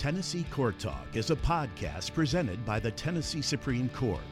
Tennessee 0.00 0.46
Court 0.50 0.78
Talk 0.78 1.08
is 1.12 1.30
a 1.30 1.36
podcast 1.36 2.14
presented 2.14 2.64
by 2.64 2.80
the 2.80 2.90
Tennessee 2.90 3.42
Supreme 3.42 3.90
Court, 3.90 4.22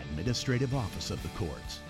Administrative 0.00 0.76
Office 0.76 1.10
of 1.10 1.20
the 1.24 1.28
Courts. 1.30 1.80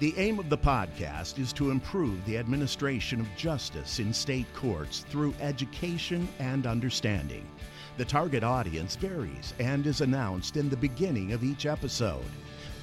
The 0.00 0.12
aim 0.18 0.38
of 0.38 0.50
the 0.50 0.58
podcast 0.58 1.38
is 1.38 1.50
to 1.54 1.70
improve 1.70 2.22
the 2.26 2.36
administration 2.36 3.20
of 3.20 3.36
justice 3.38 4.00
in 4.00 4.12
state 4.12 4.44
courts 4.54 5.06
through 5.08 5.32
education 5.40 6.28
and 6.38 6.66
understanding. 6.66 7.48
The 7.96 8.04
target 8.04 8.44
audience 8.44 8.96
varies 8.96 9.54
and 9.58 9.86
is 9.86 10.02
announced 10.02 10.58
in 10.58 10.68
the 10.68 10.76
beginning 10.76 11.32
of 11.32 11.42
each 11.42 11.64
episode. 11.64 12.30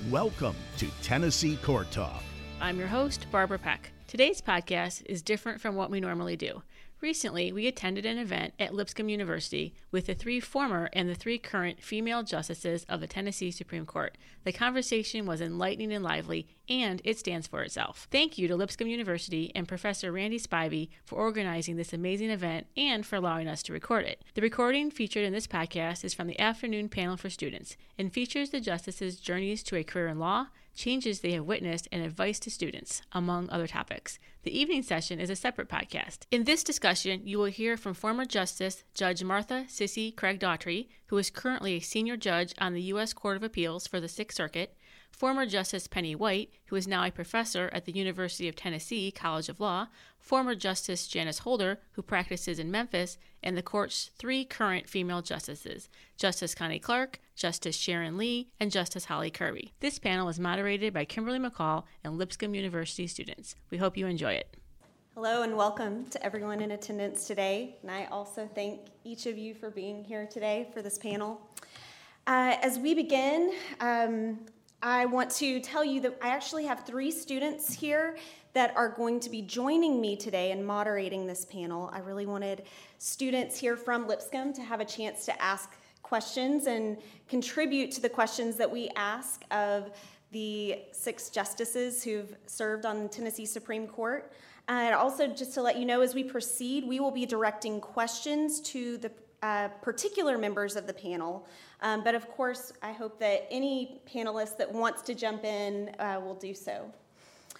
Welcome 0.10 0.56
to 0.78 0.88
Tennessee 1.04 1.58
Court 1.58 1.92
Talk. 1.92 2.24
I'm 2.60 2.80
your 2.80 2.88
host, 2.88 3.28
Barbara 3.32 3.60
Peck. 3.60 3.92
Today's 4.08 4.42
podcast 4.42 5.04
is 5.06 5.22
different 5.22 5.62
from 5.62 5.76
what 5.76 5.92
we 5.92 6.02
normally 6.02 6.36
do. 6.36 6.64
Recently, 7.02 7.52
we 7.52 7.66
attended 7.66 8.06
an 8.06 8.20
event 8.20 8.54
at 8.60 8.76
Lipscomb 8.76 9.10
University 9.10 9.74
with 9.90 10.06
the 10.06 10.14
three 10.14 10.40
former 10.40 10.88
and 10.94 11.10
the 11.10 11.16
three 11.16 11.40
current 11.40 11.82
female 11.82 12.22
justices 12.22 12.86
of 12.88 13.02
the 13.02 13.08
Tennessee 13.08 13.50
Supreme 13.50 13.88
Court. 13.88 14.20
The 14.44 14.52
conversation 14.52 15.26
was 15.26 15.42
enlightening 15.42 15.92
and 15.92 16.04
lively, 16.04 16.48
and 16.70 17.02
it 17.04 17.18
stands 17.18 17.48
for 17.48 17.64
itself. 17.64 18.08
Thank 18.12 18.38
you 18.38 18.48
to 18.48 18.56
Lipscomb 18.56 18.88
University 18.88 19.52
and 19.56 19.68
Professor 19.68 20.12
Randy 20.12 20.40
Spivey 20.40 20.90
for 21.04 21.16
organizing 21.16 21.76
this 21.76 21.92
amazing 21.92 22.30
event 22.30 22.68
and 22.78 23.04
for 23.04 23.16
allowing 23.16 23.48
us 23.48 23.64
to 23.64 23.74
record 23.74 24.06
it. 24.06 24.24
The 24.36 24.44
recording 24.44 24.92
featured 24.92 25.26
in 25.26 25.34
this 25.34 25.48
podcast 25.48 26.06
is 26.06 26.14
from 26.14 26.28
the 26.28 26.40
afternoon 26.40 26.88
panel 26.88 27.18
for 27.18 27.32
students 27.32 27.78
and 27.98 28.14
features 28.14 28.52
the 28.52 28.62
justices' 28.62 29.20
journeys 29.20 29.64
to 29.64 29.76
a 29.76 29.84
career 29.84 30.08
in 30.08 30.20
law, 30.20 30.50
changes 30.76 31.20
they 31.20 31.32
have 31.32 31.46
witnessed, 31.46 31.88
and 31.92 32.04
advice 32.04 32.40
to 32.40 32.52
students, 32.52 33.02
among 33.12 33.50
other 33.50 33.68
topics. 33.68 34.20
The 34.44 34.58
evening 34.58 34.82
session 34.82 35.20
is 35.20 35.30
a 35.30 35.36
separate 35.36 35.70
podcast. 35.70 36.26
In 36.32 36.46
this 36.46 36.64
discussion, 36.64 37.22
you 37.26 37.38
will 37.38 37.46
hear 37.46 37.78
from 37.78 37.94
former 37.94 38.26
Justice 38.26 38.84
Judge 38.94 39.24
Martha 39.24 39.66
Cissy 39.68 40.12
Craig 40.12 40.40
Daughtrey, 40.40 40.88
who 41.08 41.18
is 41.18 41.30
currently 41.30 41.76
a 41.76 41.80
senior 41.80 42.18
judge 42.18 42.54
on 42.58 42.74
the 42.74 42.82
U.S. 42.84 43.14
Court 43.14 43.38
of 43.38 43.44
Appeals 43.44 43.86
for 43.86 44.00
the 44.00 44.08
Sixth 44.08 44.36
Circuit, 44.36 44.76
former 45.12 45.46
Justice 45.46 45.88
Penny 45.88 46.16
White, 46.16 46.50
who 46.66 46.76
is 46.76 46.88
now 46.88 47.06
a 47.06 47.12
professor 47.12 47.70
at 47.74 47.86
the 47.86 47.92
University 47.92 48.48
of 48.48 48.56
Tennessee 48.56 49.12
College 49.12 49.50
of 49.50 49.60
Law, 49.60 49.88
former 50.18 50.56
Justice 50.56 51.08
Janice 51.08 51.40
Holder, 51.40 51.80
who 51.92 52.02
practices 52.02 52.58
in 52.58 52.72
Memphis, 52.72 53.18
and 53.44 53.56
the 53.56 53.62
court's 53.62 54.12
three 54.18 54.46
current 54.46 54.90
female 54.90 55.22
justices 55.22 55.90
Justice 56.18 56.56
Connie 56.56 56.80
Clark, 56.80 57.20
Justice 57.36 57.76
Sharon 57.76 58.18
Lee, 58.18 58.50
and 58.60 58.72
Justice 58.72 59.06
Holly 59.06 59.30
Kirby. 59.30 59.74
This 59.80 60.00
panel 60.00 60.30
is 60.30 60.40
moderated 60.40 60.94
by 60.94 61.06
Kimberly 61.06 61.40
McCall 61.40 61.84
and 62.04 62.18
Lipscomb 62.18 62.56
University 62.56 63.08
students. 63.08 63.56
We 63.70 63.78
hope 63.78 63.98
you 63.98 64.08
enjoy 64.08 64.34
it. 64.34 64.58
Hello 65.14 65.42
and 65.42 65.58
welcome 65.58 66.06
to 66.06 66.26
everyone 66.26 66.62
in 66.62 66.72
attendance 66.72 67.28
today. 67.28 67.76
And 67.82 67.92
I 67.92 68.06
also 68.06 68.50
thank 68.56 68.88
each 69.04 69.26
of 69.26 69.38
you 69.38 69.54
for 69.54 69.70
being 69.70 70.06
here 70.06 70.26
today 70.26 70.70
for 70.74 70.82
this 70.82 70.98
panel. 70.98 71.42
Uh, 72.28 72.56
as 72.62 72.80
we 72.80 72.94
begin, 72.94 73.52
um, 73.82 74.40
I 74.84 75.06
want 75.06 75.30
to 75.32 75.60
tell 75.60 75.86
you 75.86 76.02
that 76.02 76.18
I 76.24 76.30
actually 76.30 76.66
have 76.66 76.88
three 76.88 77.12
students 77.12 77.72
here 77.72 78.18
that 78.54 78.76
are 78.76 78.90
going 78.90 79.20
to 79.20 79.30
be 79.30 79.44
joining 79.44 80.02
me 80.02 80.16
today 80.16 80.52
and 80.52 80.66
moderating 80.66 81.28
this 81.28 81.46
panel. 81.46 81.92
I 81.94 82.00
really 82.00 82.26
wanted 82.26 82.64
students 82.98 83.60
here 83.60 83.78
from 83.78 84.08
Lipscomb 84.08 84.54
to 84.54 84.62
have 84.64 84.80
a 84.80 84.86
chance 84.86 85.24
to 85.26 85.40
ask 85.40 85.70
questions 86.02 86.66
and 86.66 86.98
contribute 87.30 87.92
to 87.92 88.02
the 88.02 88.10
questions 88.10 88.56
that 88.58 88.72
we 88.72 88.90
ask 88.96 89.44
of 89.52 89.92
the 90.32 90.80
six 90.94 91.30
justices 91.30 92.04
who've 92.04 92.36
served 92.48 92.88
on 92.88 93.04
the 93.04 93.10
Tennessee 93.10 93.46
Supreme 93.46 93.86
Court. 93.86 94.34
And 94.68 94.96
also, 94.96 95.28
just 95.28 95.54
to 95.54 95.62
let 95.62 95.78
you 95.78 95.86
know, 95.86 96.02
as 96.02 96.16
we 96.16 96.24
proceed, 96.24 96.88
we 96.88 97.00
will 97.00 97.12
be 97.12 97.28
directing 97.28 97.80
questions 97.82 98.60
to 98.62 98.98
the 98.98 99.12
uh, 99.42 99.70
particular 99.82 100.38
members 100.38 100.76
of 100.76 100.88
the 100.88 100.94
panel. 100.94 101.48
Um, 101.82 102.04
but 102.04 102.16
of 102.16 102.30
course, 102.30 102.74
I 102.82 102.92
hope 102.92 103.20
that 103.20 103.48
any 103.50 104.02
panelist 104.12 104.58
that 104.58 104.72
wants 104.72 105.02
to 105.04 105.16
jump 105.16 105.44
in 105.44 105.96
uh, 106.00 106.20
will 106.24 106.36
do 106.36 106.54
so. 106.54 106.92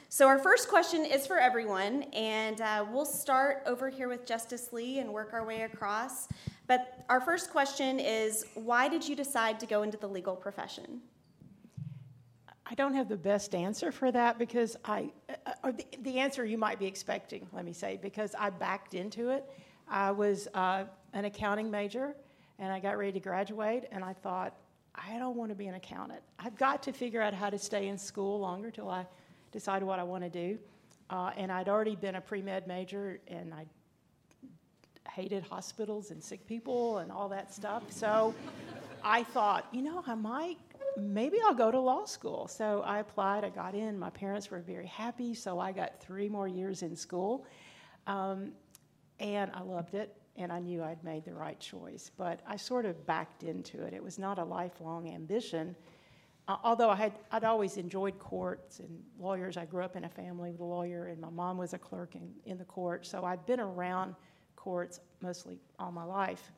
So, 0.10 0.28
our 0.28 0.38
first 0.38 0.68
question 0.68 1.06
is 1.06 1.26
for 1.26 1.40
everyone, 1.40 2.04
and 2.12 2.60
uh, 2.60 2.86
we'll 2.92 3.06
start 3.06 3.64
over 3.66 3.90
here 3.90 4.10
with 4.10 4.26
Justice 4.26 4.74
Lee 4.74 5.00
and 5.00 5.14
work 5.14 5.32
our 5.32 5.46
way 5.46 5.62
across. 5.62 6.28
But 6.68 7.06
our 7.08 7.22
first 7.22 7.50
question 7.50 8.00
is 8.00 8.46
why 8.54 8.90
did 8.90 9.08
you 9.08 9.16
decide 9.16 9.60
to 9.62 9.66
go 9.66 9.84
into 9.84 9.98
the 9.98 10.08
legal 10.08 10.36
profession? 10.36 11.02
I 12.66 12.76
don't 12.76 12.94
have 12.94 13.10
the 13.10 13.18
best 13.18 13.56
answer 13.56 13.92
for 13.92 14.12
that 14.12 14.38
because 14.38 14.78
I, 14.86 15.12
uh, 15.46 15.54
or 15.64 15.72
the, 15.72 15.86
the 16.04 16.20
answer 16.20 16.46
you 16.46 16.58
might 16.58 16.80
be 16.80 16.86
expecting, 16.86 17.48
let 17.52 17.66
me 17.66 17.74
say, 17.74 18.00
because 18.02 18.36
I 18.38 18.50
backed 18.50 18.94
into 18.94 19.30
it. 19.30 19.46
I 19.90 20.12
was 20.12 20.48
uh, 20.54 20.86
an 21.14 21.26
accounting 21.26 21.70
major 21.70 22.16
and 22.62 22.72
I 22.72 22.80
got 22.80 22.98
ready 22.98 23.14
to 23.14 23.20
graduate, 23.20 23.86
and 23.92 24.04
I 24.04 24.14
thought, 24.14 24.56
I 24.94 25.18
don't 25.18 25.36
want 25.36 25.50
to 25.50 25.56
be 25.56 25.66
an 25.66 25.74
accountant. 25.74 26.22
I've 26.38 26.56
got 26.56 26.84
to 26.84 26.94
figure 26.94 27.20
out 27.20 27.34
how 27.34 27.50
to 27.50 27.58
stay 27.58 27.88
in 27.88 27.98
school 27.98 28.40
longer 28.40 28.70
till 28.70 28.88
I 28.88 29.08
decide 29.52 29.82
what 29.82 29.98
I 29.98 30.04
want 30.04 30.24
to 30.24 30.30
do. 30.30 30.60
Uh, 31.10 31.32
and 31.36 31.52
I'd 31.52 31.68
already 31.68 31.96
been 31.96 32.16
a 32.16 32.22
pre 32.22 32.44
med 32.44 32.68
major, 32.68 33.20
and 33.28 33.52
I 33.52 33.66
hated 35.10 35.42
hospitals 35.42 36.12
and 36.12 36.24
sick 36.24 36.46
people 36.46 37.00
and 37.00 37.12
all 37.12 37.28
that 37.30 37.52
stuff. 37.52 37.82
So 37.90 38.36
I 39.04 39.24
thought, 39.24 39.68
you 39.72 39.82
know, 39.82 40.04
I 40.06 40.14
might, 40.14 40.58
maybe 40.96 41.38
I'll 41.44 41.56
go 41.56 41.72
to 41.72 41.80
law 41.80 42.06
school. 42.06 42.48
So 42.48 42.84
I 42.86 43.00
applied, 43.00 43.44
I 43.44 43.50
got 43.50 43.74
in. 43.74 43.98
My 43.98 44.12
parents 44.12 44.52
were 44.52 44.60
very 44.60 44.86
happy, 44.86 45.34
so 45.34 45.60
I 45.60 45.72
got 45.72 46.00
three 46.00 46.30
more 46.30 46.48
years 46.48 46.84
in 46.84 46.96
school. 46.96 47.48
Um, 48.06 48.52
and 49.20 49.52
I 49.56 49.64
loved 49.64 49.96
it 49.96 50.16
and 50.42 50.52
I 50.52 50.60
knew 50.60 50.84
I'd 50.84 51.04
made 51.04 51.26
the 51.26 51.34
right 51.34 51.60
choice. 51.60 52.12
But 52.18 52.42
I 52.48 52.58
sort 52.58 52.86
of 52.86 53.06
backed 53.06 53.44
into 53.44 53.84
it. 53.84 53.94
It 53.94 54.04
was 54.04 54.20
not 54.20 54.40
a 54.40 54.44
lifelong 54.44 55.10
ambition. 55.10 55.76
Uh, 56.48 56.58
although 56.64 56.90
I 56.90 56.96
had, 56.96 57.14
I'd 57.32 57.44
always 57.44 57.78
enjoyed 57.78 58.18
courts 58.20 58.80
and 58.80 59.04
lawyers. 59.20 59.58
I 59.58 59.66
grew 59.66 59.84
up 59.84 59.96
in 59.96 60.04
a 60.04 60.10
family 60.10 60.52
with 60.52 60.60
a 60.60 60.66
lawyer, 60.66 61.06
and 61.06 61.22
my 61.22 61.30
mom 61.30 61.58
was 61.58 61.74
a 61.74 61.78
clerk 61.78 62.16
in, 62.16 62.30
in 62.46 62.58
the 62.58 62.66
court, 62.66 63.06
so 63.06 63.24
I'd 63.24 63.46
been 63.46 63.60
around 63.60 64.16
courts 64.56 65.00
mostly 65.22 65.60
all 65.80 65.92
my 65.92 66.04
life. 66.04 66.52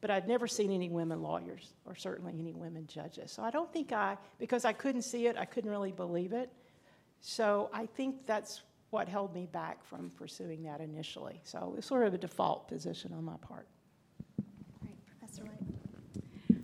But 0.00 0.10
I'd 0.10 0.28
never 0.28 0.46
seen 0.46 0.72
any 0.72 0.88
women 0.88 1.22
lawyers, 1.22 1.74
or 1.84 1.94
certainly 1.94 2.34
any 2.38 2.52
women 2.52 2.86
judges. 2.86 3.32
So 3.32 3.42
I 3.42 3.50
don't 3.50 3.72
think 3.72 3.92
I, 3.92 4.16
because 4.38 4.64
I 4.64 4.72
couldn't 4.72 5.02
see 5.02 5.26
it, 5.26 5.36
I 5.36 5.44
couldn't 5.44 5.70
really 5.70 5.92
believe 5.92 6.32
it. 6.32 6.50
So 7.20 7.70
I 7.72 7.86
think 7.86 8.26
that's 8.26 8.62
what 8.90 9.08
held 9.08 9.34
me 9.34 9.46
back 9.46 9.84
from 9.84 10.10
pursuing 10.10 10.62
that 10.64 10.80
initially. 10.80 11.40
So 11.44 11.58
it 11.58 11.76
was 11.76 11.86
sort 11.86 12.06
of 12.06 12.14
a 12.14 12.18
default 12.18 12.68
position 12.68 13.12
on 13.16 13.24
my 13.24 13.36
part. 13.40 13.66
Right, 14.82 14.94
Professor 15.06 15.44
White. 15.44 16.60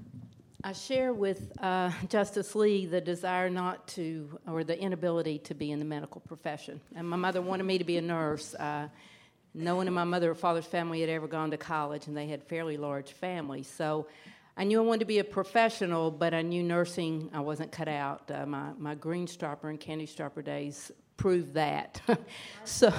I 0.64 0.72
share 0.72 1.12
with 1.12 1.52
uh, 1.60 1.92
Justice 2.08 2.54
Lee 2.56 2.86
the 2.86 3.00
desire 3.00 3.48
not 3.48 3.86
to, 3.88 4.38
or 4.48 4.64
the 4.64 4.78
inability 4.78 5.38
to 5.40 5.54
be 5.54 5.70
in 5.70 5.78
the 5.78 5.84
medical 5.84 6.20
profession. 6.20 6.80
And 6.96 7.08
my 7.08 7.16
mother 7.16 7.40
wanted 7.40 7.64
me 7.64 7.78
to 7.78 7.84
be 7.84 7.96
a 7.96 8.02
nurse. 8.02 8.54
Uh, 8.54 8.88
no 9.54 9.76
one 9.76 9.86
in 9.86 9.94
my 9.94 10.04
mother 10.04 10.32
or 10.32 10.34
father's 10.34 10.66
family 10.66 11.00
had 11.00 11.08
ever 11.08 11.28
gone 11.28 11.52
to 11.52 11.56
college, 11.56 12.08
and 12.08 12.16
they 12.16 12.26
had 12.26 12.42
fairly 12.42 12.76
large 12.76 13.12
families. 13.12 13.68
So 13.68 14.08
I 14.56 14.64
knew 14.64 14.82
I 14.82 14.84
wanted 14.84 15.00
to 15.00 15.06
be 15.06 15.20
a 15.20 15.24
professional, 15.24 16.10
but 16.10 16.34
I 16.34 16.42
knew 16.42 16.62
nursing 16.62 17.30
I 17.32 17.40
wasn't 17.40 17.70
cut 17.70 17.88
out. 17.88 18.30
Uh, 18.30 18.44
my, 18.44 18.72
my 18.76 18.94
green 18.96 19.26
stropper 19.26 19.70
and 19.70 19.78
candy 19.78 20.06
striper 20.06 20.42
days 20.42 20.90
prove 21.16 21.54
that. 21.54 22.00
so, 22.64 22.92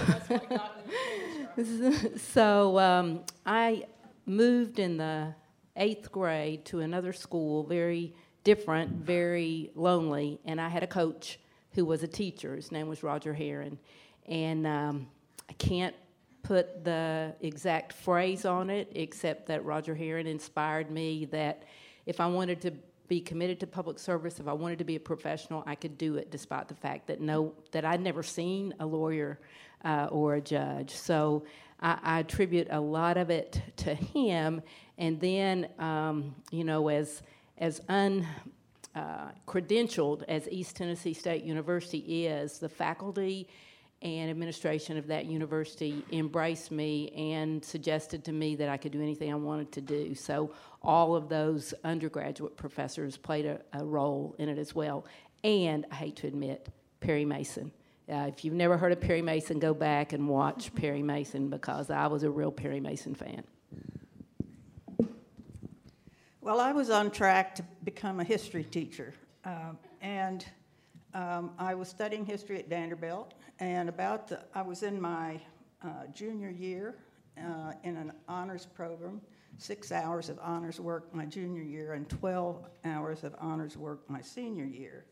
so 2.18 2.80
um, 2.80 3.24
I 3.46 3.86
moved 4.26 4.80
in 4.80 4.98
the 4.98 5.34
eighth 5.76 6.12
grade 6.12 6.66
to 6.66 6.80
another 6.80 7.14
school, 7.14 7.64
very 7.64 8.14
different, 8.44 8.92
very 8.92 9.72
lonely, 9.76 10.40
and 10.46 10.60
I 10.60 10.70
had 10.70 10.84
a 10.84 10.88
coach 10.88 11.40
who 11.74 11.86
was 11.86 12.04
a 12.04 12.08
teacher. 12.08 12.56
His 12.56 12.72
name 12.72 12.88
was 12.88 13.04
Roger 13.04 13.34
Heron, 13.34 13.78
and 14.28 14.66
um, 14.66 15.08
I 15.50 15.54
can't 15.54 15.96
put 16.44 16.84
the 16.84 17.36
exact 17.42 17.94
phrase 17.94 18.46
on 18.46 18.70
it, 18.70 18.92
except 18.96 19.48
that 19.48 19.66
Roger 19.66 19.94
Heron 19.94 20.28
inspired 20.28 20.90
me 20.90 21.26
that 21.26 21.64
if 22.06 22.20
I 22.22 22.28
wanted 22.28 22.62
to 22.62 22.72
be 23.08 23.22
committed 23.22 23.60
to 23.62 23.68
public 23.68 24.00
service. 24.00 24.40
If 24.40 24.48
I 24.48 24.54
wanted 24.54 24.80
to 24.80 24.84
be 24.84 24.96
a 24.96 25.00
professional, 25.00 25.64
I 25.66 25.76
could 25.76 25.98
do 25.98 26.16
it, 26.16 26.32
despite 26.32 26.68
the 26.68 26.76
fact 26.76 27.08
that 27.08 27.22
no, 27.22 27.54
that 27.72 27.86
I'd 27.86 28.02
never 28.02 28.24
seen 28.24 28.74
a 28.80 28.86
lawyer 28.86 29.40
uh, 29.86 30.08
or 30.12 30.36
a 30.36 30.42
judge. 30.42 30.92
So 30.92 31.46
I, 31.80 31.98
I, 32.02 32.20
attribute 32.20 32.68
a 32.72 32.80
lot 32.80 33.18
of 33.18 33.30
it 33.30 33.62
to 33.78 33.94
him. 33.94 34.62
And 34.98 35.20
then, 35.20 35.70
um, 35.80 36.36
you 36.52 36.64
know, 36.64 36.90
as 36.90 37.22
as 37.60 37.82
un 37.88 38.28
uh, 38.96 39.30
credentialed 39.48 40.24
as 40.28 40.48
East 40.50 40.76
Tennessee 40.76 41.14
State 41.14 41.44
University 41.44 42.26
is, 42.28 42.60
the 42.60 42.70
faculty 42.70 43.48
and 44.02 44.30
administration 44.30 44.98
of 44.98 45.08
that 45.08 45.26
university 45.26 46.04
embraced 46.12 46.72
me 46.72 47.10
and 47.12 47.64
suggested 47.64 48.24
to 48.26 48.32
me 48.32 48.56
that 48.56 48.70
I 48.70 48.78
could 48.78 48.92
do 48.92 49.02
anything 49.02 49.32
I 49.32 49.36
wanted 49.36 49.72
to 49.74 49.82
do. 49.82 50.14
So 50.14 50.52
all 50.84 51.16
of 51.16 51.30
those 51.30 51.74
undergraduate 51.84 52.56
professors 52.58 53.18
played 53.18 53.46
a, 53.46 53.60
a 53.74 53.84
role 53.84 54.36
in 54.38 54.50
it 54.50 54.60
as 54.60 54.76
well. 54.76 55.06
And 55.44 55.86
I 55.92 55.96
hate 55.96 56.16
to 56.18 56.28
admit, 56.28 56.70
Perry 57.00 57.26
Mason. 57.26 57.72
Uh, 58.10 58.26
if 58.30 58.46
you've 58.46 58.54
never 58.54 58.78
heard 58.78 58.92
of 58.92 59.02
Perry 59.02 59.22
Mason, 59.22 59.60
go 59.60 59.74
back 59.74 60.14
and 60.14 60.30
watch 60.30 60.74
Perry 60.76 61.02
Mason 61.02 61.50
because 61.50 61.90
I 61.90 62.08
was 62.08 62.24
a 62.24 62.30
real 62.30 62.52
Perry 62.52 62.80
Mason 62.80 63.16
fan. 63.16 63.44
Well, 66.40 66.62
I 66.62 66.72
was 66.72 66.90
on 66.90 67.12
track 67.12 67.56
to 67.56 67.64
become 67.84 68.22
a 68.22 68.24
history 68.24 68.64
teacher, 68.64 69.14
uh, 69.44 69.74
and 70.02 70.46
um, 71.14 71.52
I 71.60 71.76
was 71.76 71.90
studying 71.90 72.26
history 72.26 72.58
at 72.60 72.70
Vanderbilt. 72.70 73.34
And 73.60 73.90
about 73.90 74.28
the, 74.28 74.44
I 74.54 74.62
was 74.62 74.84
in 74.84 75.02
my 75.02 75.42
uh, 75.84 76.08
junior 76.14 76.50
year 76.50 76.96
uh, 77.40 77.74
in 77.84 77.98
an 77.98 78.12
honors 78.28 78.66
program, 78.66 79.22
six 79.58 79.92
hours 79.92 80.30
of 80.30 80.38
honors 80.42 80.80
work 80.80 81.14
my 81.14 81.26
junior 81.26 81.64
year, 81.64 81.94
and 81.94 82.08
12 82.08 82.64
hours 82.86 83.24
of 83.24 83.36
honors 83.40 83.76
work 83.76 84.08
my 84.10 84.22
senior 84.22 84.66
year. 84.66 85.06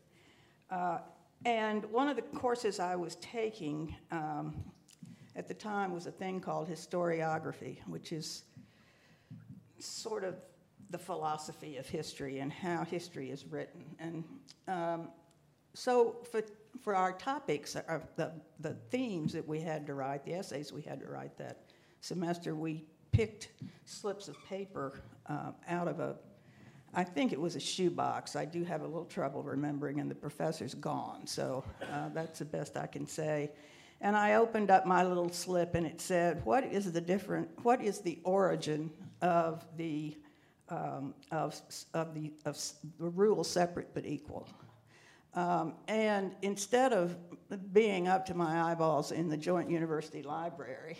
Uh, 0.70 0.98
and 1.44 1.84
one 1.86 2.08
of 2.08 2.16
the 2.16 2.22
courses 2.22 2.78
I 2.78 2.94
was 2.96 3.16
taking 3.16 3.94
um, 4.10 4.54
at 5.34 5.48
the 5.48 5.54
time 5.54 5.92
was 5.92 6.06
a 6.06 6.12
thing 6.12 6.40
called 6.40 6.68
historiography, 6.68 7.78
which 7.86 8.12
is 8.12 8.44
sort 9.78 10.24
of 10.24 10.36
the 10.90 10.98
philosophy 10.98 11.76
of 11.76 11.86
history 11.88 12.38
and 12.38 12.52
how 12.52 12.84
history 12.84 13.30
is 13.30 13.44
written. 13.44 13.84
And 13.98 14.24
um, 14.68 15.08
so 15.74 16.16
for, 16.30 16.42
for 16.82 16.94
our 16.94 17.12
topics, 17.12 17.76
our, 17.76 17.96
uh, 17.96 18.00
the, 18.16 18.32
the 18.60 18.74
themes 18.90 19.32
that 19.32 19.46
we 19.46 19.60
had 19.60 19.86
to 19.86 19.94
write, 19.94 20.24
the 20.24 20.34
essays 20.34 20.72
we 20.72 20.82
had 20.82 21.00
to 21.00 21.06
write 21.06 21.36
that 21.38 21.62
semester, 22.00 22.54
we 22.54 22.84
picked 23.12 23.48
slips 23.84 24.28
of 24.28 24.36
paper 24.48 25.00
uh, 25.26 25.52
out 25.68 25.88
of 25.88 26.00
a, 26.00 26.16
I 26.94 27.04
think 27.04 27.32
it 27.32 27.40
was 27.40 27.56
a 27.56 27.60
shoebox. 27.60 28.36
I 28.36 28.44
do 28.44 28.64
have 28.64 28.82
a 28.82 28.86
little 28.86 29.04
trouble 29.04 29.42
remembering, 29.42 30.00
and 30.00 30.10
the 30.10 30.14
professor's 30.14 30.74
gone, 30.74 31.26
so 31.26 31.64
uh, 31.92 32.08
that's 32.14 32.38
the 32.38 32.44
best 32.44 32.76
I 32.76 32.86
can 32.86 33.06
say. 33.06 33.50
And 34.00 34.14
I 34.14 34.34
opened 34.34 34.70
up 34.70 34.86
my 34.86 35.02
little 35.04 35.30
slip, 35.30 35.74
and 35.74 35.86
it 35.86 36.00
said, 36.00 36.44
"What 36.44 36.64
is 36.64 36.92
the 36.92 37.00
different? 37.00 37.48
What 37.62 37.82
is 37.82 38.00
the 38.00 38.18
origin 38.24 38.90
of 39.22 39.64
the 39.78 40.16
um, 40.68 41.14
of, 41.30 41.60
of, 41.94 42.14
the, 42.14 42.32
of 42.44 42.58
the 42.98 43.08
rule 43.08 43.44
separate 43.44 43.88
but 43.94 44.06
equal. 44.06 44.48
Um, 45.36 45.74
and 45.86 46.34
instead 46.42 46.92
of 46.92 47.16
being 47.72 48.08
up 48.08 48.26
to 48.26 48.34
my 48.34 48.70
eyeballs 48.70 49.12
in 49.12 49.28
the 49.28 49.36
Joint 49.36 49.70
University 49.70 50.22
Library, 50.22 50.96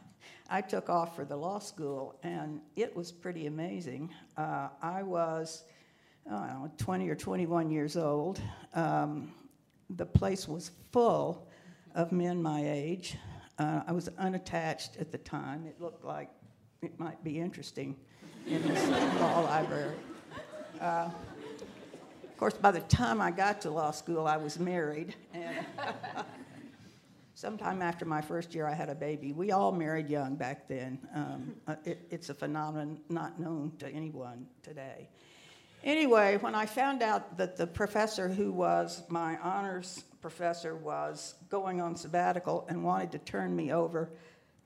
I 0.50 0.60
took 0.60 0.88
off 0.88 1.16
for 1.16 1.24
the 1.24 1.36
law 1.36 1.58
school, 1.58 2.18
and 2.22 2.60
it 2.76 2.94
was 2.94 3.10
pretty 3.10 3.46
amazing. 3.46 4.14
Uh, 4.36 4.68
I 4.80 5.02
was 5.02 5.64
know, 6.30 6.70
20 6.76 7.08
or 7.08 7.14
21 7.14 7.70
years 7.70 7.96
old. 7.96 8.40
Um, 8.74 9.32
the 9.90 10.06
place 10.06 10.46
was 10.46 10.70
full 10.92 11.48
of 11.94 12.12
men 12.12 12.42
my 12.42 12.62
age. 12.64 13.16
Uh, 13.58 13.82
I 13.86 13.92
was 13.92 14.08
unattached 14.18 14.96
at 15.00 15.10
the 15.10 15.18
time. 15.18 15.66
It 15.66 15.80
looked 15.80 16.04
like 16.04 16.30
it 16.82 16.98
might 16.98 17.22
be 17.24 17.38
interesting 17.38 17.96
in 18.46 18.66
this 18.66 18.88
law 19.20 19.40
library. 19.40 19.96
Uh, 20.80 21.10
of 22.38 22.40
course, 22.40 22.54
by 22.54 22.70
the 22.70 22.82
time 22.82 23.20
I 23.20 23.32
got 23.32 23.62
to 23.62 23.70
law 23.70 23.90
school, 23.90 24.28
I 24.28 24.36
was 24.36 24.60
married. 24.60 25.16
And 25.34 25.66
sometime 27.34 27.82
after 27.82 28.04
my 28.04 28.20
first 28.20 28.54
year, 28.54 28.64
I 28.64 28.74
had 28.74 28.88
a 28.88 28.94
baby. 28.94 29.32
We 29.32 29.50
all 29.50 29.72
married 29.72 30.08
young 30.08 30.36
back 30.36 30.68
then. 30.68 31.00
Um, 31.16 31.56
uh, 31.66 31.74
it, 31.84 31.98
it's 32.10 32.28
a 32.28 32.34
phenomenon 32.34 33.00
not 33.08 33.40
known 33.40 33.72
to 33.80 33.88
anyone 33.88 34.46
today. 34.62 35.08
Anyway, 35.82 36.36
when 36.36 36.54
I 36.54 36.64
found 36.66 37.02
out 37.02 37.38
that 37.38 37.56
the 37.56 37.66
professor 37.66 38.28
who 38.28 38.52
was 38.52 39.02
my 39.08 39.36
honors 39.38 40.04
professor 40.20 40.76
was 40.76 41.34
going 41.48 41.80
on 41.80 41.96
sabbatical 41.96 42.66
and 42.68 42.84
wanted 42.84 43.10
to 43.10 43.18
turn 43.18 43.56
me 43.56 43.72
over 43.72 44.10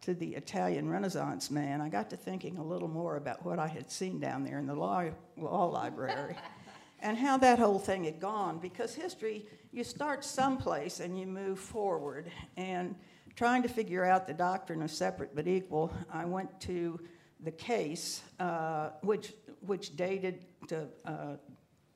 to 0.02 0.12
the 0.12 0.34
Italian 0.34 0.90
Renaissance 0.90 1.50
man, 1.50 1.80
I 1.80 1.88
got 1.88 2.10
to 2.10 2.18
thinking 2.18 2.58
a 2.58 2.62
little 2.62 2.88
more 2.88 3.16
about 3.16 3.46
what 3.46 3.58
I 3.58 3.68
had 3.68 3.90
seen 3.90 4.20
down 4.20 4.44
there 4.44 4.58
in 4.58 4.66
the 4.66 4.74
law, 4.74 5.04
law 5.38 5.64
library 5.64 6.36
and 7.02 7.18
how 7.18 7.36
that 7.38 7.58
whole 7.58 7.78
thing 7.78 8.04
had 8.04 8.20
gone. 8.20 8.58
Because 8.58 8.94
history, 8.94 9.44
you 9.72 9.84
start 9.84 10.24
someplace 10.24 11.00
and 11.00 11.18
you 11.18 11.26
move 11.26 11.58
forward. 11.58 12.30
And 12.56 12.94
trying 13.34 13.62
to 13.62 13.68
figure 13.68 14.04
out 14.04 14.26
the 14.26 14.34
doctrine 14.34 14.82
of 14.82 14.90
separate 14.90 15.34
but 15.34 15.46
equal, 15.46 15.92
I 16.12 16.24
went 16.24 16.60
to 16.62 17.00
the 17.40 17.50
case, 17.50 18.22
uh, 18.38 18.90
which, 19.02 19.34
which 19.60 19.96
dated 19.96 20.44
to 20.68 20.88
uh, 21.04 21.36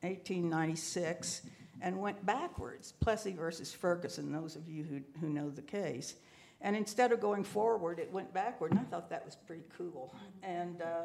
1896 0.02 1.42
and 1.82 2.00
went 2.00 2.24
backwards, 2.24 2.92
Plessy 3.00 3.32
versus 3.32 3.72
Ferguson, 3.72 4.32
those 4.32 4.56
of 4.56 4.68
you 4.68 4.82
who, 4.82 5.00
who 5.20 5.28
know 5.28 5.50
the 5.50 5.62
case. 5.62 6.14
And 6.62 6.74
instead 6.74 7.12
of 7.12 7.20
going 7.20 7.44
forward, 7.44 7.98
it 7.98 8.10
went 8.10 8.32
backward, 8.32 8.72
and 8.72 8.80
I 8.80 8.84
thought 8.84 9.10
that 9.10 9.24
was 9.24 9.36
pretty 9.36 9.64
cool. 9.76 10.14
And 10.42 10.80
uh, 10.80 11.02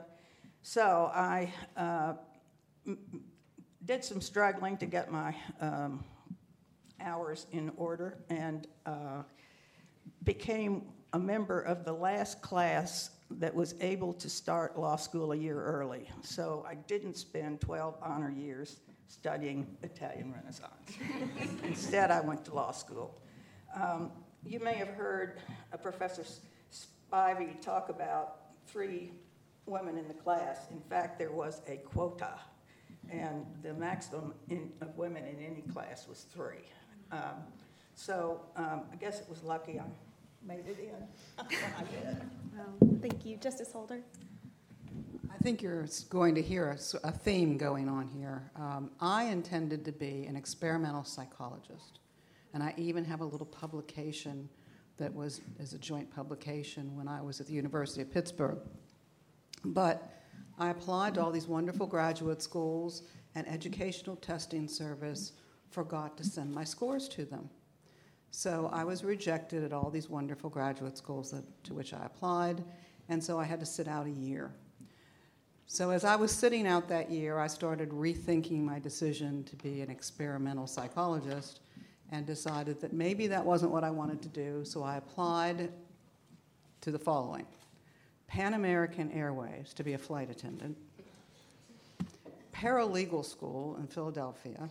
so 0.62 1.12
I 1.13 1.51
uh, 1.75 2.13
did 3.86 4.04
some 4.04 4.22
struggling 4.22 4.78
to 4.78 4.86
get 4.86 5.12
my 5.12 5.36
um, 5.60 6.04
hours 7.00 7.48
in 7.51 7.72
order 7.78 8.18
and 8.30 8.68
uh, 8.86 9.24
became 10.24 10.83
a 11.13 11.19
member 11.19 11.60
of 11.60 11.83
the 11.83 11.94
last 11.94 12.42
class 12.42 13.12
that 13.30 13.54
was 13.54 13.75
able 13.81 14.13
to 14.13 14.30
start 14.30 14.78
law 14.78 14.95
school 14.95 15.31
a 15.31 15.36
year 15.36 15.62
early. 15.63 16.10
So 16.22 16.66
I 16.68 16.75
didn't 16.75 17.16
spend 17.18 17.62
12 17.62 17.95
honor 18.01 18.31
years 18.31 18.80
studying 19.07 19.68
Italian 19.84 20.34
Renaissance. 20.34 20.98
Instead, 21.63 22.12
I 22.12 22.22
went 22.22 22.45
to 22.45 22.54
law 22.54 22.72
school. 22.72 23.22
Um, 23.75 24.12
you 24.45 24.60
may 24.60 24.75
have 24.75 24.89
heard 24.89 25.39
a 25.72 25.77
Professor 25.77 26.24
Spivey 26.72 27.60
talk 27.62 27.89
about 27.89 28.38
three 28.68 29.12
women 29.66 29.98
in 29.98 30.07
the 30.07 30.13
class. 30.13 30.68
In 30.72 30.81
fact, 30.81 31.19
there 31.19 31.31
was 31.31 31.62
a 31.68 31.77
quota, 31.77 32.39
and 33.09 33.45
the 33.63 33.74
maximum 33.74 34.33
in, 34.50 34.71
of 34.81 34.95
women 34.98 35.24
in 35.25 35.44
any 35.44 35.62
class 35.62 36.07
was 36.07 36.25
three. 36.33 36.65
Um, 37.12 37.44
so 37.95 38.42
um, 38.56 38.83
I 38.92 38.95
guess 38.95 39.19
it 39.19 39.30
was 39.30 39.44
lucky 39.44 39.80
I 39.80 39.83
made 40.45 40.65
it 40.68 40.80
in. 40.80 41.45
I 41.45 41.83
did. 41.83 42.21
Well, 42.56 43.00
thank 43.01 43.25
you. 43.25 43.38
Justice 43.38 43.71
Holder? 43.71 44.01
I 45.33 45.38
think 45.44 45.62
you're 45.62 45.88
going 46.09 46.36
to 46.36 46.42
hear 46.42 46.71
a, 46.71 47.07
a 47.07 47.12
theme 47.12 47.57
going 47.57 47.89
on 47.89 48.07
here. 48.07 48.51
Um, 48.56 48.92
I 49.00 49.25
intended 49.25 49.86
to 49.86 49.92
be 49.92 50.25
an 50.25 50.36
experimental 50.36 51.03
psychologist. 51.03 52.00
And 52.53 52.62
I 52.62 52.74
even 52.77 53.06
have 53.06 53.21
a 53.21 53.25
little 53.25 53.45
publication 53.45 54.50
that 54.98 55.13
was 55.13 55.42
as 55.59 55.74
a 55.74 55.77
joint 55.77 56.13
publication 56.13 56.95
when 56.95 57.07
I 57.07 57.21
was 57.21 57.39
at 57.39 57.48
the 57.48 57.53
University 57.53 58.01
of 58.01 58.12
Pittsburgh. 58.12 58.59
But 59.63 60.12
I 60.62 60.69
applied 60.69 61.16
to 61.16 61.24
all 61.24 61.31
these 61.31 61.48
wonderful 61.48 61.88
graduate 61.88 62.39
schools, 62.39 63.01
and 63.34 63.48
Educational 63.48 64.15
Testing 64.18 64.68
Service 64.68 65.32
forgot 65.72 66.15
to 66.18 66.24
send 66.24 66.53
my 66.53 66.63
scores 66.63 67.08
to 67.10 67.25
them. 67.25 67.50
So 68.30 68.70
I 68.72 68.84
was 68.84 69.03
rejected 69.03 69.63
at 69.63 69.74
all 69.74 69.89
these 69.89 70.08
wonderful 70.08 70.51
graduate 70.51 71.00
schools 71.00 71.32
that, 71.32 71.44
to 71.63 71.74
which 71.74 71.96
I 71.96 72.06
applied, 72.06 72.63
and 73.10 73.24
so 73.24 73.39
I 73.39 73.44
had 73.44 73.60
to 73.60 73.65
sit 73.65 73.88
out 73.88 74.06
a 74.06 74.12
year. 74.12 74.51
So 75.65 75.89
as 75.89 76.03
I 76.03 76.15
was 76.15 76.32
sitting 76.32 76.68
out 76.68 76.88
that 76.89 77.10
year, 77.10 77.39
I 77.39 77.48
started 77.48 77.89
rethinking 77.89 78.62
my 78.62 78.77
decision 78.77 79.44
to 79.46 79.56
be 79.56 79.82
an 79.82 79.89
experimental 79.89 80.68
psychologist 80.68 81.62
and 82.12 82.24
decided 82.27 82.80
that 82.82 82.94
maybe 82.94 83.25
that 83.25 83.44
wasn't 83.44 83.72
what 83.72 83.84
I 83.84 83.89
wanted 83.89 84.22
to 84.22 84.30
do, 84.30 84.63
so 84.63 84.84
I 84.84 84.98
applied 84.98 85.72
to 86.82 86.91
the 86.91 87.00
following 87.00 87.48
Pan 88.31 88.53
American 88.53 89.11
Airways 89.11 89.73
to 89.73 89.83
be 89.83 89.91
a 89.91 89.97
flight 89.97 90.29
attendant, 90.29 90.77
paralegal 92.53 93.25
school 93.25 93.75
in 93.75 93.88
Philadelphia, 93.88 94.69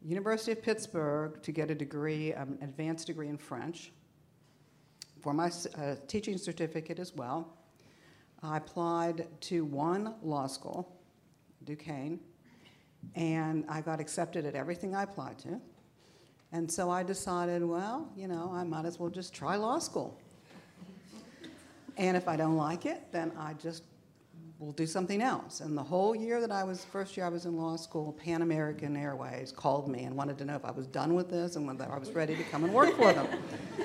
University 0.00 0.52
of 0.52 0.62
Pittsburgh 0.62 1.42
to 1.42 1.52
get 1.52 1.70
a 1.70 1.74
degree, 1.74 2.32
um, 2.32 2.56
an 2.62 2.70
advanced 2.70 3.08
degree 3.08 3.28
in 3.28 3.36
French, 3.36 3.92
for 5.20 5.34
my 5.34 5.50
uh, 5.76 5.96
teaching 6.08 6.38
certificate 6.38 6.98
as 6.98 7.14
well. 7.14 7.52
I 8.42 8.56
applied 8.56 9.26
to 9.42 9.66
one 9.66 10.14
law 10.22 10.46
school, 10.46 10.90
Duquesne, 11.64 12.18
and 13.14 13.66
I 13.68 13.82
got 13.82 14.00
accepted 14.00 14.46
at 14.46 14.54
everything 14.54 14.94
I 14.94 15.02
applied 15.02 15.38
to. 15.40 15.60
And 16.50 16.72
so 16.72 16.88
I 16.88 17.02
decided, 17.02 17.62
well, 17.62 18.10
you 18.16 18.26
know, 18.26 18.50
I 18.54 18.64
might 18.64 18.86
as 18.86 18.98
well 18.98 19.10
just 19.10 19.34
try 19.34 19.56
law 19.56 19.78
school. 19.78 20.18
And 21.96 22.16
if 22.16 22.28
I 22.28 22.36
don't 22.36 22.56
like 22.56 22.86
it, 22.86 23.12
then 23.12 23.32
I 23.38 23.54
just 23.54 23.84
will 24.58 24.72
do 24.72 24.86
something 24.86 25.20
else. 25.20 25.60
And 25.60 25.76
the 25.76 25.82
whole 25.82 26.14
year 26.14 26.40
that 26.40 26.52
I 26.52 26.62
was, 26.62 26.84
first 26.84 27.16
year 27.16 27.26
I 27.26 27.28
was 27.28 27.46
in 27.46 27.56
law 27.56 27.76
school, 27.76 28.12
Pan 28.12 28.42
American 28.42 28.96
Airways 28.96 29.50
called 29.50 29.88
me 29.88 30.04
and 30.04 30.16
wanted 30.16 30.38
to 30.38 30.44
know 30.44 30.54
if 30.54 30.64
I 30.64 30.70
was 30.70 30.86
done 30.86 31.14
with 31.14 31.28
this 31.28 31.56
and 31.56 31.66
whether 31.66 31.90
I 31.90 31.98
was 31.98 32.12
ready 32.12 32.36
to 32.36 32.44
come 32.44 32.64
and 32.64 32.72
work 32.72 32.96
for 32.96 33.12
them. 33.12 33.26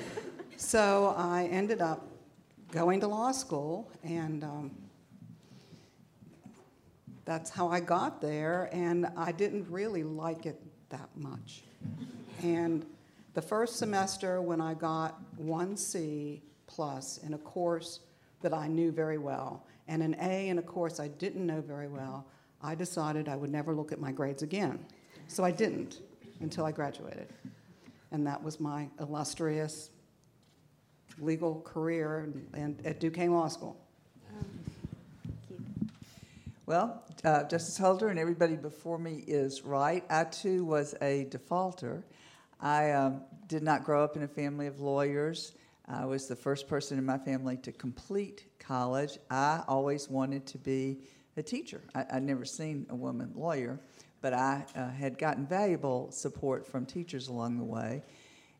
so 0.56 1.14
I 1.16 1.44
ended 1.50 1.82
up 1.82 2.06
going 2.70 3.00
to 3.00 3.08
law 3.08 3.32
school, 3.32 3.90
and 4.04 4.44
um, 4.44 4.70
that's 7.24 7.50
how 7.50 7.68
I 7.68 7.80
got 7.80 8.20
there. 8.20 8.68
And 8.72 9.06
I 9.16 9.32
didn't 9.32 9.66
really 9.68 10.04
like 10.04 10.46
it 10.46 10.62
that 10.90 11.08
much. 11.16 11.62
And 12.42 12.86
the 13.34 13.42
first 13.42 13.76
semester, 13.76 14.40
when 14.40 14.60
I 14.60 14.74
got 14.74 15.18
one 15.36 15.76
C 15.76 16.42
plus 16.68 17.18
in 17.18 17.34
a 17.34 17.38
course 17.38 18.00
that 18.42 18.54
I 18.54 18.68
knew 18.68 18.92
very 18.92 19.18
well, 19.18 19.66
and 19.88 20.02
an 20.02 20.14
A 20.20 20.48
in 20.48 20.58
a 20.58 20.62
course 20.62 21.00
I 21.00 21.08
didn't 21.08 21.44
know 21.44 21.60
very 21.60 21.88
well, 21.88 22.24
I 22.62 22.76
decided 22.76 23.28
I 23.28 23.34
would 23.34 23.50
never 23.50 23.74
look 23.74 23.90
at 23.90 24.00
my 24.00 24.12
grades 24.12 24.42
again. 24.42 24.78
So 25.26 25.44
I 25.44 25.50
didn't 25.50 26.00
until 26.40 26.64
I 26.64 26.72
graduated. 26.72 27.28
And 28.12 28.26
that 28.26 28.42
was 28.42 28.60
my 28.60 28.88
illustrious 29.00 29.90
legal 31.20 31.60
career 31.62 32.20
and, 32.20 32.48
and 32.54 32.86
at 32.86 33.00
Duquesne 33.00 33.32
Law 33.32 33.48
School. 33.48 33.76
Well, 36.66 37.02
uh, 37.24 37.44
Justice 37.44 37.78
Holder 37.78 38.08
and 38.08 38.18
everybody 38.18 38.54
before 38.54 38.98
me 38.98 39.24
is 39.26 39.62
right. 39.62 40.04
I 40.10 40.24
too 40.24 40.64
was 40.64 40.94
a 41.00 41.24
defaulter. 41.30 42.04
I 42.60 42.90
um, 42.90 43.22
did 43.46 43.62
not 43.62 43.84
grow 43.84 44.04
up 44.04 44.16
in 44.16 44.22
a 44.22 44.28
family 44.28 44.66
of 44.66 44.78
lawyers. 44.78 45.52
I 45.88 46.04
was 46.04 46.26
the 46.26 46.36
first 46.36 46.68
person 46.68 46.98
in 46.98 47.04
my 47.06 47.16
family 47.16 47.56
to 47.58 47.72
complete 47.72 48.44
college. 48.58 49.18
I 49.30 49.62
always 49.66 50.10
wanted 50.10 50.46
to 50.48 50.58
be 50.58 50.98
a 51.36 51.42
teacher. 51.42 51.80
I, 51.94 52.04
would 52.14 52.24
never 52.24 52.44
seen 52.44 52.86
a 52.90 52.94
woman 52.94 53.32
lawyer, 53.34 53.80
but 54.20 54.34
I 54.34 54.66
uh, 54.76 54.90
had 54.90 55.16
gotten 55.16 55.46
valuable 55.46 56.10
support 56.10 56.66
from 56.66 56.84
teachers 56.84 57.28
along 57.28 57.56
the 57.56 57.64
way. 57.64 58.02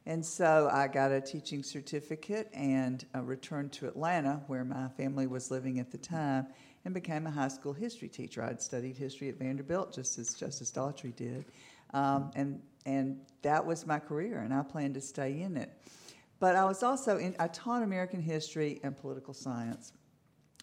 And 0.06 0.24
so 0.24 0.70
I 0.72 0.88
got 0.88 1.12
a 1.12 1.20
teaching 1.20 1.62
certificate 1.62 2.48
and 2.54 3.04
uh, 3.14 3.20
returned 3.20 3.72
to 3.72 3.88
Atlanta, 3.88 4.42
where 4.46 4.64
my 4.64 4.88
family 4.96 5.26
was 5.26 5.50
living 5.50 5.80
at 5.80 5.90
the 5.90 5.98
time, 5.98 6.46
and 6.86 6.94
became 6.94 7.26
a 7.26 7.30
high 7.30 7.48
school 7.48 7.74
history 7.74 8.08
teacher. 8.08 8.42
I'd 8.42 8.62
studied 8.62 8.96
history 8.96 9.28
at 9.28 9.38
Vanderbilt, 9.38 9.92
just 9.92 10.18
as 10.18 10.32
Justice 10.32 10.70
Daughtrey 10.70 11.14
did. 11.14 11.44
Um, 11.92 12.30
and, 12.34 12.62
and 12.86 13.20
that 13.42 13.66
was 13.66 13.86
my 13.86 13.98
career, 13.98 14.38
and 14.38 14.54
I 14.54 14.62
planned 14.62 14.94
to 14.94 15.02
stay 15.02 15.42
in 15.42 15.58
it. 15.58 15.70
But 16.40 16.56
I 16.56 16.64
was 16.64 16.82
also 16.82 17.18
in, 17.18 17.34
I 17.38 17.48
taught 17.48 17.82
American 17.82 18.20
history 18.20 18.80
and 18.82 18.96
political 18.96 19.34
science. 19.34 19.92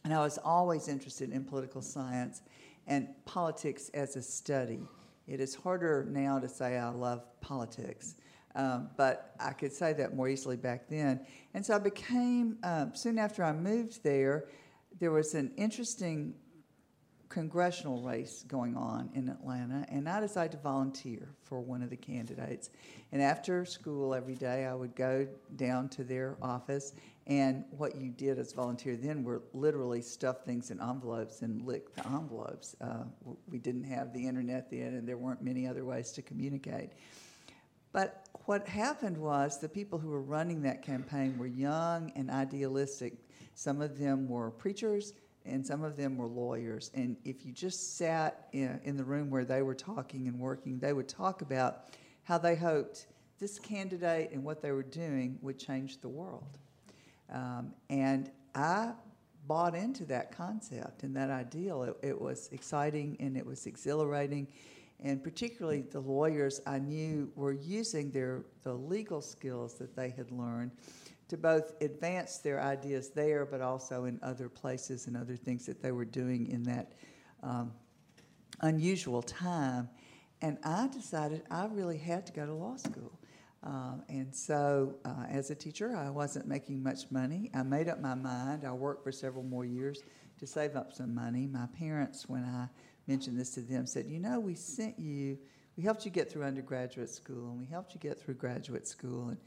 And 0.04 0.14
I 0.14 0.20
was 0.20 0.38
always 0.38 0.88
interested 0.88 1.32
in 1.32 1.44
political 1.44 1.82
science 1.82 2.42
and 2.88 3.08
politics 3.26 3.90
as 3.94 4.16
a 4.16 4.22
study. 4.22 4.88
It 5.28 5.40
is 5.40 5.56
harder 5.56 6.08
now 6.10 6.40
to 6.40 6.48
say 6.48 6.78
I 6.78 6.90
love 6.90 7.24
politics, 7.42 8.16
um, 8.54 8.90
but 8.96 9.36
I 9.40 9.52
could 9.54 9.74
say 9.74 9.94
that 9.94 10.16
more 10.16 10.30
easily 10.30 10.58
back 10.58 10.88
then. 10.88 11.26
And 11.56 11.66
so 11.66 11.76
I 11.76 11.80
became, 11.80 12.58
um, 12.64 12.94
soon 12.94 13.18
after 13.18 13.44
I 13.44 13.52
moved 13.52 14.04
there, 14.04 14.46
there 15.00 15.12
was 15.12 15.34
an 15.34 15.52
interesting 15.58 16.36
congressional 17.36 18.02
race 18.02 18.46
going 18.48 18.78
on 18.78 19.10
in 19.14 19.28
Atlanta, 19.28 19.86
and 19.90 20.08
I 20.08 20.22
decided 20.22 20.54
to 20.54 20.58
volunteer 20.60 21.36
for 21.44 21.60
one 21.60 21.84
of 21.84 21.90
the 21.90 21.98
candidates. 21.98 22.70
And 23.12 23.22
after 23.22 23.66
school 23.66 24.16
every 24.16 24.36
day, 24.36 24.66
I 24.66 24.74
would 24.74 24.96
go 24.96 25.28
down 25.58 25.90
to 25.90 26.06
their 26.06 26.38
office, 26.42 26.94
and 27.28 27.66
what 27.72 27.98
you 27.98 28.10
did 28.10 28.40
as 28.40 28.54
volunteer 28.54 28.96
then 28.96 29.22
were 29.22 29.42
literally 29.54 30.02
stuff 30.02 30.46
things 30.46 30.72
in 30.72 30.80
envelopes 30.82 31.42
and 31.42 31.62
lick 31.64 31.94
the 31.94 32.08
envelopes. 32.08 32.74
Uh, 32.80 33.04
we 33.52 33.60
didn't 33.60 33.84
have 33.84 34.14
the 34.14 34.26
internet 34.26 34.72
then, 34.72 34.94
and 34.94 35.06
there 35.06 35.18
weren't 35.18 35.44
many 35.44 35.68
other 35.68 35.84
ways 35.84 36.14
to 36.14 36.22
communicate. 36.22 36.92
But 37.92 38.30
what 38.46 38.66
happened 38.66 39.18
was 39.18 39.60
the 39.60 39.68
people 39.68 40.00
who 40.00 40.08
were 40.08 40.22
running 40.22 40.62
that 40.62 40.82
campaign 40.82 41.38
were 41.38 41.48
young 41.48 42.14
and 42.16 42.32
idealistic. 42.32 43.16
Some 43.56 43.82
of 43.82 44.00
them 44.00 44.30
were 44.30 44.52
preachers, 44.52 45.14
and 45.46 45.66
some 45.66 45.84
of 45.84 45.96
them 45.96 46.18
were 46.18 46.28
lawyers. 46.28 46.92
And 46.94 47.18
if 47.24 47.46
you 47.46 47.52
just 47.52 47.98
sat 47.98 48.48
in, 48.52 48.80
in, 48.84 48.98
the 48.98 49.04
room 49.04 49.30
where 49.30 49.46
they 49.46 49.62
were 49.62 49.76
talking 49.76 50.28
and 50.28 50.40
working, 50.40 50.80
they 50.80 50.94
would 50.94 51.08
talk 51.08 51.42
about 51.42 51.86
how 52.24 52.38
they 52.38 52.56
hoped 52.56 53.08
this 53.40 53.60
candidate 53.60 54.32
and 54.32 54.44
what 54.44 54.62
they 54.62 54.72
were 54.72 54.84
doing 54.84 55.38
would 55.42 55.60
change 55.60 56.02
the 56.02 56.10
world. 56.10 56.58
Um, 57.32 57.74
and 57.90 58.32
I 58.54 58.94
bought 59.48 59.76
into 59.76 60.06
that 60.06 60.36
concept 60.36 61.04
and 61.04 61.16
that 61.16 61.30
ideal. 61.30 61.84
It, 61.84 61.98
it 62.02 62.20
was 62.20 62.50
exciting 62.52 63.18
and 63.20 63.38
it 63.38 63.46
was 63.46 63.68
exhilarating. 63.68 64.48
And 65.04 65.24
particularly 65.24 65.82
the 65.82 66.00
lawyers 66.00 66.62
I 66.66 66.80
knew 66.80 67.32
were 67.36 67.54
using 67.54 68.12
their 68.12 68.46
the 68.64 68.74
legal 68.74 69.22
skills 69.22 69.76
that 69.76 69.96
they 69.96 70.10
had 70.10 70.32
learned 70.32 70.72
to 71.28 71.38
both 71.38 71.74
advance 71.82 72.38
their 72.38 72.62
ideas 72.62 73.10
there, 73.10 73.46
but 73.46 73.62
also 73.62 74.06
in 74.06 74.20
other 74.22 74.48
places 74.48 75.08
and 75.08 75.18
other 75.18 75.36
things 75.36 75.66
that 75.66 75.82
they 75.82 75.92
were 75.92 76.06
doing 76.06 76.48
in 76.48 76.64
that 76.64 76.94
um, 77.42 77.72
unusual 78.62 79.22
time. 79.22 79.90
And 80.42 80.58
I 80.64 80.88
decided 80.88 81.44
I 81.50 81.66
really 81.66 81.98
had 81.98 82.26
to 82.28 82.34
go 82.34 82.46
to 82.46 82.54
law 82.54 82.78
school. 82.78 83.20
Um, 83.64 84.04
and 84.10 84.34
so, 84.36 84.96
uh, 85.06 85.26
as 85.28 85.50
a 85.50 85.56
teacher, 85.56 85.96
I 85.96 86.12
wasn't 86.12 86.48
making 86.48 86.84
much 86.84 87.10
money. 87.10 87.50
I 87.56 87.64
made 87.64 87.90
up 87.90 88.00
my 88.00 88.14
mind. 88.14 88.64
I 88.64 88.72
worked 88.72 89.04
for 89.04 89.12
several 89.12 89.44
more 89.44 89.66
years 89.66 90.04
to 90.40 90.46
save 90.46 90.76
up 90.76 90.94
some 90.94 91.16
money. 91.16 91.48
My 91.48 91.66
parents, 91.80 92.30
when 92.30 92.44
I 92.44 92.68
mentioned 93.08 93.40
this 93.40 93.52
to 93.56 93.62
them, 93.62 93.88
said, 93.88 94.06
You 94.06 94.20
know, 94.20 94.40
we 94.40 94.54
sent 94.54 95.00
you, 95.00 95.40
we 95.78 95.84
helped 95.84 96.06
you 96.06 96.12
get 96.12 96.32
through 96.32 96.44
undergraduate 96.44 97.10
school, 97.10 97.50
and 97.50 97.60
we 97.60 97.66
helped 97.66 97.96
you 97.96 98.00
get 98.00 98.22
through 98.22 98.36
graduate 98.36 98.88
school. 98.88 99.30
And 99.30 99.38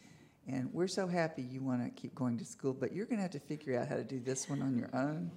and 0.49 0.73
we're 0.73 0.89
so 0.89 1.07
happy 1.07 1.43
you 1.43 1.61
want 1.61 1.85
to 1.85 1.91
keep 2.01 2.15
going 2.15 2.39
to 2.39 2.45
school, 2.45 2.73
but 2.73 2.93
you're 2.93 3.05
going 3.05 3.19
to 3.19 3.23
have 3.23 3.31
to 3.33 3.41
figure 3.41 3.79
out 3.79 3.87
how 3.87 3.97
to 3.97 4.05
do 4.05 4.19
this 4.19 4.49
one 4.49 4.63
on 4.63 4.77
your 4.77 4.91
own. 4.95 5.31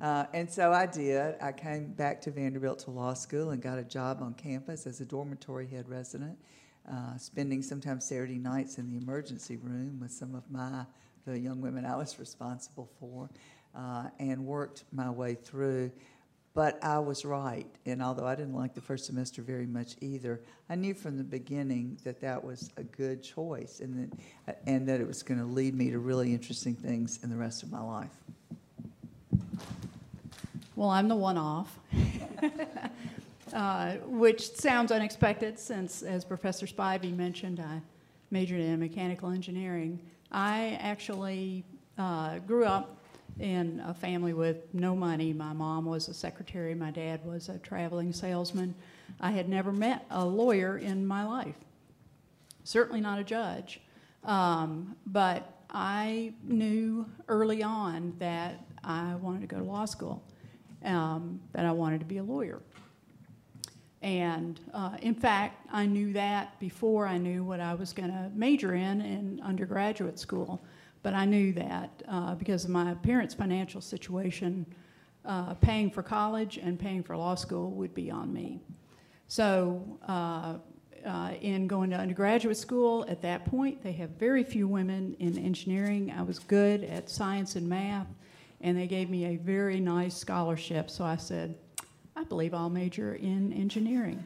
Uh, 0.00 0.26
and 0.34 0.50
so 0.50 0.72
I 0.72 0.86
did. 0.86 1.36
I 1.40 1.52
came 1.52 1.92
back 1.92 2.20
to 2.22 2.30
Vanderbilt 2.30 2.80
to 2.80 2.90
law 2.90 3.14
school 3.14 3.50
and 3.50 3.62
got 3.62 3.78
a 3.78 3.84
job 3.84 4.20
on 4.20 4.34
campus 4.34 4.86
as 4.86 5.00
a 5.00 5.04
dormitory 5.04 5.66
head 5.66 5.88
resident, 5.88 6.36
uh, 6.90 7.16
spending 7.16 7.62
sometimes 7.62 8.04
Saturday 8.04 8.38
nights 8.38 8.76
in 8.78 8.90
the 8.90 8.96
emergency 8.96 9.56
room 9.56 9.98
with 10.00 10.10
some 10.12 10.34
of 10.34 10.50
my 10.50 10.84
the 11.26 11.38
young 11.38 11.60
women 11.62 11.86
I 11.86 11.96
was 11.96 12.18
responsible 12.18 12.90
for, 13.00 13.30
uh, 13.74 14.08
and 14.18 14.44
worked 14.44 14.84
my 14.92 15.08
way 15.08 15.34
through. 15.34 15.90
But 16.54 16.82
I 16.84 17.00
was 17.00 17.24
right, 17.24 17.66
and 17.84 18.00
although 18.00 18.28
I 18.28 18.36
didn't 18.36 18.54
like 18.54 18.74
the 18.74 18.80
first 18.80 19.06
semester 19.06 19.42
very 19.42 19.66
much 19.66 19.96
either, 20.00 20.40
I 20.70 20.76
knew 20.76 20.94
from 20.94 21.18
the 21.18 21.24
beginning 21.24 21.98
that 22.04 22.20
that 22.20 22.44
was 22.44 22.70
a 22.76 22.84
good 22.84 23.24
choice, 23.24 23.80
and 23.80 24.12
that 24.46 24.60
and 24.64 24.88
that 24.88 25.00
it 25.00 25.06
was 25.06 25.24
going 25.24 25.40
to 25.40 25.46
lead 25.46 25.74
me 25.74 25.90
to 25.90 25.98
really 25.98 26.32
interesting 26.32 26.76
things 26.76 27.18
in 27.24 27.30
the 27.30 27.36
rest 27.36 27.64
of 27.64 27.72
my 27.72 27.80
life. 27.80 28.12
Well, 30.76 30.90
I'm 30.90 31.08
the 31.08 31.16
one-off, 31.16 31.76
uh, 33.52 33.94
which 34.06 34.54
sounds 34.54 34.92
unexpected, 34.92 35.58
since 35.58 36.02
as 36.02 36.24
Professor 36.24 36.66
Spivey 36.66 37.14
mentioned, 37.16 37.58
I 37.58 37.80
majored 38.30 38.60
in 38.60 38.78
mechanical 38.78 39.30
engineering. 39.30 39.98
I 40.30 40.78
actually 40.80 41.64
uh, 41.98 42.38
grew 42.40 42.64
up 42.64 43.03
in 43.40 43.82
a 43.86 43.94
family 43.94 44.32
with 44.32 44.72
no 44.72 44.94
money. 44.94 45.32
My 45.32 45.52
mom 45.52 45.84
was 45.84 46.08
a 46.08 46.14
secretary, 46.14 46.74
my 46.74 46.90
dad 46.90 47.24
was 47.24 47.48
a 47.48 47.58
traveling 47.58 48.12
salesman. 48.12 48.74
I 49.20 49.32
had 49.32 49.48
never 49.48 49.72
met 49.72 50.04
a 50.10 50.24
lawyer 50.24 50.78
in 50.78 51.06
my 51.06 51.24
life, 51.24 51.58
certainly 52.64 53.00
not 53.00 53.18
a 53.18 53.24
judge. 53.24 53.80
Um, 54.24 54.96
but 55.06 55.52
I 55.70 56.32
knew 56.44 57.06
early 57.28 57.62
on 57.62 58.14
that 58.18 58.64
I 58.82 59.14
wanted 59.16 59.40
to 59.40 59.46
go 59.46 59.58
to 59.58 59.64
law 59.64 59.84
school, 59.84 60.22
um, 60.84 61.40
that 61.52 61.66
I 61.66 61.72
wanted 61.72 62.00
to 62.00 62.06
be 62.06 62.18
a 62.18 62.22
lawyer. 62.22 62.60
And 64.02 64.60
uh, 64.74 64.96
in 65.00 65.14
fact, 65.14 65.66
I 65.72 65.86
knew 65.86 66.12
that 66.12 66.60
before 66.60 67.06
I 67.06 67.16
knew 67.16 67.42
what 67.42 67.58
I 67.58 67.74
was 67.74 67.94
going 67.94 68.10
to 68.10 68.30
major 68.34 68.74
in 68.74 69.00
in 69.00 69.40
undergraduate 69.42 70.18
school. 70.18 70.62
But 71.04 71.12
I 71.12 71.26
knew 71.26 71.52
that 71.52 72.02
uh, 72.08 72.34
because 72.34 72.64
of 72.64 72.70
my 72.70 72.94
parents' 72.94 73.34
financial 73.34 73.82
situation, 73.82 74.64
uh, 75.26 75.52
paying 75.52 75.90
for 75.90 76.02
college 76.02 76.56
and 76.56 76.80
paying 76.80 77.02
for 77.02 77.14
law 77.14 77.34
school 77.34 77.70
would 77.72 77.94
be 77.94 78.10
on 78.10 78.32
me. 78.32 78.58
So, 79.28 79.98
uh, 80.08 80.54
uh, 81.06 81.32
in 81.42 81.66
going 81.66 81.90
to 81.90 81.96
undergraduate 81.96 82.56
school, 82.56 83.04
at 83.06 83.20
that 83.20 83.44
point, 83.44 83.82
they 83.82 83.92
have 83.92 84.10
very 84.10 84.42
few 84.42 84.66
women 84.66 85.14
in 85.18 85.36
engineering. 85.36 86.10
I 86.16 86.22
was 86.22 86.38
good 86.38 86.82
at 86.84 87.10
science 87.10 87.56
and 87.56 87.68
math, 87.68 88.06
and 88.62 88.74
they 88.74 88.86
gave 88.86 89.10
me 89.10 89.26
a 89.26 89.36
very 89.36 89.80
nice 89.80 90.16
scholarship. 90.16 90.88
So 90.88 91.04
I 91.04 91.16
said, 91.16 91.54
I 92.16 92.24
believe 92.24 92.54
I'll 92.54 92.70
major 92.70 93.16
in 93.16 93.52
engineering. 93.52 94.24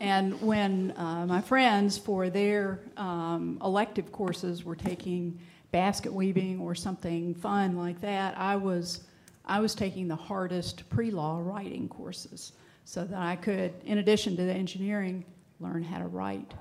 And 0.00 0.40
when 0.40 0.92
uh, 0.96 1.26
my 1.26 1.40
friends, 1.40 1.96
for 1.96 2.28
their 2.28 2.80
um, 2.96 3.58
elective 3.62 4.12
courses, 4.12 4.64
were 4.64 4.76
taking 4.76 5.38
basket 5.72 6.12
weaving 6.12 6.60
or 6.60 6.74
something 6.74 7.34
fun 7.34 7.76
like 7.76 8.00
that, 8.00 8.36
I 8.38 8.56
was, 8.56 9.04
I 9.44 9.60
was 9.60 9.74
taking 9.74 10.08
the 10.08 10.16
hardest 10.16 10.88
pre 10.90 11.10
law 11.10 11.40
writing 11.42 11.88
courses 11.88 12.52
so 12.84 13.04
that 13.04 13.18
I 13.18 13.36
could, 13.36 13.72
in 13.84 13.98
addition 13.98 14.36
to 14.36 14.42
the 14.44 14.52
engineering, 14.52 15.24
learn 15.60 15.82
how 15.82 15.98
to 15.98 16.06
write. 16.06 16.52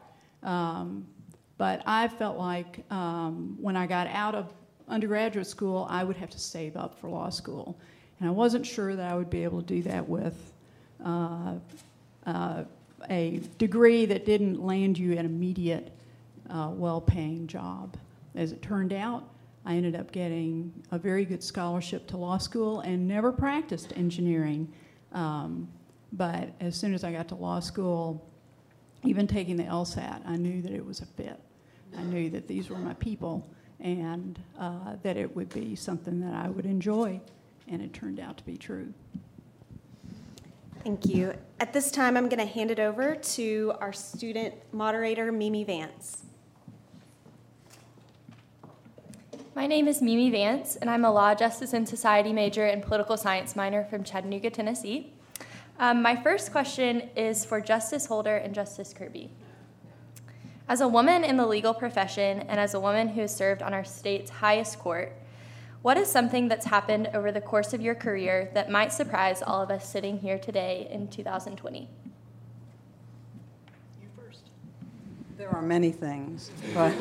Um, 0.41 1.05
but 1.57 1.81
I 1.85 2.07
felt 2.07 2.37
like 2.37 2.83
um, 2.91 3.57
when 3.59 3.75
I 3.75 3.87
got 3.87 4.07
out 4.07 4.35
of 4.35 4.51
undergraduate 4.87 5.47
school, 5.47 5.87
I 5.89 6.03
would 6.03 6.17
have 6.17 6.29
to 6.31 6.39
save 6.39 6.77
up 6.77 6.99
for 6.99 7.09
law 7.09 7.29
school. 7.29 7.77
And 8.19 8.29
I 8.29 8.31
wasn't 8.31 8.65
sure 8.65 8.95
that 8.95 9.11
I 9.11 9.15
would 9.15 9.29
be 9.29 9.43
able 9.43 9.61
to 9.61 9.67
do 9.67 9.81
that 9.83 10.07
with 10.07 10.53
uh, 11.03 11.55
uh, 12.25 12.63
a 13.09 13.41
degree 13.57 14.05
that 14.05 14.25
didn't 14.25 14.63
land 14.63 14.97
you 14.97 15.17
an 15.17 15.25
immediate, 15.25 15.91
uh, 16.49 16.69
well 16.71 17.01
paying 17.01 17.47
job. 17.47 17.97
As 18.35 18.51
it 18.51 18.61
turned 18.61 18.93
out, 18.93 19.23
I 19.65 19.75
ended 19.75 19.95
up 19.95 20.11
getting 20.11 20.71
a 20.91 20.99
very 20.99 21.25
good 21.25 21.43
scholarship 21.43 22.07
to 22.07 22.17
law 22.17 22.37
school 22.37 22.81
and 22.81 23.07
never 23.07 23.31
practiced 23.31 23.93
engineering. 23.95 24.71
Um, 25.11 25.67
but 26.13 26.49
as 26.59 26.75
soon 26.75 26.93
as 26.93 27.03
I 27.03 27.11
got 27.11 27.27
to 27.29 27.35
law 27.35 27.59
school, 27.59 28.29
even 29.03 29.27
taking 29.27 29.57
the 29.57 29.63
LSAT, 29.63 30.21
I 30.25 30.35
knew 30.35 30.61
that 30.61 30.71
it 30.71 30.85
was 30.85 31.01
a 31.01 31.05
fit. 31.05 31.39
I 31.97 32.03
knew 32.03 32.29
that 32.31 32.47
these 32.47 32.69
were 32.69 32.77
my 32.77 32.93
people 32.95 33.47
and 33.79 34.39
uh, 34.59 34.95
that 35.03 35.17
it 35.17 35.35
would 35.35 35.49
be 35.49 35.75
something 35.75 36.19
that 36.21 36.33
I 36.33 36.49
would 36.49 36.65
enjoy, 36.65 37.19
and 37.67 37.81
it 37.81 37.93
turned 37.93 38.19
out 38.19 38.37
to 38.37 38.43
be 38.45 38.57
true. 38.57 38.93
Thank 40.85 41.07
you. 41.07 41.33
At 41.59 41.73
this 41.73 41.89
time, 41.89 42.15
I'm 42.15 42.29
going 42.29 42.37
to 42.37 42.53
hand 42.53 42.69
it 42.69 42.79
over 42.79 43.15
to 43.15 43.73
our 43.81 43.91
student 43.91 44.53
moderator, 44.71 45.31
Mimi 45.31 45.63
Vance. 45.63 46.25
My 49.55 49.65
name 49.65 49.87
is 49.87 49.99
Mimi 49.99 50.29
Vance, 50.29 50.75
and 50.75 50.87
I'm 50.87 51.03
a 51.03 51.11
Law, 51.11 51.33
Justice, 51.33 51.73
and 51.73 51.89
Society 51.89 52.31
major 52.31 52.67
and 52.67 52.83
political 52.83 53.17
science 53.17 53.55
minor 53.55 53.83
from 53.85 54.03
Chattanooga, 54.03 54.51
Tennessee. 54.51 55.11
Um, 55.79 56.03
my 56.03 56.15
first 56.15 56.51
question 56.51 57.09
is 57.15 57.43
for 57.43 57.59
Justice 57.59 58.05
Holder 58.05 58.37
and 58.37 58.53
Justice 58.53 58.93
Kirby. 58.93 59.31
As 60.69 60.81
a 60.81 60.87
woman 60.87 61.23
in 61.23 61.35
the 61.35 61.47
legal 61.47 61.73
profession 61.73 62.41
and 62.41 62.59
as 62.59 62.75
a 62.75 62.79
woman 62.79 63.07
who 63.07 63.21
has 63.21 63.35
served 63.35 63.63
on 63.63 63.73
our 63.73 63.83
state's 63.83 64.29
highest 64.29 64.77
court, 64.77 65.13
what 65.85 65.97
is 65.97 66.09
something 66.09 66.47
that's 66.47 66.65
happened 66.65 67.07
over 67.13 67.31
the 67.31 67.39
course 67.39 67.71
of 67.71 67.79
your 67.79 67.93
career 67.93 68.49
that 68.55 68.71
might 68.71 68.91
surprise 68.91 69.43
all 69.43 69.61
of 69.61 69.69
us 69.69 69.87
sitting 69.87 70.17
here 70.17 70.39
today 70.39 70.87
in 70.89 71.07
2020? 71.07 71.87
You 74.01 74.07
first. 74.17 74.49
There 75.37 75.51
are 75.51 75.61
many 75.61 75.91
things, 75.91 76.49
but 76.73 76.91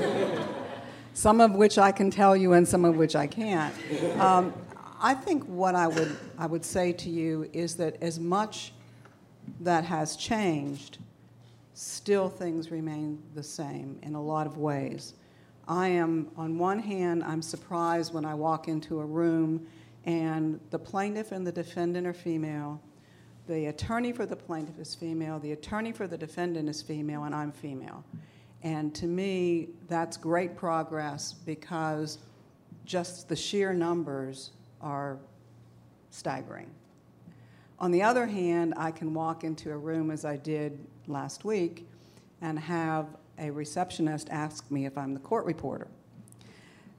some 1.15 1.41
of 1.41 1.53
which 1.53 1.79
I 1.79 1.93
can 1.93 2.11
tell 2.11 2.37
you 2.37 2.53
and 2.53 2.69
some 2.69 2.85
of 2.85 2.97
which 2.97 3.17
I 3.17 3.27
can't. 3.27 3.75
Um, 4.21 4.53
I 5.01 5.15
think 5.15 5.45
what 5.45 5.75
I 5.75 5.87
would, 5.87 6.15
I 6.37 6.45
would 6.45 6.63
say 6.63 6.93
to 6.93 7.09
you 7.09 7.49
is 7.55 7.77
that 7.77 7.97
as 8.03 8.21
much 8.21 8.75
that 9.61 9.85
has 9.85 10.15
changed, 10.15 10.99
still 11.73 12.29
things 12.29 12.71
remain 12.71 13.23
the 13.35 13.43
same 13.43 13.99
in 14.03 14.15
a 14.15 14.23
lot 14.23 14.47
of 14.47 14.59
ways. 14.59 15.15
I 15.67 15.89
am, 15.89 16.31
on 16.37 16.59
one 16.59 16.79
hand, 16.79 17.25
I'm 17.25 17.41
surprised 17.41 18.13
when 18.13 18.25
I 18.25 18.35
walk 18.35 18.69
into 18.69 19.01
a 19.01 19.05
room 19.05 19.67
and 20.05 20.61
the 20.71 20.79
plaintiff 20.79 21.33
and 21.33 21.47
the 21.47 21.53
defendant 21.53 22.07
are 22.07 22.13
female, 22.13 22.81
the 23.47 23.67
attorney 23.67 24.13
for 24.13 24.27
the 24.27 24.37
plaintiff 24.37 24.79
is 24.79 24.95
female, 24.95 25.39
the 25.39 25.53
attorney 25.53 25.93
for 25.93 26.07
the 26.07 26.19
defendant 26.19 26.69
is 26.69 26.83
female, 26.83 27.25
and 27.25 27.35
I'm 27.35 27.53
female. 27.53 28.05
And 28.63 28.95
to 28.95 29.07
me, 29.07 29.69
that's 29.89 30.17
great 30.17 30.57
progress 30.57 31.33
because 31.33 32.19
just 32.85 33.29
the 33.29 33.37
sheer 33.37 33.73
numbers 33.73 34.51
are 34.81 35.19
staggering. 36.11 36.71
On 37.79 37.91
the 37.91 38.03
other 38.03 38.27
hand, 38.27 38.75
I 38.77 38.91
can 38.91 39.13
walk 39.13 39.45
into 39.45 39.73
a 39.73 39.77
room 39.77 40.11
as 40.11 40.25
I 40.25 40.37
did 40.37 40.79
last 41.07 41.45
week 41.45 41.87
and 42.41 42.59
have 42.59 43.07
a 43.39 43.51
receptionist 43.51 44.29
asked 44.31 44.71
me 44.71 44.87
if 44.87 44.97
I'm 44.97 45.15
the 45.15 45.21
court 45.21 45.45
reporter. 45.45 45.89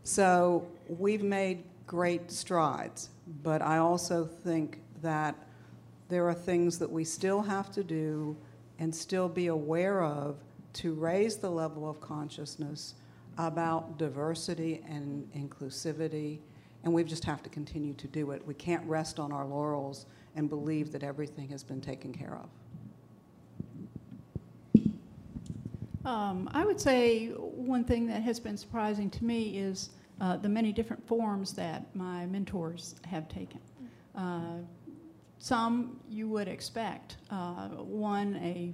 So 0.04 0.68
we've 0.88 1.24
made 1.24 1.64
great 1.88 2.32
strides, 2.32 3.10
but 3.44 3.62
I 3.62 3.78
also 3.78 4.26
think 4.26 4.80
that 5.02 5.36
there 6.10 6.28
are 6.28 6.34
things 6.34 6.78
that 6.80 6.92
we 6.92 7.04
still 7.04 7.42
have 7.42 7.72
to 7.72 7.84
do 7.84 8.38
and 8.80 8.94
still 8.94 9.28
be 9.28 9.48
aware 9.48 10.04
of 10.04 10.38
to 10.74 10.94
raise 10.94 11.38
the 11.38 11.50
level 11.50 11.90
of 11.90 12.00
consciousness 12.02 12.96
about 13.38 13.98
diversity 13.98 14.84
and 14.88 15.32
inclusivity, 15.34 16.40
and 16.84 16.94
we 16.94 17.04
just 17.04 17.24
have 17.24 17.42
to 17.44 17.50
continue 17.50 17.94
to 17.94 18.08
do 18.08 18.32
it. 18.32 18.46
We 18.46 18.54
can't 18.54 18.86
rest 18.86 19.20
on 19.20 19.32
our 19.32 19.46
laurels 19.46 20.06
and 20.36 20.50
believe 20.50 20.92
that 20.92 21.04
everything 21.04 21.50
has 21.50 21.64
been 21.64 21.82
taken 21.82 22.14
care 22.14 22.38
of. 22.42 22.50
Um, 26.06 26.48
I 26.54 26.64
would 26.64 26.80
say 26.80 27.30
one 27.30 27.84
thing 27.84 28.06
that 28.08 28.22
has 28.22 28.40
been 28.40 28.58
surprising 28.58 29.10
to 29.10 29.26
me 29.26 29.58
is 29.58 29.90
uh, 30.22 30.38
the 30.38 30.48
many 30.48 30.72
different 30.72 31.06
forms 31.08 31.54
that 31.54 31.94
my 31.96 32.28
mentors 32.28 32.96
have 33.06 33.28
taken. 33.28 33.60
Uh, 34.16 34.60
some 35.40 36.00
you 36.08 36.30
would 36.30 36.48
expect. 36.48 37.18
Uh, 37.32 37.70
one, 37.70 38.36
a 38.36 38.74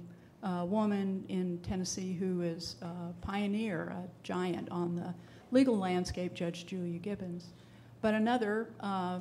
woman 0.66 1.24
in 1.28 1.58
Tennessee 1.62 2.12
who 2.12 2.42
is 2.42 2.76
a 2.82 3.12
pioneer, 3.22 3.94
a 3.96 4.08
giant 4.22 4.68
on 4.70 4.94
the 4.94 5.14
legal 5.52 5.78
landscape, 5.78 6.34
Judge 6.34 6.66
Julia 6.66 6.98
Gibbons. 6.98 7.54
But 8.02 8.14
another, 8.14 8.68
uh, 8.80 9.20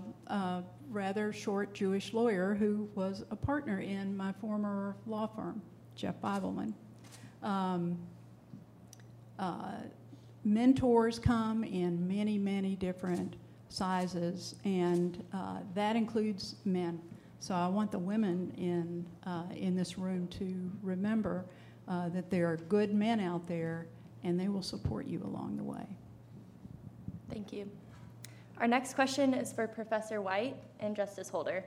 rather 0.89 1.31
short 1.31 1.73
Jewish 1.73 2.13
lawyer 2.13 2.55
who 2.55 2.89
was 2.93 3.23
a 3.31 3.35
partner 3.35 3.79
in 3.79 4.17
my 4.17 4.33
former 4.33 4.97
law 5.07 5.27
firm, 5.27 5.61
Jeff 5.95 6.19
Feibelman. 6.21 6.73
Um, 7.43 7.97
uh, 9.39 9.73
mentors 10.43 11.19
come 11.19 11.63
in 11.63 12.07
many, 12.07 12.37
many 12.37 12.75
different 12.75 13.35
sizes, 13.69 14.55
and 14.65 15.23
uh, 15.33 15.59
that 15.73 15.95
includes 15.95 16.55
men. 16.65 17.01
So 17.39 17.55
I 17.55 17.67
want 17.67 17.91
the 17.91 17.99
women 17.99 18.53
in, 18.55 19.05
uh, 19.25 19.45
in 19.55 19.75
this 19.75 19.97
room 19.97 20.27
to 20.27 20.71
remember 20.83 21.45
uh, 21.87 22.09
that 22.09 22.29
there 22.29 22.47
are 22.51 22.57
good 22.57 22.93
men 22.93 23.19
out 23.19 23.47
there 23.47 23.87
and 24.23 24.39
they 24.39 24.47
will 24.47 24.61
support 24.61 25.07
you 25.07 25.23
along 25.23 25.57
the 25.57 25.63
way. 25.63 25.85
Thank 27.31 27.51
you. 27.51 27.67
Our 28.59 28.67
next 28.67 28.93
question 28.93 29.33
is 29.33 29.51
for 29.51 29.67
Professor 29.67 30.21
White 30.21 30.55
and 30.79 30.95
Justice 30.95 31.29
Holder. 31.29 31.65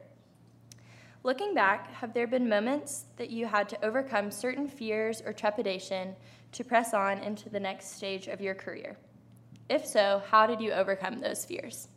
Looking 1.24 1.54
back, 1.54 1.90
have 1.94 2.12
there 2.12 2.26
been 2.26 2.46
moments 2.46 3.06
that 3.16 3.30
you 3.30 3.46
had 3.46 3.66
to 3.70 3.82
overcome 3.82 4.30
certain 4.30 4.68
fears 4.68 5.22
or 5.24 5.32
trepidation 5.32 6.14
to 6.52 6.62
press 6.62 6.92
on 6.92 7.16
into 7.20 7.48
the 7.48 7.58
next 7.58 7.96
stage 7.96 8.28
of 8.28 8.42
your 8.42 8.54
career? 8.54 8.98
If 9.70 9.87
so, 9.87 10.22
how 10.28 10.46
did 10.46 10.60
you 10.60 10.72
overcome 10.72 11.20
those 11.20 11.42
fears? 11.42 11.88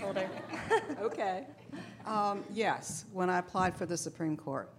Holder. 0.00 0.30
okay. 1.00 1.46
Um, 2.06 2.44
yes, 2.52 3.06
when 3.12 3.28
I 3.28 3.40
applied 3.40 3.76
for 3.76 3.86
the 3.86 3.96
Supreme 3.96 4.36
Court, 4.36 4.70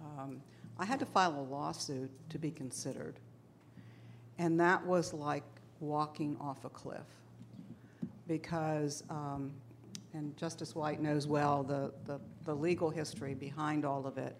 um, 0.00 0.42
I 0.80 0.84
had 0.84 0.98
to 0.98 1.06
file 1.06 1.38
a 1.38 1.46
lawsuit 1.54 2.10
to 2.30 2.40
be 2.40 2.50
considered. 2.50 3.20
And 4.36 4.58
that 4.58 4.84
was 4.84 5.14
like 5.14 5.44
walking 5.78 6.36
off 6.40 6.64
a 6.64 6.70
cliff 6.70 7.06
because, 8.26 9.02
um, 9.10 9.52
and 10.12 10.36
Justice 10.36 10.74
White 10.74 11.00
knows 11.00 11.26
well 11.26 11.62
the, 11.62 11.92
the, 12.04 12.20
the, 12.44 12.54
legal 12.54 12.90
history 12.90 13.34
behind 13.34 13.84
all 13.84 14.06
of 14.06 14.18
it, 14.18 14.36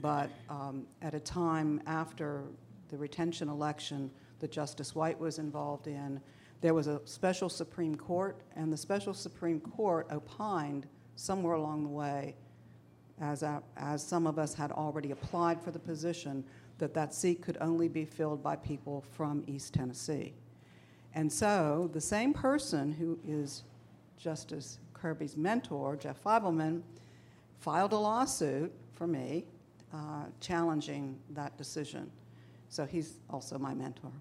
but 0.00 0.30
um, 0.48 0.86
at 1.02 1.14
a 1.14 1.20
time 1.20 1.80
after 1.86 2.44
the 2.88 2.96
retention 2.96 3.48
election 3.48 4.10
that 4.40 4.50
Justice 4.50 4.94
White 4.94 5.18
was 5.18 5.38
involved 5.38 5.86
in, 5.86 6.20
there 6.60 6.74
was 6.74 6.86
a 6.86 7.00
special 7.04 7.48
Supreme 7.48 7.94
Court, 7.94 8.40
and 8.56 8.72
the 8.72 8.76
special 8.76 9.14
Supreme 9.14 9.60
Court 9.60 10.06
opined 10.10 10.86
somewhere 11.16 11.54
along 11.54 11.84
the 11.84 11.90
way, 11.90 12.36
as, 13.20 13.44
as 13.76 14.02
some 14.02 14.26
of 14.26 14.38
us 14.38 14.54
had 14.54 14.72
already 14.72 15.10
applied 15.10 15.60
for 15.62 15.70
the 15.70 15.78
position, 15.78 16.44
that 16.78 16.94
that 16.94 17.14
seat 17.14 17.42
could 17.42 17.58
only 17.60 17.88
be 17.88 18.04
filled 18.04 18.42
by 18.42 18.56
people 18.56 19.04
from 19.12 19.44
East 19.46 19.74
Tennessee. 19.74 20.34
And 21.14 21.32
so 21.32 21.90
the 21.92 22.00
same 22.00 22.32
person 22.32 22.92
who 22.92 23.18
is 23.26 23.64
Justice 24.16 24.78
Kirby's 24.94 25.36
mentor, 25.36 25.96
Jeff 25.96 26.22
Feibelman, 26.22 26.82
filed 27.58 27.92
a 27.92 27.98
lawsuit 27.98 28.72
for 28.94 29.06
me 29.06 29.46
uh, 29.92 30.24
challenging 30.40 31.18
that 31.30 31.56
decision. 31.56 32.10
So 32.68 32.86
he's 32.86 33.14
also 33.28 33.58
my 33.58 33.74
mentor. 33.74 34.12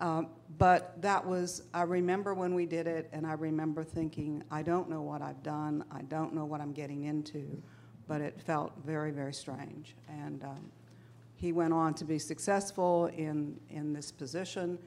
Um, 0.00 0.28
but 0.58 1.00
that 1.02 1.26
was, 1.26 1.62
I 1.74 1.82
remember 1.82 2.34
when 2.34 2.54
we 2.54 2.66
did 2.66 2.86
it, 2.86 3.08
and 3.12 3.26
I 3.26 3.32
remember 3.32 3.82
thinking, 3.82 4.44
I 4.50 4.62
don't 4.62 4.88
know 4.88 5.02
what 5.02 5.22
I've 5.22 5.42
done, 5.42 5.84
I 5.90 6.02
don't 6.02 6.34
know 6.34 6.44
what 6.44 6.60
I'm 6.60 6.72
getting 6.72 7.04
into, 7.04 7.60
but 8.06 8.20
it 8.20 8.40
felt 8.40 8.72
very, 8.84 9.10
very 9.10 9.34
strange. 9.34 9.96
And 10.08 10.44
um, 10.44 10.70
he 11.34 11.52
went 11.52 11.72
on 11.72 11.94
to 11.94 12.04
be 12.04 12.18
successful 12.18 13.06
in, 13.06 13.58
in 13.70 13.92
this 13.92 14.12
position, 14.12 14.78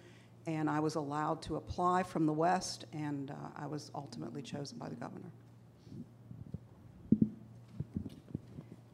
and 0.47 0.69
I 0.69 0.79
was 0.79 0.95
allowed 0.95 1.41
to 1.43 1.55
apply 1.57 2.03
from 2.03 2.25
the 2.25 2.33
West, 2.33 2.85
and 2.93 3.31
uh, 3.31 3.35
I 3.55 3.67
was 3.67 3.91
ultimately 3.93 4.41
chosen 4.41 4.77
by 4.77 4.89
the 4.89 4.95
governor. 4.95 5.31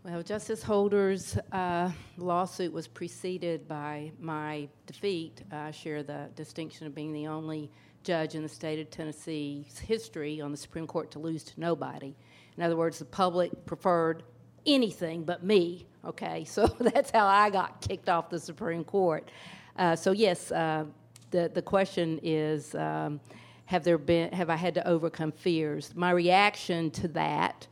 Well, 0.03 0.21
Justice 0.21 0.61
Holder's 0.61 1.35
uh, 1.51 1.89
lawsuit 2.17 2.71
was 2.71 2.87
preceded 2.87 3.67
by 3.67 4.11
my 4.19 4.67
defeat. 4.85 5.41
I 5.51 5.71
share 5.71 6.03
the 6.03 6.29
distinction 6.35 6.85
of 6.85 6.93
being 6.93 7.11
the 7.11 7.25
only 7.25 7.71
judge 8.03 8.35
in 8.35 8.43
the 8.43 8.49
state 8.49 8.79
of 8.79 8.91
Tennessee's 8.91 9.79
history 9.79 10.39
on 10.41 10.51
the 10.51 10.57
Supreme 10.57 10.85
Court 10.85 11.09
to 11.11 11.19
lose 11.19 11.43
to 11.45 11.59
nobody. 11.59 12.15
In 12.55 12.61
other 12.61 12.77
words, 12.77 12.99
the 12.99 13.05
public 13.05 13.65
preferred 13.65 14.21
anything 14.67 15.23
but 15.23 15.43
me. 15.43 15.87
Okay, 16.05 16.43
so 16.47 16.67
that's 16.67 17.09
how 17.09 17.25
I 17.25 17.49
got 17.49 17.81
kicked 17.81 18.07
off 18.07 18.29
the 18.29 18.39
Supreme 18.39 18.83
Court. 18.83 19.31
Uh, 19.75 19.95
so 19.95 20.11
yes, 20.11 20.51
uh, 20.51 20.85
the 21.35 21.51
the 21.53 21.61
question 21.61 22.19
is, 22.23 22.73
um, 22.75 23.19
have 23.65 23.83
there 23.83 23.97
been 23.97 24.31
have 24.31 24.49
I 24.49 24.55
had 24.55 24.73
to 24.75 24.87
overcome 24.87 25.31
fears? 25.31 25.93
My 25.95 26.11
reaction 26.11 26.91
to 26.91 27.07
that 27.09 27.67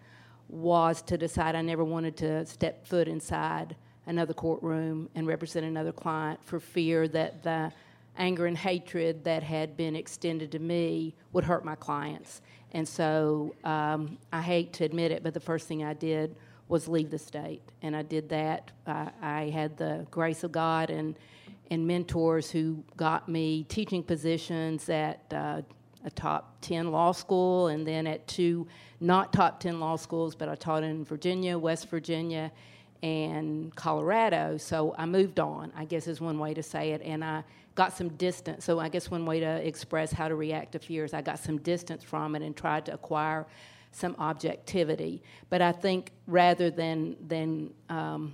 was 0.49 1.01
to 1.03 1.17
decide 1.17 1.55
I 1.55 1.61
never 1.61 1.83
wanted 1.83 2.17
to 2.17 2.45
step 2.45 2.85
foot 2.85 3.07
inside 3.07 3.75
another 4.05 4.33
courtroom 4.33 5.09
and 5.15 5.25
represent 5.25 5.65
another 5.65 5.93
client 5.93 6.39
for 6.43 6.59
fear 6.59 7.07
that 7.07 7.41
the 7.43 7.71
anger 8.17 8.45
and 8.45 8.57
hatred 8.57 9.23
that 9.23 9.41
had 9.41 9.77
been 9.77 9.95
extended 9.95 10.51
to 10.51 10.59
me 10.59 11.15
would 11.31 11.45
hurt 11.45 11.63
my 11.63 11.75
clients. 11.75 12.41
And 12.73 12.87
so 12.87 13.55
um, 13.63 14.17
I 14.31 14.41
hate 14.41 14.73
to 14.73 14.83
admit 14.83 15.11
it, 15.11 15.23
but 15.23 15.33
the 15.33 15.39
first 15.39 15.67
thing 15.67 15.83
I 15.83 15.93
did 15.93 16.35
was 16.67 16.87
leave 16.87 17.09
the 17.09 17.17
state. 17.17 17.61
And 17.81 17.95
I 17.95 18.01
did 18.01 18.29
that. 18.29 18.71
I, 18.85 19.09
I 19.21 19.49
had 19.49 19.77
the 19.77 20.05
grace 20.11 20.43
of 20.43 20.51
God 20.51 20.89
and, 20.89 21.15
and 21.73 21.87
mentors 21.87 22.51
who 22.51 22.83
got 22.95 23.27
me 23.27 23.63
teaching 23.63 24.03
positions 24.03 24.87
at 24.89 25.21
uh, 25.33 25.61
a 26.05 26.09
top 26.11 26.57
10 26.61 26.91
law 26.91 27.11
school 27.11 27.67
and 27.67 27.87
then 27.87 28.05
at 28.05 28.27
two 28.27 28.67
not 28.99 29.33
top 29.33 29.59
10 29.59 29.79
law 29.79 29.95
schools, 29.95 30.35
but 30.35 30.47
I 30.47 30.55
taught 30.55 30.83
in 30.83 31.03
Virginia, 31.03 31.57
West 31.57 31.89
Virginia, 31.89 32.51
and 33.01 33.75
Colorado. 33.75 34.57
So 34.57 34.93
I 34.97 35.05
moved 35.05 35.39
on, 35.39 35.73
I 35.75 35.85
guess 35.85 36.07
is 36.07 36.21
one 36.21 36.37
way 36.37 36.53
to 36.53 36.63
say 36.63 36.91
it. 36.91 37.01
And 37.01 37.23
I 37.23 37.43
got 37.75 37.91
some 37.91 38.09
distance. 38.09 38.63
So 38.63 38.79
I 38.79 38.87
guess 38.87 39.09
one 39.09 39.25
way 39.25 39.39
to 39.39 39.67
express 39.67 40.13
how 40.13 40.27
to 40.27 40.35
react 40.35 40.73
to 40.73 40.79
fears, 40.79 41.13
I 41.13 41.21
got 41.21 41.39
some 41.39 41.57
distance 41.57 42.03
from 42.03 42.35
it 42.35 42.43
and 42.43 42.55
tried 42.55 42.85
to 42.85 42.93
acquire 42.93 43.47
some 43.91 44.15
objectivity. 44.19 45.23
But 45.49 45.61
I 45.61 45.71
think 45.71 46.11
rather 46.27 46.69
than 46.69 47.15
than 47.27 47.73
um, 47.89 48.33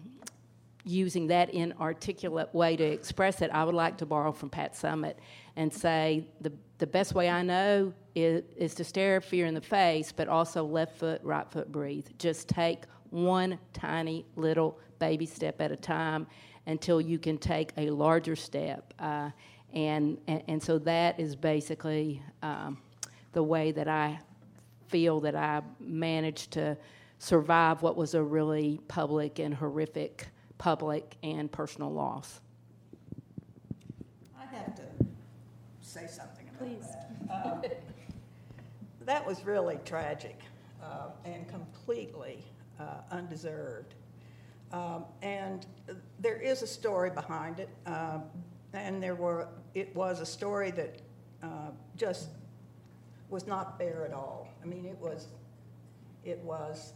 using 0.86 1.28
that 1.28 1.50
inarticulate 1.50 2.54
way 2.54 2.76
to 2.76 2.84
express 2.84 3.42
it, 3.42 3.52
I 3.52 3.64
would 3.64 3.76
like 3.76 3.98
to 3.98 4.06
borrow 4.06 4.32
from 4.32 4.50
Pat 4.50 4.74
Summitt 4.74 5.16
and 5.56 5.74
say 5.74 6.28
the 6.42 6.52
the 6.80 6.88
best 6.88 7.14
way 7.14 7.30
I 7.30 7.44
know 7.44 7.94
is, 8.16 8.44
is 8.56 8.74
to 8.76 8.84
stare 8.84 9.22
fear 9.22 9.46
in 9.46 9.54
the 9.54 9.62
face, 9.62 10.12
but 10.12 10.28
also 10.28 10.64
left 10.64 10.98
foot, 10.98 11.22
right 11.24 11.50
foot, 11.52 11.72
breathe. 11.72 12.08
Just 12.18 12.48
take 12.48 12.86
one 13.12 13.60
tiny 13.74 14.26
little 14.36 14.80
baby 14.98 15.26
step 15.26 15.62
at 15.62 15.72
a 15.72 15.76
time 15.76 16.26
until 16.68 17.02
you 17.02 17.20
can 17.20 17.38
take 17.38 17.72
a 17.78 17.90
larger 17.90 18.36
step. 18.36 18.94
Uh, 18.98 19.30
and, 19.74 20.18
and, 20.28 20.42
and, 20.48 20.64
so 20.64 20.80
that 20.80 21.20
is 21.20 21.36
basically 21.36 22.24
um, 22.42 22.78
the 23.34 23.44
way 23.44 23.72
that 23.72 23.88
I 23.88 24.20
feel 24.88 25.20
that 25.20 25.36
I 25.36 25.62
managed 25.80 26.52
to 26.52 26.78
survive 27.20 27.82
what 27.82 27.96
was 27.96 28.14
a 28.14 28.24
really 28.24 28.80
public 28.88 29.40
and 29.40 29.54
horrific 29.54 30.28
public 30.60 31.18
and 31.24 31.52
personal 31.52 31.92
loss. 31.92 32.42
I 34.38 34.46
have 34.56 34.76
to 34.76 34.84
say 35.82 36.06
something 36.06 36.48
about 36.50 36.60
Please. 36.60 36.86
that. 37.28 37.46
Um, 37.46 37.62
that 39.06 39.26
was 39.26 39.44
really 39.44 39.80
tragic 39.86 40.40
uh, 40.84 41.08
and 41.26 41.48
completely 41.48 42.44
uh, 42.80 42.84
undeserved. 43.12 43.96
Um, 44.72 45.06
and 45.24 45.66
there 46.20 46.40
is 46.40 46.62
a 46.62 46.68
story 46.68 47.10
behind 47.10 47.60
it, 47.60 47.70
uh, 47.88 48.20
and 48.74 49.02
there 49.02 49.16
were 49.16 49.48
it 49.74 49.96
was 49.96 50.20
a 50.20 50.26
story 50.26 50.70
that 50.72 51.02
uh, 51.42 51.72
just 51.96 52.30
was 53.30 53.48
not 53.48 53.80
fair 53.80 54.06
at 54.06 54.14
all. 54.14 54.48
I 54.62 54.68
mean, 54.68 54.86
it 54.86 54.98
was 54.98 55.30
it 56.24 56.38
was 56.44 56.94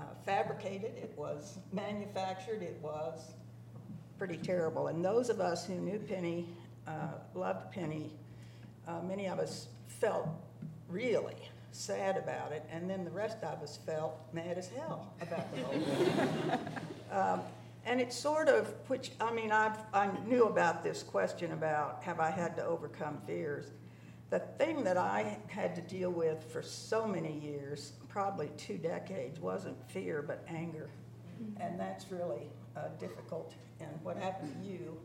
uh, 0.00 0.04
fabricated, 0.24 0.92
it 0.96 1.12
was 1.16 1.58
manufactured, 1.72 2.62
it 2.62 2.78
was 2.82 3.32
pretty 4.18 4.36
terrible. 4.36 4.88
And 4.88 5.04
those 5.04 5.28
of 5.28 5.40
us 5.40 5.66
who 5.66 5.74
knew 5.74 5.98
Penny, 5.98 6.48
uh, 6.86 7.08
loved 7.34 7.70
Penny, 7.70 8.10
uh, 8.88 9.00
many 9.02 9.26
of 9.26 9.38
us 9.38 9.68
felt 9.86 10.28
really 10.88 11.36
sad 11.72 12.16
about 12.16 12.52
it, 12.52 12.64
and 12.72 12.88
then 12.88 13.04
the 13.04 13.10
rest 13.10 13.38
of 13.42 13.62
us 13.62 13.78
felt 13.86 14.18
mad 14.32 14.58
as 14.58 14.68
hell 14.68 15.12
about 15.20 15.54
the 15.54 15.62
whole 15.62 15.80
thing. 15.80 16.60
um, 17.12 17.40
and 17.86 18.00
it 18.00 18.12
sort 18.12 18.48
of, 18.48 18.68
which 18.88 19.12
I 19.20 19.32
mean, 19.32 19.52
I've, 19.52 19.78
I 19.92 20.10
knew 20.26 20.44
about 20.44 20.82
this 20.82 21.02
question 21.02 21.52
about 21.52 22.02
have 22.02 22.20
I 22.20 22.30
had 22.30 22.56
to 22.56 22.64
overcome 22.64 23.18
fears. 23.26 23.70
The 24.30 24.40
thing 24.58 24.84
that 24.84 24.96
I 24.96 25.38
had 25.48 25.74
to 25.76 25.80
deal 25.82 26.10
with 26.10 26.44
for 26.52 26.62
so 26.62 27.06
many 27.06 27.38
years, 27.40 27.92
probably 28.10 28.50
two 28.56 28.76
decades, 28.76 29.40
wasn't 29.40 29.76
fear 29.90 30.22
but 30.22 30.44
anger, 30.48 30.90
mm-hmm. 31.40 31.62
and 31.62 31.78
that's 31.78 32.10
really 32.10 32.50
uh, 32.76 32.88
difficult. 32.98 33.54
And 33.80 33.90
what 34.02 34.16
happened 34.16 34.52
to 34.62 34.68
you 34.68 34.98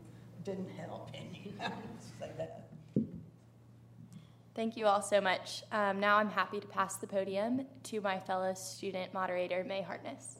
didn't 0.44 0.68
help, 0.70 1.10
and 1.14 1.26
you 1.34 1.52
have 1.58 1.72
to 1.72 2.06
say 2.18 2.30
that. 2.36 2.68
Thank 4.54 4.76
you 4.76 4.86
all 4.86 5.02
so 5.02 5.20
much. 5.20 5.62
Um, 5.70 6.00
now 6.00 6.16
I'm 6.16 6.30
happy 6.30 6.60
to 6.60 6.66
pass 6.66 6.96
the 6.96 7.06
podium 7.06 7.66
to 7.84 8.00
my 8.00 8.18
fellow 8.18 8.54
student 8.54 9.12
moderator, 9.12 9.64
May 9.64 9.82
Hartness. 9.82 10.38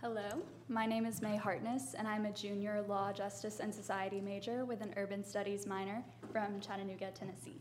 Hello, 0.00 0.42
my 0.68 0.86
name 0.86 1.04
is 1.04 1.20
May 1.20 1.36
Hartness, 1.36 1.94
and 1.94 2.06
I'm 2.08 2.26
a 2.26 2.32
junior 2.32 2.82
law, 2.88 3.12
justice, 3.12 3.60
and 3.60 3.74
society 3.74 4.20
major 4.20 4.64
with 4.64 4.80
an 4.80 4.94
urban 4.96 5.24
studies 5.24 5.66
minor 5.66 6.02
from 6.32 6.60
Chattanooga, 6.60 7.10
Tennessee. 7.10 7.60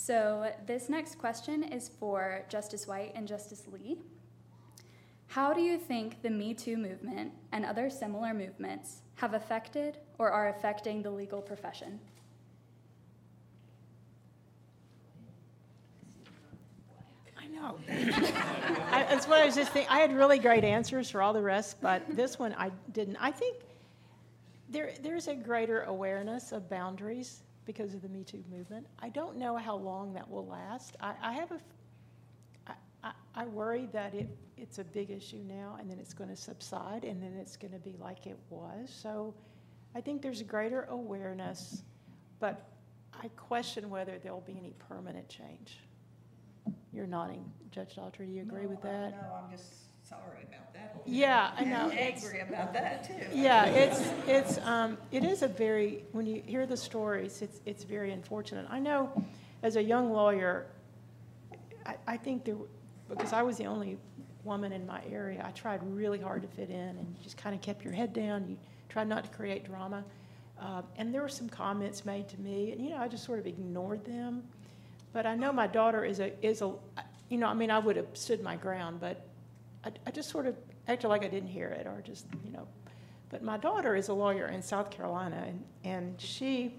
So, 0.00 0.52
this 0.64 0.88
next 0.88 1.18
question 1.18 1.64
is 1.64 1.88
for 1.88 2.44
Justice 2.48 2.86
White 2.86 3.12
and 3.16 3.26
Justice 3.26 3.64
Lee. 3.70 3.98
How 5.26 5.52
do 5.52 5.60
you 5.60 5.76
think 5.76 6.22
the 6.22 6.30
Me 6.30 6.54
Too 6.54 6.78
movement 6.78 7.32
and 7.50 7.64
other 7.66 7.90
similar 7.90 8.32
movements 8.32 9.02
have 9.16 9.34
affected 9.34 9.98
or 10.18 10.30
are 10.30 10.50
affecting 10.50 11.02
the 11.02 11.10
legal 11.10 11.42
profession? 11.42 11.98
I 17.36 17.48
know. 17.48 17.78
I, 18.92 19.04
that's 19.10 19.26
what 19.26 19.40
I 19.40 19.46
was 19.46 19.56
just 19.56 19.72
thinking. 19.72 19.90
I 19.90 19.98
had 19.98 20.14
really 20.14 20.38
great 20.38 20.62
answers 20.62 21.10
for 21.10 21.22
all 21.22 21.32
the 21.32 21.42
rest, 21.42 21.82
but 21.82 22.04
this 22.16 22.38
one 22.38 22.54
I 22.56 22.70
didn't. 22.92 23.16
I 23.16 23.32
think 23.32 23.56
there, 24.70 24.94
there's 25.02 25.26
a 25.26 25.34
greater 25.34 25.82
awareness 25.82 26.52
of 26.52 26.70
boundaries 26.70 27.42
because 27.68 27.92
of 27.92 28.00
the 28.00 28.08
Me 28.08 28.24
Too 28.24 28.42
movement. 28.50 28.86
I 28.98 29.10
don't 29.10 29.36
know 29.36 29.54
how 29.58 29.76
long 29.76 30.14
that 30.14 30.28
will 30.28 30.46
last. 30.46 30.96
I, 31.02 31.12
I 31.22 31.32
have 31.34 31.52
a, 31.52 31.60
I, 32.66 32.72
I, 33.04 33.12
I 33.34 33.44
worry 33.44 33.90
that 33.92 34.14
it 34.14 34.26
it's 34.56 34.78
a 34.78 34.84
big 34.84 35.10
issue 35.10 35.44
now, 35.46 35.76
and 35.78 35.88
then 35.90 35.98
it's 35.98 36.14
going 36.14 36.30
to 36.30 36.36
subside, 36.36 37.04
and 37.04 37.22
then 37.22 37.34
it's 37.38 37.58
going 37.58 37.72
to 37.72 37.78
be 37.78 37.94
like 38.00 38.26
it 38.26 38.38
was. 38.48 38.88
So 38.90 39.34
I 39.94 40.00
think 40.00 40.22
there's 40.22 40.42
greater 40.42 40.84
awareness, 40.84 41.82
but 42.40 42.70
I 43.22 43.28
question 43.36 43.90
whether 43.90 44.18
there'll 44.18 44.40
be 44.40 44.56
any 44.58 44.72
permanent 44.88 45.28
change. 45.28 45.78
You're 46.90 47.06
nodding, 47.06 47.44
Judge 47.70 47.96
Daughtrey. 47.96 48.28
Do 48.28 48.32
you 48.32 48.42
agree 48.42 48.62
no, 48.62 48.68
with 48.70 48.80
that? 48.80 49.10
No, 49.10 49.44
I'm 49.44 49.50
just 49.54 49.74
sorry 50.08 50.46
about 50.48 50.72
that. 50.72 51.02
Yeah, 51.06 51.50
I 51.56 51.64
know. 51.64 51.90
Angry 51.90 52.40
about 52.40 52.72
that 52.72 53.04
too. 53.04 53.26
Yeah, 53.32 53.66
it's 53.66 54.00
it's 54.26 54.58
um, 54.66 54.96
it 55.12 55.24
is 55.24 55.42
a 55.42 55.48
very 55.48 56.04
when 56.12 56.26
you 56.26 56.42
hear 56.46 56.66
the 56.66 56.76
stories, 56.76 57.42
it's 57.42 57.60
it's 57.66 57.84
very 57.84 58.12
unfortunate. 58.12 58.66
I 58.70 58.78
know, 58.78 59.10
as 59.62 59.76
a 59.76 59.82
young 59.82 60.10
lawyer, 60.10 60.66
I, 61.84 61.96
I 62.06 62.16
think 62.16 62.44
there 62.44 62.56
because 63.08 63.32
I 63.32 63.42
was 63.42 63.56
the 63.56 63.66
only 63.66 63.98
woman 64.44 64.72
in 64.72 64.86
my 64.86 65.02
area, 65.10 65.44
I 65.46 65.50
tried 65.50 65.80
really 65.82 66.18
hard 66.18 66.42
to 66.42 66.48
fit 66.48 66.70
in 66.70 66.76
and 66.76 67.16
just 67.22 67.36
kind 67.36 67.54
of 67.54 67.60
kept 67.60 67.84
your 67.84 67.92
head 67.92 68.12
down. 68.12 68.48
You 68.48 68.56
tried 68.88 69.08
not 69.08 69.24
to 69.24 69.30
create 69.30 69.64
drama. 69.64 70.04
Uh, 70.60 70.82
and 70.96 71.14
there 71.14 71.22
were 71.22 71.28
some 71.28 71.48
comments 71.48 72.04
made 72.04 72.28
to 72.28 72.40
me, 72.40 72.72
and 72.72 72.82
you 72.82 72.90
know, 72.90 72.96
I 72.96 73.06
just 73.06 73.24
sort 73.24 73.38
of 73.38 73.46
ignored 73.46 74.04
them. 74.04 74.42
But 75.12 75.24
I 75.24 75.36
know 75.36 75.52
my 75.52 75.66
daughter 75.66 76.04
is 76.04 76.18
a 76.20 76.32
is 76.44 76.62
a, 76.62 76.72
you 77.28 77.38
know, 77.38 77.46
I 77.46 77.54
mean, 77.54 77.70
I 77.70 77.78
would 77.78 77.96
have 77.96 78.08
stood 78.14 78.42
my 78.42 78.56
ground, 78.56 79.00
but 79.00 79.27
I, 79.84 79.92
I 80.06 80.10
just 80.10 80.30
sort 80.30 80.46
of 80.46 80.56
acted 80.86 81.08
like 81.08 81.24
I 81.24 81.28
didn't 81.28 81.48
hear 81.48 81.68
it, 81.68 81.86
or 81.86 82.02
just 82.02 82.26
you 82.44 82.52
know. 82.52 82.66
But 83.30 83.42
my 83.42 83.58
daughter 83.58 83.94
is 83.94 84.08
a 84.08 84.14
lawyer 84.14 84.46
in 84.46 84.62
South 84.62 84.90
Carolina, 84.90 85.44
and 85.46 85.64
and 85.84 86.20
she 86.20 86.74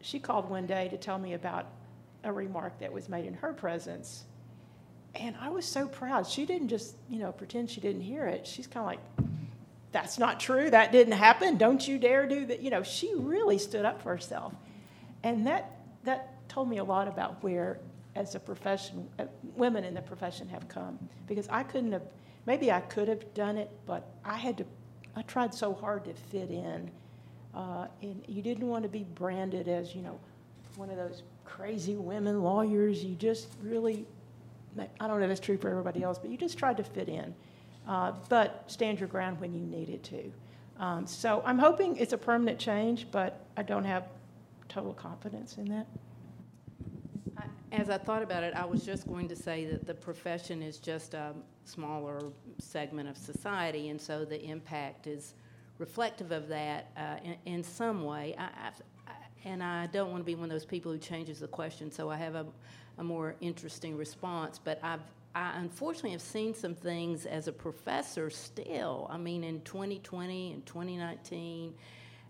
she 0.00 0.18
called 0.18 0.48
one 0.48 0.66
day 0.66 0.88
to 0.88 0.96
tell 0.96 1.18
me 1.18 1.34
about 1.34 1.66
a 2.24 2.32
remark 2.32 2.78
that 2.80 2.92
was 2.92 3.08
made 3.08 3.24
in 3.24 3.34
her 3.34 3.52
presence 3.52 4.24
and 5.20 5.34
I 5.40 5.48
was 5.48 5.64
so 5.64 5.86
proud. 5.88 6.26
She 6.26 6.44
didn't 6.44 6.68
just, 6.68 6.94
you 7.08 7.18
know, 7.18 7.32
pretend 7.32 7.70
she 7.70 7.80
didn't 7.80 8.02
hear 8.02 8.26
it. 8.26 8.46
She's 8.46 8.66
kind 8.66 8.84
of 8.84 8.86
like, 8.86 9.28
that's 9.92 10.18
not 10.18 10.40
true. 10.40 10.68
That 10.68 10.92
didn't 10.92 11.14
happen. 11.14 11.56
Don't 11.56 11.86
you 11.86 11.98
dare 11.98 12.26
do 12.26 12.46
that. 12.46 12.60
You 12.60 12.70
know, 12.70 12.82
she 12.82 13.14
really 13.14 13.58
stood 13.58 13.84
up 13.84 14.02
for 14.02 14.10
herself. 14.10 14.52
And 15.22 15.46
that, 15.46 15.78
that 16.04 16.48
told 16.48 16.68
me 16.68 16.78
a 16.78 16.84
lot 16.84 17.08
about 17.08 17.42
where, 17.42 17.78
as 18.16 18.34
a 18.34 18.40
profession, 18.40 19.08
uh, 19.18 19.24
women 19.54 19.84
in 19.84 19.94
the 19.94 20.02
profession 20.02 20.48
have 20.48 20.68
come. 20.68 20.98
Because 21.26 21.48
I 21.48 21.62
couldn't 21.62 21.92
have, 21.92 22.02
maybe 22.46 22.72
I 22.72 22.80
could 22.80 23.08
have 23.08 23.32
done 23.34 23.56
it, 23.56 23.70
but 23.86 24.08
I 24.24 24.36
had 24.36 24.58
to, 24.58 24.64
I 25.14 25.22
tried 25.22 25.54
so 25.54 25.74
hard 25.74 26.04
to 26.06 26.14
fit 26.14 26.50
in. 26.50 26.90
Uh, 27.54 27.86
and 28.02 28.22
you 28.26 28.42
didn't 28.42 28.66
want 28.66 28.82
to 28.82 28.88
be 28.88 29.04
branded 29.14 29.68
as, 29.68 29.94
you 29.94 30.02
know, 30.02 30.18
one 30.76 30.90
of 30.90 30.96
those 30.96 31.22
crazy 31.44 31.96
women 31.96 32.42
lawyers. 32.42 33.02
You 33.02 33.14
just 33.14 33.48
really 33.62 34.06
I 35.00 35.06
don't 35.06 35.20
know 35.20 35.24
if 35.24 35.30
it's 35.30 35.40
true 35.40 35.56
for 35.56 35.68
everybody 35.68 36.02
else, 36.02 36.18
but 36.18 36.30
you 36.30 36.36
just 36.36 36.58
tried 36.58 36.76
to 36.78 36.84
fit 36.84 37.08
in. 37.08 37.34
Uh, 37.86 38.12
but 38.28 38.64
stand 38.66 38.98
your 38.98 39.08
ground 39.08 39.40
when 39.40 39.52
you 39.54 39.60
needed 39.60 40.02
to. 40.04 40.32
Um, 40.78 41.06
so 41.06 41.42
I'm 41.46 41.58
hoping 41.58 41.96
it's 41.96 42.12
a 42.12 42.18
permanent 42.18 42.58
change, 42.58 43.06
but 43.10 43.46
I 43.56 43.62
don't 43.62 43.84
have 43.84 44.08
total 44.68 44.92
confidence 44.92 45.56
in 45.56 45.66
that. 45.66 45.86
As 47.76 47.90
I 47.90 47.98
thought 47.98 48.22
about 48.22 48.42
it, 48.42 48.54
I 48.54 48.64
was 48.64 48.86
just 48.86 49.06
going 49.06 49.28
to 49.28 49.36
say 49.36 49.66
that 49.66 49.86
the 49.86 49.92
profession 49.92 50.62
is 50.62 50.78
just 50.78 51.12
a 51.12 51.34
smaller 51.66 52.32
segment 52.58 53.06
of 53.06 53.18
society, 53.18 53.90
and 53.90 54.00
so 54.00 54.24
the 54.24 54.42
impact 54.42 55.06
is 55.06 55.34
reflective 55.76 56.32
of 56.32 56.48
that 56.48 56.90
uh, 56.96 57.16
in, 57.22 57.36
in, 57.44 57.62
some 57.62 58.02
way. 58.02 58.34
I, 58.38 58.44
I, 58.44 59.12
and 59.44 59.62
I 59.62 59.88
don't 59.88 60.10
want 60.10 60.22
to 60.22 60.24
be 60.24 60.34
one 60.34 60.44
of 60.44 60.50
those 60.50 60.64
people 60.64 60.90
who 60.90 60.96
changes 60.96 61.40
the 61.40 61.48
question, 61.48 61.92
so 61.92 62.08
I 62.08 62.16
have 62.16 62.34
a, 62.34 62.46
a 62.96 63.04
more 63.04 63.36
interesting 63.42 63.94
response. 63.94 64.58
But 64.58 64.80
I've 64.82 65.02
I 65.34 65.58
unfortunately 65.58 66.12
have 66.12 66.22
seen 66.22 66.54
some 66.54 66.74
things 66.74 67.26
as 67.26 67.46
a 67.46 67.52
professor 67.52 68.30
still. 68.30 69.06
I 69.10 69.18
mean, 69.18 69.44
in 69.44 69.60
2020 69.60 70.52
and 70.52 70.64
2019, 70.64 71.74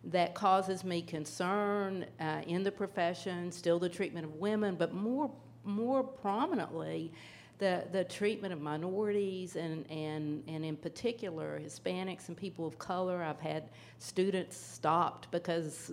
that 0.07 0.35
causes 0.35 0.85
me 0.85 1.03
concern 1.03 2.07
uh, 2.21 2.43
in 2.47 2.63
the 2.63 2.71
profession, 2.71 3.51
still 3.51 3.79
the 3.79 3.89
treatment 3.89 4.25
of 4.25 4.35
women, 4.35 4.77
but 4.77 4.95
more, 4.95 5.31
more 5.65 6.03
prominently, 6.03 7.13
the, 7.59 7.85
the 7.91 8.05
treatment 8.05 8.53
of 8.53 8.61
minorities 8.61 9.57
and, 9.57 9.91
and, 9.91 10.45
and 10.47 10.65
in 10.65 10.77
particular 10.77 11.59
Hispanics 11.59 12.29
and 12.29 12.37
people 12.37 12.67
of 12.67 12.79
color. 12.79 13.23
I've 13.23 13.41
had 13.41 13.71
students 13.99 14.57
stopped 14.57 15.31
because 15.31 15.93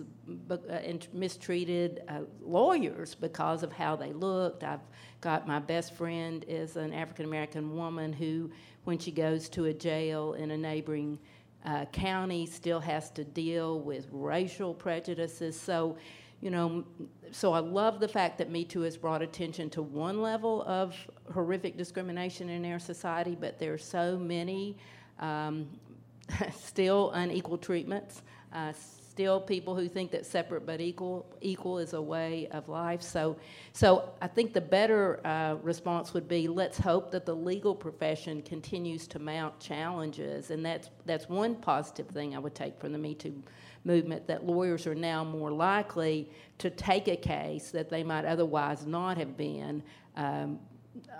uh, 0.50 0.56
and 0.70 1.08
mistreated 1.12 2.02
uh, 2.08 2.20
lawyers 2.42 3.14
because 3.14 3.62
of 3.62 3.72
how 3.72 3.96
they 3.96 4.12
looked. 4.12 4.62
I've 4.62 4.80
got 5.22 5.48
my 5.48 5.58
best 5.58 5.94
friend 5.94 6.44
is 6.46 6.76
an 6.76 6.92
African 6.92 7.24
American 7.24 7.74
woman 7.74 8.12
who, 8.12 8.50
when 8.84 8.98
she 8.98 9.10
goes 9.10 9.48
to 9.50 9.64
a 9.64 9.72
jail 9.72 10.34
in 10.34 10.50
a 10.50 10.58
neighboring 10.58 11.18
uh, 11.64 11.84
county, 11.86 12.46
still 12.46 12.80
has 12.80 13.10
to 13.10 13.24
deal 13.24 13.80
with 13.80 14.06
racial 14.10 14.74
prejudices. 14.74 15.58
So 15.58 15.96
you 16.44 16.50
know, 16.50 16.84
so 17.30 17.54
I 17.54 17.60
love 17.60 18.00
the 18.00 18.08
fact 18.08 18.36
that 18.36 18.50
Me 18.50 18.64
Too 18.66 18.82
has 18.82 18.98
brought 18.98 19.22
attention 19.22 19.70
to 19.70 19.82
one 19.82 20.20
level 20.20 20.62
of 20.64 20.94
horrific 21.32 21.78
discrimination 21.78 22.50
in 22.50 22.70
our 22.70 22.78
society, 22.78 23.34
but 23.34 23.58
there 23.58 23.72
are 23.72 23.78
so 23.78 24.18
many 24.18 24.76
um, 25.20 25.66
still 26.54 27.12
unequal 27.12 27.56
treatments, 27.56 28.20
uh, 28.52 28.74
still 29.14 29.40
people 29.40 29.76
who 29.76 29.88
think 29.88 30.10
that 30.10 30.26
separate 30.26 30.66
but 30.66 30.80
equal 30.80 31.24
equal 31.40 31.78
is 31.78 31.92
a 31.92 32.02
way 32.02 32.48
of 32.50 32.68
life. 32.68 33.00
So, 33.00 33.36
so 33.72 34.10
I 34.20 34.26
think 34.26 34.52
the 34.52 34.60
better 34.60 35.24
uh, 35.24 35.54
response 35.62 36.12
would 36.14 36.26
be 36.26 36.48
let's 36.48 36.78
hope 36.78 37.12
that 37.12 37.24
the 37.24 37.36
legal 37.36 37.76
profession 37.76 38.42
continues 38.42 39.06
to 39.08 39.20
mount 39.20 39.60
challenges, 39.60 40.50
and 40.50 40.66
that's 40.66 40.90
that's 41.06 41.28
one 41.28 41.54
positive 41.54 42.08
thing 42.08 42.34
I 42.34 42.40
would 42.40 42.56
take 42.56 42.76
from 42.80 42.90
the 42.90 42.98
Me 42.98 43.14
Too 43.14 43.40
movement 43.84 44.26
that 44.26 44.44
lawyers 44.44 44.84
are 44.84 44.96
now 44.96 45.22
more 45.22 45.52
likely 45.52 46.28
to 46.58 46.68
take 46.70 47.06
a 47.06 47.16
case 47.16 47.70
that 47.70 47.88
they 47.90 48.02
might 48.02 48.24
otherwise 48.24 48.84
not 48.84 49.16
have 49.16 49.36
been. 49.36 49.80
Um, 50.16 50.58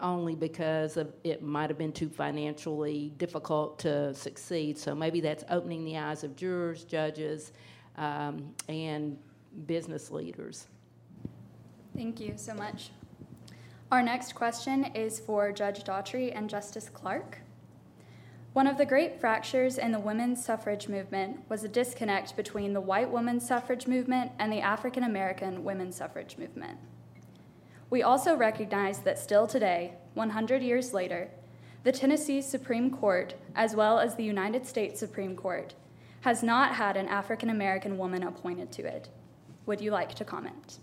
only 0.01 0.35
because 0.37 0.97
of 0.97 1.13
it 1.25 1.43
might 1.43 1.69
have 1.69 1.79
been 1.79 1.93
too 1.93 2.09
financially 2.09 3.13
difficult 3.19 3.79
to 3.81 4.15
succeed. 4.15 4.79
So 4.79 4.95
maybe 4.95 5.21
that's 5.21 5.45
opening 5.51 5.85
the 5.85 5.99
eyes 5.99 6.23
of 6.23 6.37
jurors, 6.37 6.85
judges, 6.85 7.53
um, 7.97 8.55
and 8.69 9.19
business 9.67 10.11
leaders. 10.11 10.67
Thank 11.97 12.21
you 12.21 12.35
so 12.37 12.55
much. 12.55 12.91
Our 13.93 14.03
next 14.03 14.35
question 14.35 14.87
is 14.95 15.21
for 15.21 15.53
Judge 15.53 15.85
Daughtrey 15.85 16.37
and 16.37 16.51
Justice 16.51 16.89
Clark. 16.89 17.39
One 18.53 18.67
of 18.67 18.79
the 18.79 18.87
great 18.87 19.21
fractures 19.21 19.79
in 19.79 19.93
the 19.93 19.99
women's 19.99 20.45
suffrage 20.45 20.89
movement 20.89 21.41
was 21.49 21.65
a 21.65 21.69
disconnect 21.69 22.37
between 22.37 22.73
the 22.73 22.81
white 22.81 23.11
women's 23.11 23.47
suffrage 23.47 23.87
movement 23.87 24.33
and 24.39 24.53
the 24.53 24.61
African 24.61 25.03
American 25.03 25.65
women's 25.65 25.97
suffrage 25.97 26.39
movement. 26.39 26.79
We 27.91 28.03
also 28.03 28.37
recognize 28.37 29.01
that 29.01 29.19
still 29.19 29.47
today, 29.47 29.95
100 30.15 30.63
years 30.63 30.95
later, 30.95 31.31
the 31.85 31.93
Tennessee 31.93 32.41
Supreme 32.41 32.91
Court, 32.91 33.35
as 33.55 33.77
well 33.77 33.99
as 33.99 34.15
the 34.15 34.25
United 34.25 34.67
States 34.67 34.99
Supreme 34.99 35.37
Court, 35.37 35.75
has 36.25 36.43
not 36.43 36.75
had 36.75 36.97
an 36.97 37.07
African 37.07 37.51
American 37.51 37.99
woman 37.99 38.23
appointed 38.23 38.73
to 38.73 38.83
it. 38.83 39.11
Would 39.67 39.83
you 39.83 39.91
like 39.91 40.15
to 40.15 40.25
comment? 40.25 40.79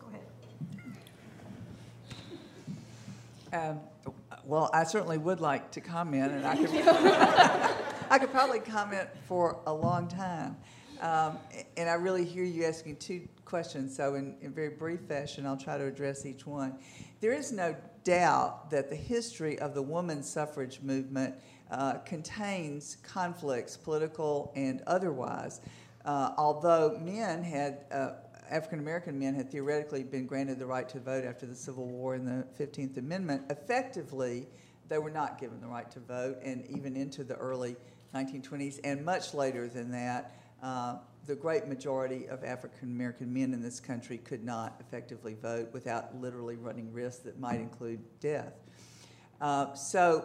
Go 0.00 0.08
ahead. 3.52 3.70
Um, 3.70 3.80
well, 4.44 4.68
I 4.74 4.82
certainly 4.82 5.18
would 5.18 5.40
like 5.40 5.70
to 5.70 5.80
comment, 5.80 6.32
and 6.32 6.44
I 6.44 6.56
could, 6.60 6.70
I 8.10 8.18
could 8.18 8.32
probably 8.32 8.58
comment 8.58 9.08
for 9.28 9.60
a 9.68 9.72
long 9.72 10.08
time. 10.08 10.56
Um, 11.00 11.38
and 11.76 11.88
I 11.88 11.94
really 11.94 12.24
hear 12.24 12.42
you 12.42 12.64
asking 12.64 12.96
two 12.96 13.28
questions, 13.44 13.94
so 13.94 14.16
in, 14.16 14.34
in 14.40 14.52
very 14.52 14.70
brief 14.70 15.02
fashion, 15.02 15.46
I'll 15.46 15.56
try 15.56 15.78
to 15.78 15.86
address 15.86 16.26
each 16.26 16.48
one. 16.48 16.78
There 17.20 17.32
is 17.32 17.52
no 17.52 17.76
doubt 18.02 18.70
that 18.70 18.90
the 18.90 18.96
history 18.96 19.56
of 19.60 19.74
the 19.74 19.82
women's 19.82 20.28
suffrage 20.28 20.80
movement 20.82 21.36
uh, 21.72 21.94
contains 22.04 22.98
conflicts, 23.02 23.76
political 23.76 24.52
and 24.54 24.82
otherwise. 24.86 25.60
Uh, 26.04 26.32
although 26.36 26.98
men 27.02 27.42
had 27.42 27.84
uh, 27.90 28.12
African 28.50 28.78
American 28.78 29.18
men 29.18 29.34
had 29.34 29.50
theoretically 29.50 30.02
been 30.02 30.26
granted 30.26 30.58
the 30.58 30.66
right 30.66 30.88
to 30.90 31.00
vote 31.00 31.24
after 31.24 31.46
the 31.46 31.54
Civil 31.54 31.86
War 31.86 32.14
and 32.14 32.26
the 32.26 32.46
15th 32.62 32.98
Amendment, 32.98 33.42
effectively, 33.50 34.46
they 34.88 34.98
were 34.98 35.10
not 35.10 35.40
given 35.40 35.60
the 35.60 35.66
right 35.66 35.90
to 35.90 36.00
vote, 36.00 36.38
and 36.42 36.66
even 36.68 36.96
into 36.96 37.24
the 37.24 37.34
early 37.36 37.76
1920s, 38.14 38.78
and 38.84 39.04
much 39.04 39.32
later 39.32 39.68
than 39.68 39.90
that, 39.90 40.34
uh, 40.62 40.96
the 41.26 41.34
great 41.34 41.66
majority 41.66 42.26
of 42.28 42.44
African 42.44 42.90
American 42.90 43.32
men 43.32 43.54
in 43.54 43.62
this 43.62 43.80
country 43.80 44.18
could 44.18 44.44
not 44.44 44.76
effectively 44.80 45.34
vote 45.40 45.72
without 45.72 46.20
literally 46.20 46.56
running 46.56 46.92
risks 46.92 47.20
that 47.20 47.38
might 47.40 47.60
include 47.60 48.00
death. 48.20 48.52
Uh, 49.42 49.74
so, 49.74 50.20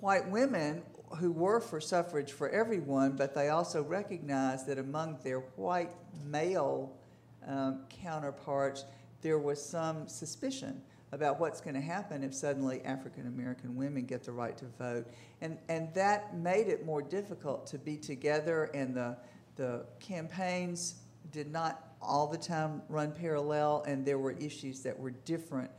white 0.00 0.28
women 0.28 0.82
who 1.18 1.30
were 1.30 1.60
for 1.60 1.80
suffrage 1.80 2.32
for 2.32 2.48
everyone, 2.50 3.12
but 3.12 3.32
they 3.32 3.50
also 3.50 3.84
recognized 3.84 4.66
that 4.66 4.78
among 4.78 5.16
their 5.22 5.38
white 5.54 5.92
male 6.26 6.92
um, 7.46 7.84
counterparts, 7.88 8.84
there 9.22 9.38
was 9.38 9.64
some 9.64 10.08
suspicion 10.08 10.82
about 11.12 11.38
what's 11.38 11.60
going 11.60 11.74
to 11.74 11.80
happen 11.80 12.24
if 12.24 12.34
suddenly 12.34 12.82
African 12.84 13.28
American 13.28 13.76
women 13.76 14.04
get 14.06 14.24
the 14.24 14.32
right 14.32 14.56
to 14.58 14.66
vote. 14.76 15.06
And, 15.40 15.56
and 15.68 15.94
that 15.94 16.36
made 16.36 16.66
it 16.66 16.84
more 16.84 17.00
difficult 17.00 17.64
to 17.68 17.78
be 17.78 17.96
together, 17.96 18.70
and 18.74 18.92
the, 18.92 19.16
the 19.54 19.86
campaigns 20.00 20.96
did 21.30 21.52
not 21.52 21.94
all 22.02 22.26
the 22.26 22.36
time 22.36 22.82
run 22.88 23.12
parallel, 23.12 23.84
and 23.86 24.04
there 24.04 24.18
were 24.18 24.32
issues 24.32 24.80
that 24.80 24.98
were 24.98 25.10
different 25.10 25.70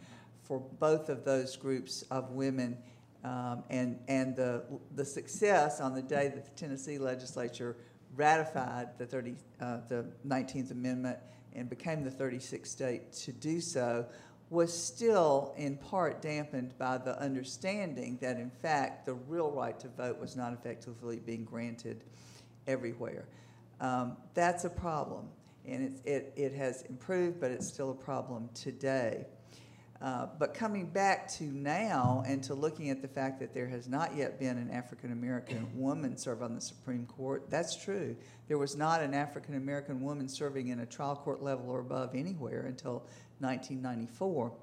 for 0.50 0.60
both 0.60 1.08
of 1.08 1.24
those 1.24 1.56
groups 1.56 2.02
of 2.12 2.32
women. 2.32 2.78
Um, 3.24 3.64
and 3.70 4.00
and 4.08 4.36
the, 4.36 4.64
the 4.96 5.06
success 5.06 5.80
on 5.80 5.94
the 5.94 6.02
day 6.02 6.30
that 6.30 6.44
the 6.44 6.52
Tennessee 6.52 6.98
legislature 6.98 7.78
ratified 8.16 8.98
the, 8.98 9.06
30, 9.06 9.36
uh, 9.62 9.78
the 9.88 10.06
19th 10.28 10.72
Amendment 10.72 11.18
and 11.54 11.70
became 11.70 12.04
the 12.04 12.10
36th 12.10 12.68
state 12.68 13.12
to 13.14 13.32
do 13.32 13.62
so 13.62 14.06
was 14.50 14.74
still 14.74 15.54
in 15.58 15.78
part 15.78 16.22
dampened 16.22 16.76
by 16.80 16.98
the 16.98 17.20
understanding 17.22 18.18
that, 18.20 18.38
in 18.38 18.50
fact, 18.50 19.06
the 19.06 19.14
real 19.14 19.52
right 19.52 19.80
to 19.80 19.88
vote 19.90 20.20
was 20.20 20.36
not 20.36 20.54
effectively 20.54 21.20
being 21.20 21.44
granted 21.44 22.04
everywhere. 22.66 23.28
Um, 23.80 24.18
that's 24.34 24.66
a 24.66 24.70
problem, 24.70 25.28
and 25.68 26.00
it, 26.04 26.10
it, 26.10 26.34
it 26.36 26.54
has 26.54 26.82
improved, 26.84 27.40
but 27.40 27.52
it's 27.52 27.68
still 27.68 27.92
a 27.92 27.96
problem 27.96 28.50
today. 28.56 29.28
Uh, 30.02 30.28
but 30.38 30.54
coming 30.54 30.86
back 30.86 31.28
to 31.28 31.44
now 31.44 32.24
and 32.26 32.42
to 32.42 32.54
looking 32.54 32.90
at 32.90 33.02
the 33.02 33.08
fact 33.08 33.38
that 33.40 33.54
there 33.54 33.68
has 33.68 33.90
not 33.90 34.16
yet 34.16 34.40
been 34.40 34.58
an 34.58 34.72
African 34.72 35.12
American 35.12 35.68
woman 35.76 36.18
serve 36.18 36.42
on 36.42 36.56
the 36.56 36.62
Supreme 36.62 37.06
Court, 37.06 37.50
that's 37.50 37.76
true. 37.76 38.16
There 38.48 38.58
was 38.58 38.78
not 38.78 39.02
an 39.02 39.14
African 39.14 39.56
American 39.56 40.02
woman 40.02 40.30
serving 40.30 40.70
in 40.70 40.80
a 40.80 40.86
trial 40.86 41.18
court 41.18 41.44
level 41.44 41.70
or 41.70 41.82
above 41.82 42.16
anywhere 42.16 42.62
until 42.62 43.04
1994, 43.40 44.54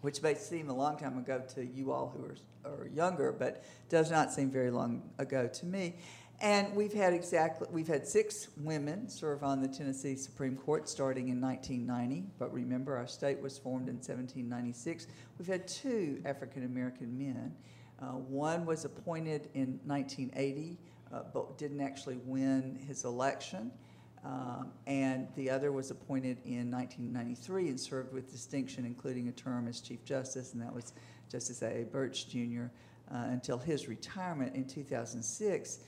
which 0.00 0.22
may 0.22 0.34
seem 0.34 0.70
a 0.70 0.74
long 0.74 0.96
time 0.96 1.18
ago 1.18 1.42
to 1.54 1.66
you 1.66 1.92
all 1.92 2.14
who 2.16 2.24
are, 2.24 2.72
are 2.72 2.88
younger, 2.88 3.30
but 3.30 3.62
does 3.90 4.10
not 4.10 4.32
seem 4.32 4.50
very 4.50 4.70
long 4.70 5.02
ago 5.18 5.48
to 5.48 5.66
me. 5.66 5.96
And 6.42 6.74
we've 6.74 6.92
had 6.92 7.12
exactly 7.12 7.68
we've 7.70 7.86
had 7.86 8.04
six 8.04 8.48
women 8.56 9.08
serve 9.08 9.44
on 9.44 9.62
the 9.62 9.68
Tennessee 9.68 10.16
Supreme 10.16 10.56
Court 10.56 10.88
starting 10.88 11.28
in 11.28 11.40
1990. 11.40 12.24
But 12.36 12.52
remember, 12.52 12.96
our 12.96 13.06
state 13.06 13.40
was 13.40 13.56
formed 13.56 13.88
in 13.88 13.94
1796. 13.94 15.06
We've 15.38 15.46
had 15.46 15.68
two 15.68 16.20
African 16.24 16.64
American 16.64 17.16
men. 17.16 17.54
Uh, 18.00 18.16
one 18.16 18.66
was 18.66 18.84
appointed 18.84 19.50
in 19.54 19.78
1980, 19.84 20.78
uh, 21.12 21.20
but 21.32 21.56
didn't 21.58 21.80
actually 21.80 22.18
win 22.24 22.76
his 22.88 23.04
election. 23.04 23.70
Um, 24.24 24.72
and 24.88 25.28
the 25.36 25.48
other 25.48 25.70
was 25.70 25.92
appointed 25.92 26.38
in 26.44 26.72
1993 26.72 27.68
and 27.68 27.78
served 27.78 28.12
with 28.12 28.32
distinction, 28.32 28.84
including 28.84 29.28
a 29.28 29.32
term 29.32 29.68
as 29.68 29.80
Chief 29.80 30.04
Justice, 30.04 30.54
and 30.54 30.62
that 30.62 30.74
was 30.74 30.92
Justice 31.30 31.62
A. 31.62 31.84
Birch 31.84 32.28
Jr. 32.28 32.64
Uh, 33.12 33.26
until 33.28 33.58
his 33.58 33.86
retirement 33.86 34.56
in 34.56 34.64
2006. 34.64 35.78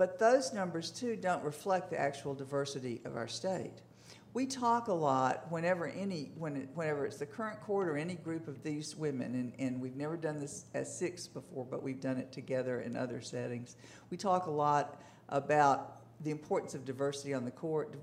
But 0.00 0.18
those 0.18 0.54
numbers 0.54 0.90
too 0.90 1.14
don't 1.14 1.44
reflect 1.44 1.90
the 1.90 2.00
actual 2.00 2.32
diversity 2.32 3.02
of 3.04 3.18
our 3.18 3.28
state. 3.28 3.82
We 4.32 4.46
talk 4.46 4.88
a 4.88 4.94
lot 4.94 5.52
whenever 5.52 5.88
any 5.88 6.30
when 6.38 6.56
it, 6.56 6.70
whenever 6.72 7.04
it's 7.04 7.18
the 7.18 7.26
current 7.26 7.60
court 7.60 7.86
or 7.86 7.98
any 7.98 8.14
group 8.14 8.48
of 8.48 8.62
these 8.62 8.96
women, 8.96 9.34
and, 9.34 9.52
and 9.58 9.78
we've 9.78 9.96
never 9.96 10.16
done 10.16 10.40
this 10.40 10.64
as 10.72 10.98
six 10.98 11.26
before, 11.26 11.66
but 11.66 11.82
we've 11.82 12.00
done 12.00 12.16
it 12.16 12.32
together 12.32 12.80
in 12.80 12.96
other 12.96 13.20
settings. 13.20 13.76
We 14.08 14.16
talk 14.16 14.46
a 14.46 14.50
lot 14.50 15.02
about 15.28 15.96
the 16.24 16.30
importance 16.30 16.74
of 16.74 16.86
diversity 16.86 17.34
on 17.34 17.44
the 17.44 17.50
court, 17.50 17.94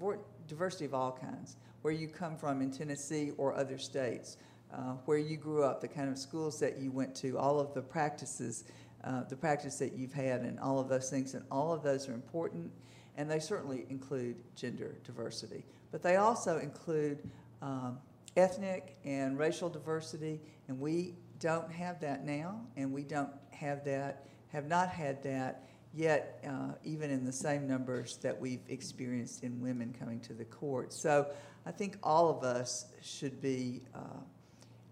diversity 0.48 0.86
of 0.86 0.94
all 0.94 1.18
kinds, 1.20 1.56
where 1.82 1.96
you 1.96 2.08
come 2.08 2.38
from 2.38 2.62
in 2.62 2.70
Tennessee 2.70 3.32
or 3.40 3.56
other 3.56 3.80
states, 3.80 4.38
uh, 4.72 4.98
where 5.06 5.18
you 5.18 5.36
grew 5.36 5.64
up, 5.64 5.82
the 5.82 5.88
kind 5.88 6.12
of 6.12 6.20
schools 6.20 6.60
that 6.60 6.78
you 6.78 6.92
went 6.92 7.16
to, 7.16 7.40
all 7.40 7.60
of 7.60 7.74
the 7.74 7.82
practices, 7.82 8.66
uh, 9.04 9.24
the 9.24 9.36
practice 9.36 9.78
that 9.78 9.94
you've 9.94 10.14
had, 10.14 10.42
and 10.42 10.60
all 10.60 10.80
of 10.80 10.90
those 10.90 11.10
things, 11.10 11.34
and 11.34 11.44
all 11.52 11.72
of 11.72 11.84
those 11.84 12.10
are 12.10 12.14
important, 12.14 12.72
and 13.16 13.30
they 13.30 13.40
certainly 13.40 13.86
include 13.90 14.36
gender 14.56 14.96
diversity. 15.04 15.64
But 15.92 16.02
they 16.04 16.18
also 16.18 16.60
include 16.60 17.30
um, 17.62 18.00
ethnic 18.36 18.98
and 19.06 19.38
racial 19.38 19.70
diversity, 19.70 20.42
and 20.68 20.80
we 20.80 21.16
don't 21.40 21.72
have 21.72 22.00
that 22.02 22.26
now, 22.26 22.62
and 22.76 22.92
we 22.92 23.04
don't 23.04 23.30
have 23.52 23.84
that, 23.86 24.28
have 24.50 24.68
not 24.68 24.90
had 24.90 25.22
that 25.24 25.68
yet, 25.94 26.44
uh, 26.48 26.74
even 26.84 27.10
in 27.10 27.26
the 27.26 27.32
same 27.32 27.68
numbers 27.68 28.18
that 28.18 28.40
we've 28.40 28.62
experienced 28.70 29.44
in 29.44 29.60
women 29.62 29.96
coming 29.98 30.20
to 30.22 30.34
the 30.34 30.46
court. 30.46 30.94
So 30.94 31.32
I 31.66 31.72
think 31.72 31.98
all 32.04 32.30
of 32.30 32.44
us 32.44 32.86
should 33.02 33.42
be 33.42 33.82
uh, 33.96 34.22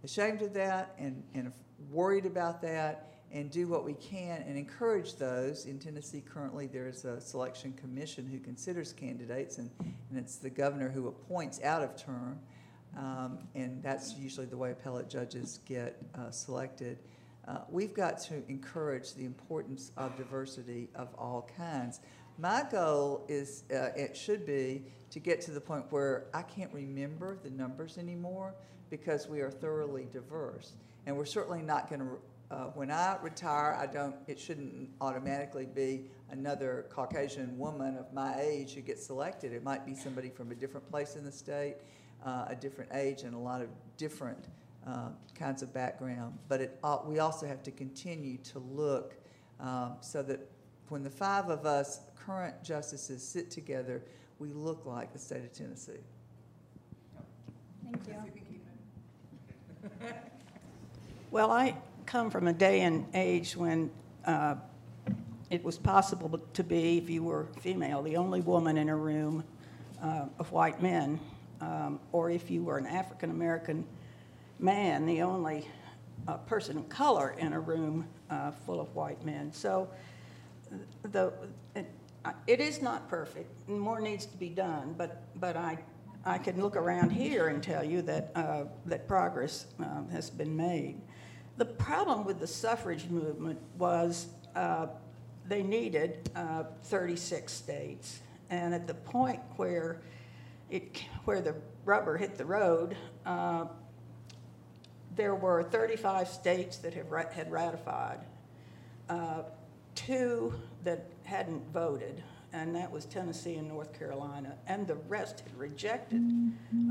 ashamed 0.03 0.41
of 0.41 0.53
that 0.53 0.95
and, 0.97 1.23
and 1.33 1.51
worried 1.91 2.25
about 2.25 2.61
that 2.61 3.14
and 3.35 3.51
do 3.51 3.67
what 3.67 3.83
we 3.83 3.93
can 3.95 4.41
and 4.47 4.57
encourage 4.57 5.15
those. 5.15 5.65
In 5.65 5.77
Tennessee, 5.77 6.21
currently, 6.21 6.67
there's 6.67 7.03
a 7.03 7.19
selection 7.19 7.73
commission 7.73 8.25
who 8.25 8.39
considers 8.39 8.93
candidates, 8.93 9.57
and, 9.57 9.69
and 9.81 10.17
it's 10.17 10.37
the 10.37 10.49
governor 10.49 10.89
who 10.89 11.09
appoints 11.09 11.61
out 11.61 11.83
of 11.83 12.01
term. 12.01 12.39
Um, 12.97 13.39
and 13.53 13.83
that's 13.83 14.15
usually 14.15 14.45
the 14.45 14.55
way 14.55 14.71
appellate 14.71 15.09
judges 15.09 15.59
get 15.67 16.01
uh, 16.17 16.31
selected. 16.31 16.97
Uh, 17.45 17.57
we've 17.69 17.93
got 17.93 18.19
to 18.19 18.41
encourage 18.47 19.13
the 19.15 19.25
importance 19.25 19.91
of 19.97 20.15
diversity 20.15 20.87
of 20.95 21.09
all 21.17 21.49
kinds. 21.57 21.99
My 22.37 22.63
goal 22.71 23.25
is, 23.27 23.65
uh, 23.69 23.89
it 23.97 24.15
should 24.15 24.45
be, 24.45 24.85
to 25.11 25.19
get 25.19 25.41
to 25.41 25.51
the 25.51 25.61
point 25.61 25.85
where 25.89 26.27
I 26.33 26.41
can't 26.41 26.73
remember 26.73 27.37
the 27.43 27.49
numbers 27.49 27.97
anymore 27.97 28.55
because 28.89 29.27
we 29.27 29.41
are 29.41 29.51
thoroughly 29.51 30.07
diverse. 30.13 30.71
And 31.05 31.17
we're 31.17 31.25
certainly 31.25 31.61
not 31.61 31.89
going 31.89 31.99
to 31.99 32.17
uh, 32.51 32.65
when 32.75 32.91
I 32.91 33.17
retire, 33.21 33.75
I 33.79 33.87
don't, 33.87 34.15
it 34.27 34.39
shouldn't 34.39 34.89
automatically 35.01 35.65
be 35.65 36.05
another 36.29 36.85
Caucasian 36.89 37.57
woman 37.57 37.97
of 37.97 38.13
my 38.13 38.39
age 38.39 38.73
who 38.73 38.81
gets 38.81 39.05
selected. 39.05 39.51
It 39.51 39.63
might 39.63 39.85
be 39.85 39.95
somebody 39.95 40.29
from 40.29 40.51
a 40.51 40.55
different 40.55 40.89
place 40.89 41.15
in 41.15 41.23
the 41.23 41.31
state, 41.31 41.77
uh, 42.25 42.45
a 42.47 42.55
different 42.55 42.91
age, 42.93 43.23
and 43.23 43.33
a 43.33 43.37
lot 43.37 43.61
of 43.61 43.69
different 43.97 44.45
uh, 44.85 45.09
kinds 45.33 45.63
of 45.63 45.73
background. 45.73 46.37
But 46.47 46.61
it, 46.61 46.79
uh, 46.83 46.99
we 47.05 47.19
also 47.19 47.47
have 47.47 47.63
to 47.63 47.71
continue 47.71 48.37
to 48.37 48.59
look 48.59 49.15
um, 49.59 49.93
so 50.01 50.21
that 50.23 50.39
when 50.89 51.03
the 51.03 51.09
five 51.09 51.49
of 51.49 51.65
us 51.65 52.01
current 52.15 52.63
justices 52.63 53.27
sit 53.27 53.49
together, 53.49 54.03
we 54.37 54.49
look 54.49 54.85
like 54.85 55.13
the 55.13 55.19
state 55.19 55.43
of 55.43 55.51
Tennessee. 55.51 55.93
Thank 57.83 58.07
you. 58.07 58.15
Well, 61.31 61.51
I 61.51 61.75
come 62.05 62.29
from 62.29 62.47
a 62.47 62.53
day 62.53 62.81
and 62.81 63.05
age 63.13 63.55
when 63.55 63.89
uh, 64.25 64.55
it 65.49 65.63
was 65.63 65.77
possible 65.77 66.39
to 66.53 66.63
be, 66.63 66.97
if 66.97 67.09
you 67.09 67.23
were 67.23 67.47
female, 67.61 68.01
the 68.01 68.17
only 68.17 68.41
woman 68.41 68.77
in 68.77 68.89
a 68.89 68.95
room 68.95 69.43
uh, 70.01 70.25
of 70.39 70.51
white 70.51 70.81
men, 70.81 71.19
um, 71.61 71.99
or 72.11 72.29
if 72.29 72.49
you 72.49 72.63
were 72.63 72.77
an 72.77 72.85
African 72.85 73.31
American 73.31 73.85
man, 74.59 75.05
the 75.05 75.21
only 75.21 75.67
uh, 76.27 76.37
person 76.37 76.77
of 76.77 76.89
color 76.89 77.35
in 77.37 77.53
a 77.53 77.59
room 77.59 78.07
uh, 78.29 78.51
full 78.51 78.79
of 78.79 78.93
white 78.95 79.23
men. 79.23 79.51
So 79.53 79.89
the, 81.11 81.31
it, 81.75 81.89
it 82.47 82.59
is 82.59 82.81
not 82.81 83.07
perfect. 83.09 83.69
More 83.69 83.99
needs 83.99 84.25
to 84.25 84.37
be 84.37 84.49
done, 84.49 84.95
but, 84.97 85.23
but 85.39 85.55
I, 85.55 85.77
I 86.25 86.37
can 86.39 86.61
look 86.61 86.75
around 86.75 87.11
here 87.11 87.47
and 87.47 87.61
tell 87.61 87.83
you 87.83 88.01
that, 88.03 88.31
uh, 88.35 88.63
that 88.87 89.07
progress 89.07 89.67
uh, 89.79 90.03
has 90.11 90.29
been 90.29 90.55
made. 90.55 90.99
The 91.57 91.65
problem 91.65 92.25
with 92.25 92.39
the 92.39 92.47
suffrage 92.47 93.05
movement 93.09 93.59
was 93.77 94.27
uh, 94.55 94.87
they 95.47 95.63
needed 95.63 96.29
uh, 96.35 96.63
36 96.83 97.51
states. 97.51 98.19
And 98.49 98.73
at 98.73 98.87
the 98.87 98.93
point 98.93 99.39
where, 99.55 100.01
it, 100.69 101.03
where 101.23 101.41
the 101.41 101.55
rubber 101.85 102.17
hit 102.17 102.37
the 102.37 102.45
road, 102.45 102.97
uh, 103.25 103.65
there 105.15 105.35
were 105.35 105.63
35 105.63 106.27
states 106.27 106.77
that 106.77 106.93
have, 106.93 107.09
had 107.31 107.51
ratified, 107.51 108.19
uh, 109.09 109.43
two 109.95 110.53
that 110.83 111.05
hadn't 111.23 111.63
voted, 111.71 112.21
and 112.51 112.75
that 112.75 112.91
was 112.91 113.05
Tennessee 113.05 113.55
and 113.55 113.67
North 113.67 113.97
Carolina, 113.97 114.55
and 114.67 114.85
the 114.85 114.95
rest 114.95 115.41
had 115.41 115.57
rejected 115.57 116.21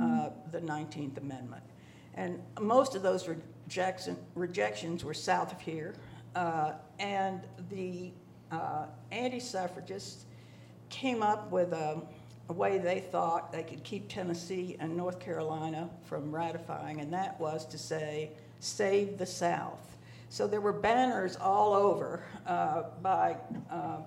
uh, 0.00 0.30
the 0.50 0.60
19th 0.60 1.18
Amendment. 1.18 1.62
And 2.14 2.40
most 2.60 2.94
of 2.94 3.02
those 3.02 3.28
rejection, 3.66 4.16
rejections 4.34 5.04
were 5.04 5.14
south 5.14 5.52
of 5.52 5.60
here. 5.60 5.94
Uh, 6.34 6.72
and 6.98 7.42
the 7.70 8.10
uh, 8.50 8.86
anti 9.12 9.40
suffragists 9.40 10.24
came 10.90 11.22
up 11.22 11.50
with 11.50 11.72
a, 11.72 12.00
a, 12.48 12.52
way 12.52 12.78
they 12.78 13.00
thought 13.00 13.52
they 13.52 13.62
could 13.62 13.82
keep 13.84 14.08
Tennessee 14.08 14.76
and 14.80 14.96
North 14.96 15.18
Carolina 15.18 15.88
from 16.04 16.34
ratifying, 16.34 17.00
and 17.00 17.12
that 17.12 17.38
was 17.40 17.64
to 17.66 17.78
say, 17.78 18.30
save 18.60 19.18
the 19.18 19.26
South. 19.26 19.96
So 20.28 20.46
there 20.46 20.60
were 20.60 20.72
banners 20.72 21.36
all 21.36 21.74
over 21.74 22.24
uh, 22.46 22.84
by 23.02 23.36
uh, 23.70 23.98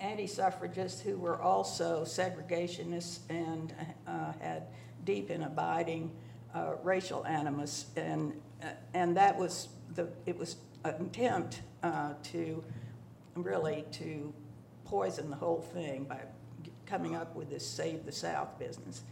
anti 0.00 0.26
suffragists 0.26 1.00
who 1.00 1.16
were 1.16 1.40
also 1.40 2.04
segregationists 2.04 3.20
and 3.28 3.74
uh, 4.06 4.32
had 4.40 4.64
deep 5.04 5.30
and 5.30 5.44
abiding 5.44 6.10
uh, 6.54 6.74
racial 6.82 7.24
animus, 7.26 7.86
and 7.96 8.32
uh, 8.62 8.68
and 8.94 9.16
that 9.16 9.36
was 9.36 9.68
the 9.94 10.08
it 10.26 10.36
was 10.36 10.56
an 10.84 11.06
attempt 11.06 11.62
uh, 11.82 12.14
to 12.22 12.62
really 13.34 13.84
to 13.92 14.32
poison 14.84 15.30
the 15.30 15.36
whole 15.36 15.60
thing 15.60 16.04
by 16.04 16.20
coming 16.86 17.16
up 17.16 17.34
with 17.34 17.50
this 17.50 17.66
save 17.66 18.06
the 18.06 18.12
South 18.12 18.58
business. 18.58 19.02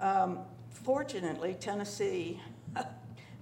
Um, 0.00 0.40
fortunately, 0.70 1.56
Tennessee 1.60 2.40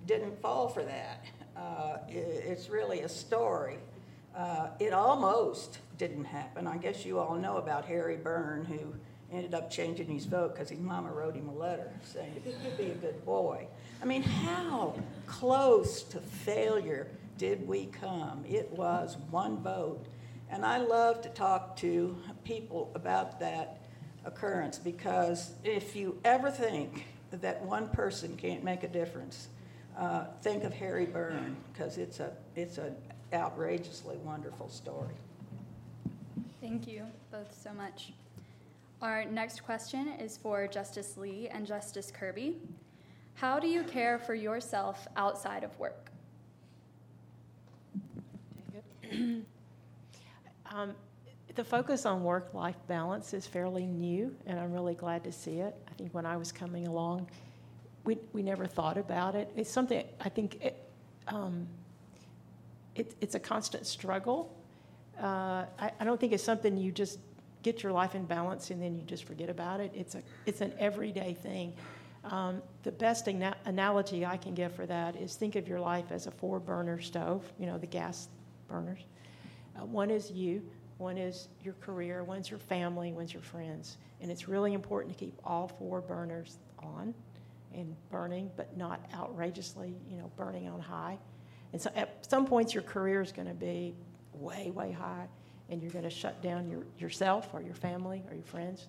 didn't 0.06 0.40
fall 0.40 0.68
for 0.68 0.82
that. 0.82 1.24
Uh, 1.56 1.98
it, 2.08 2.44
it's 2.46 2.68
really 2.68 3.00
a 3.00 3.08
story. 3.08 3.78
Uh, 4.36 4.68
it 4.78 4.92
almost 4.92 5.78
didn't 5.96 6.24
happen. 6.24 6.66
I 6.66 6.76
guess 6.76 7.04
you 7.04 7.18
all 7.18 7.34
know 7.34 7.56
about 7.56 7.84
Harry 7.86 8.16
Burn, 8.16 8.64
who 8.64 8.94
ended 9.32 9.54
up 9.54 9.70
changing 9.70 10.08
his 10.08 10.24
vote 10.24 10.54
because 10.54 10.68
his 10.68 10.78
mama 10.78 11.10
wrote 11.10 11.34
him 11.34 11.48
a 11.48 11.54
letter 11.54 11.90
saying, 12.02 12.42
be 12.76 12.86
a 12.86 12.94
good 12.94 13.24
boy. 13.24 13.66
I 14.00 14.04
mean, 14.04 14.22
how 14.22 14.94
close 15.26 16.02
to 16.04 16.20
failure 16.20 17.08
did 17.36 17.66
we 17.66 17.86
come? 17.86 18.44
It 18.48 18.70
was 18.70 19.16
one 19.30 19.58
vote. 19.58 20.06
And 20.50 20.64
I 20.64 20.78
love 20.78 21.20
to 21.22 21.28
talk 21.30 21.76
to 21.78 22.16
people 22.44 22.90
about 22.94 23.40
that 23.40 23.82
occurrence 24.24 24.78
because 24.78 25.52
if 25.64 25.96
you 25.96 26.18
ever 26.24 26.50
think 26.50 27.06
that 27.30 27.62
one 27.62 27.88
person 27.88 28.36
can't 28.36 28.64
make 28.64 28.82
a 28.82 28.88
difference, 28.88 29.48
uh, 29.98 30.24
think 30.42 30.64
of 30.64 30.72
Harry 30.72 31.06
Burn 31.06 31.56
because 31.72 31.98
it's 31.98 32.20
a 32.20 32.32
it's 32.54 32.78
an 32.78 32.94
outrageously 33.32 34.16
wonderful 34.18 34.68
story. 34.68 35.14
Thank 36.60 36.86
you 36.86 37.04
both 37.30 37.52
so 37.52 37.72
much. 37.72 38.12
Our 39.02 39.24
next 39.24 39.64
question 39.64 40.08
is 40.08 40.36
for 40.36 40.66
Justice 40.66 41.16
Lee 41.16 41.48
and 41.48 41.66
Justice 41.66 42.10
Kirby. 42.10 42.56
How 43.38 43.60
do 43.60 43.68
you 43.68 43.84
care 43.84 44.18
for 44.18 44.34
yourself 44.34 45.06
outside 45.16 45.62
of 45.62 45.78
work? 45.78 46.10
um, 49.12 49.44
the 51.54 51.62
focus 51.62 52.04
on 52.04 52.24
work 52.24 52.52
life 52.52 52.74
balance 52.88 53.32
is 53.34 53.46
fairly 53.46 53.86
new, 53.86 54.34
and 54.46 54.58
I'm 54.58 54.72
really 54.72 54.96
glad 54.96 55.22
to 55.22 55.30
see 55.30 55.60
it. 55.60 55.76
I 55.88 55.92
think 55.92 56.12
when 56.12 56.26
I 56.26 56.36
was 56.36 56.50
coming 56.50 56.88
along, 56.88 57.28
we, 58.02 58.18
we 58.32 58.42
never 58.42 58.66
thought 58.66 58.98
about 58.98 59.36
it. 59.36 59.48
It's 59.54 59.70
something 59.70 60.02
I 60.20 60.28
think 60.28 60.60
it, 60.60 60.88
um, 61.28 61.68
it, 62.96 63.14
it's 63.20 63.36
a 63.36 63.40
constant 63.40 63.86
struggle. 63.86 64.52
Uh, 65.22 65.64
I, 65.78 65.92
I 66.00 66.04
don't 66.04 66.18
think 66.18 66.32
it's 66.32 66.42
something 66.42 66.76
you 66.76 66.90
just 66.90 67.20
get 67.62 67.84
your 67.84 67.92
life 67.92 68.16
in 68.16 68.24
balance 68.24 68.70
and 68.70 68.82
then 68.82 68.96
you 68.96 69.02
just 69.02 69.22
forget 69.22 69.48
about 69.48 69.78
it. 69.78 69.92
It's, 69.94 70.16
a, 70.16 70.22
it's 70.44 70.60
an 70.60 70.72
everyday 70.80 71.34
thing. 71.34 71.72
Um, 72.30 72.62
the 72.82 72.92
best 72.92 73.26
ana- 73.28 73.56
analogy 73.64 74.26
I 74.26 74.36
can 74.36 74.54
give 74.54 74.72
for 74.72 74.86
that 74.86 75.16
is 75.16 75.34
think 75.34 75.56
of 75.56 75.66
your 75.66 75.80
life 75.80 76.06
as 76.10 76.26
a 76.26 76.30
four 76.30 76.60
burner 76.60 77.00
stove, 77.00 77.50
you 77.58 77.66
know, 77.66 77.78
the 77.78 77.86
gas 77.86 78.28
burners. 78.68 79.00
Uh, 79.76 79.84
one 79.86 80.10
is 80.10 80.30
you, 80.30 80.62
one 80.98 81.16
is 81.16 81.48
your 81.64 81.74
career, 81.74 82.24
one's 82.24 82.50
your 82.50 82.58
family, 82.58 83.12
one's 83.12 83.32
your 83.32 83.42
friends. 83.42 83.96
And 84.20 84.30
it's 84.30 84.48
really 84.48 84.74
important 84.74 85.16
to 85.16 85.24
keep 85.24 85.34
all 85.44 85.68
four 85.68 86.00
burners 86.00 86.58
on 86.80 87.14
and 87.74 87.94
burning, 88.10 88.50
but 88.56 88.76
not 88.76 89.00
outrageously, 89.14 89.94
you 90.10 90.16
know, 90.16 90.30
burning 90.36 90.68
on 90.68 90.80
high. 90.80 91.18
And 91.72 91.80
so 91.80 91.90
at 91.94 92.26
some 92.28 92.46
points, 92.46 92.74
your 92.74 92.82
career 92.82 93.20
is 93.22 93.32
going 93.32 93.48
to 93.48 93.54
be 93.54 93.94
way, 94.34 94.70
way 94.74 94.90
high, 94.90 95.26
and 95.70 95.82
you're 95.82 95.92
going 95.92 96.04
to 96.04 96.10
shut 96.10 96.42
down 96.42 96.68
your, 96.68 96.84
yourself 96.98 97.48
or 97.52 97.62
your 97.62 97.74
family 97.74 98.22
or 98.28 98.34
your 98.34 98.44
friends. 98.44 98.88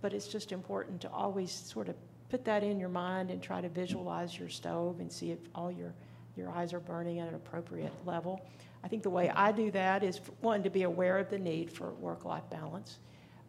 But 0.00 0.12
it's 0.12 0.28
just 0.28 0.52
important 0.52 1.00
to 1.02 1.10
always 1.10 1.52
sort 1.52 1.88
of 1.88 1.96
put 2.34 2.44
that 2.44 2.64
in 2.64 2.80
your 2.80 2.88
mind 2.88 3.30
and 3.30 3.40
try 3.40 3.60
to 3.60 3.68
visualize 3.68 4.36
your 4.36 4.48
stove 4.48 4.98
and 4.98 5.12
see 5.12 5.30
if 5.30 5.38
all 5.54 5.70
your, 5.70 5.94
your 6.34 6.50
eyes 6.50 6.72
are 6.72 6.80
burning 6.80 7.20
at 7.20 7.28
an 7.28 7.36
appropriate 7.36 7.92
level. 8.04 8.44
I 8.82 8.88
think 8.88 9.04
the 9.04 9.10
way 9.10 9.30
I 9.30 9.52
do 9.52 9.70
that 9.70 10.02
is 10.02 10.20
one, 10.40 10.60
to 10.64 10.68
be 10.68 10.82
aware 10.82 11.16
of 11.18 11.30
the 11.30 11.38
need 11.38 11.70
for 11.70 11.92
work 11.92 12.24
life 12.24 12.42
balance, 12.50 12.98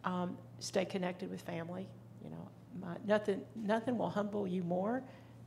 um, 0.04 0.38
stay 0.60 0.84
connected 0.84 1.32
with 1.32 1.40
family. 1.40 1.88
You 2.22 2.30
know, 2.30 2.48
my, 2.80 2.94
nothing, 3.04 3.40
nothing 3.56 3.98
will 3.98 4.08
humble 4.08 4.46
you 4.46 4.62
more 4.62 5.02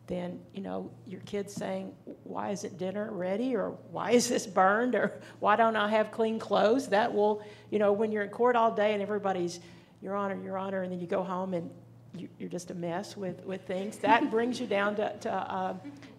than 0.08 0.38
you 0.54 0.62
know 0.62 0.92
your 1.06 1.22
kids 1.22 1.54
saying 1.54 1.94
why 2.24 2.50
isn't 2.50 2.78
dinner 2.78 3.10
ready 3.14 3.56
or 3.56 3.70
why 3.92 4.12
is 4.12 4.28
this 4.28 4.48
burned 4.48 4.96
or 4.96 5.22
why 5.40 5.56
don't 5.56 5.76
i 5.76 5.88
have 5.88 6.10
clean 6.10 6.40
clothes 6.40 6.88
that 6.88 7.14
will 7.14 7.44
you 7.70 7.78
know 7.78 7.94
when 7.94 8.12
you're 8.12 8.24
in 8.24 8.30
court 8.32 8.56
all 8.56 8.72
day 8.72 8.94
and 8.94 9.04
everybody's 9.04 9.60
your 10.02 10.16
honor 10.16 10.36
your 10.44 10.58
honor 10.58 10.82
and 10.82 10.92
then 10.92 11.00
you 11.00 11.06
go 11.06 11.22
home 11.22 11.54
and 11.54 11.70
you, 12.16 12.28
are 12.42 12.48
just 12.48 12.72
a 12.72 12.74
mess 12.74 13.16
with, 13.16 13.44
with 13.46 13.62
things 13.66 13.98
that 13.98 14.30
brings 14.32 14.60
you 14.60 14.68
down 14.68 14.96
to, 14.96 15.16
to, 15.20 15.32
uh, 15.32 15.74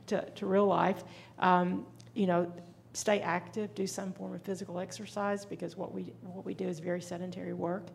to, 0.07 0.30
to, 0.30 0.47
real 0.47 0.66
life 0.66 1.03
um, 1.38 1.86
you 2.14 2.26
know 2.26 2.53
stay 2.93 3.20
active 3.20 3.74
do 3.74 3.86
some 3.86 4.12
form 4.12 4.34
of 4.34 4.43
physical 4.43 4.78
exercise 4.78 5.45
because 5.45 5.76
what 5.76 5.95
we 5.95 6.12
what 6.22 6.45
we 6.45 6.55
do 6.55 6.66
is 6.66 6.80
very 6.80 7.01
sedentary 7.01 7.53
work 7.53 7.86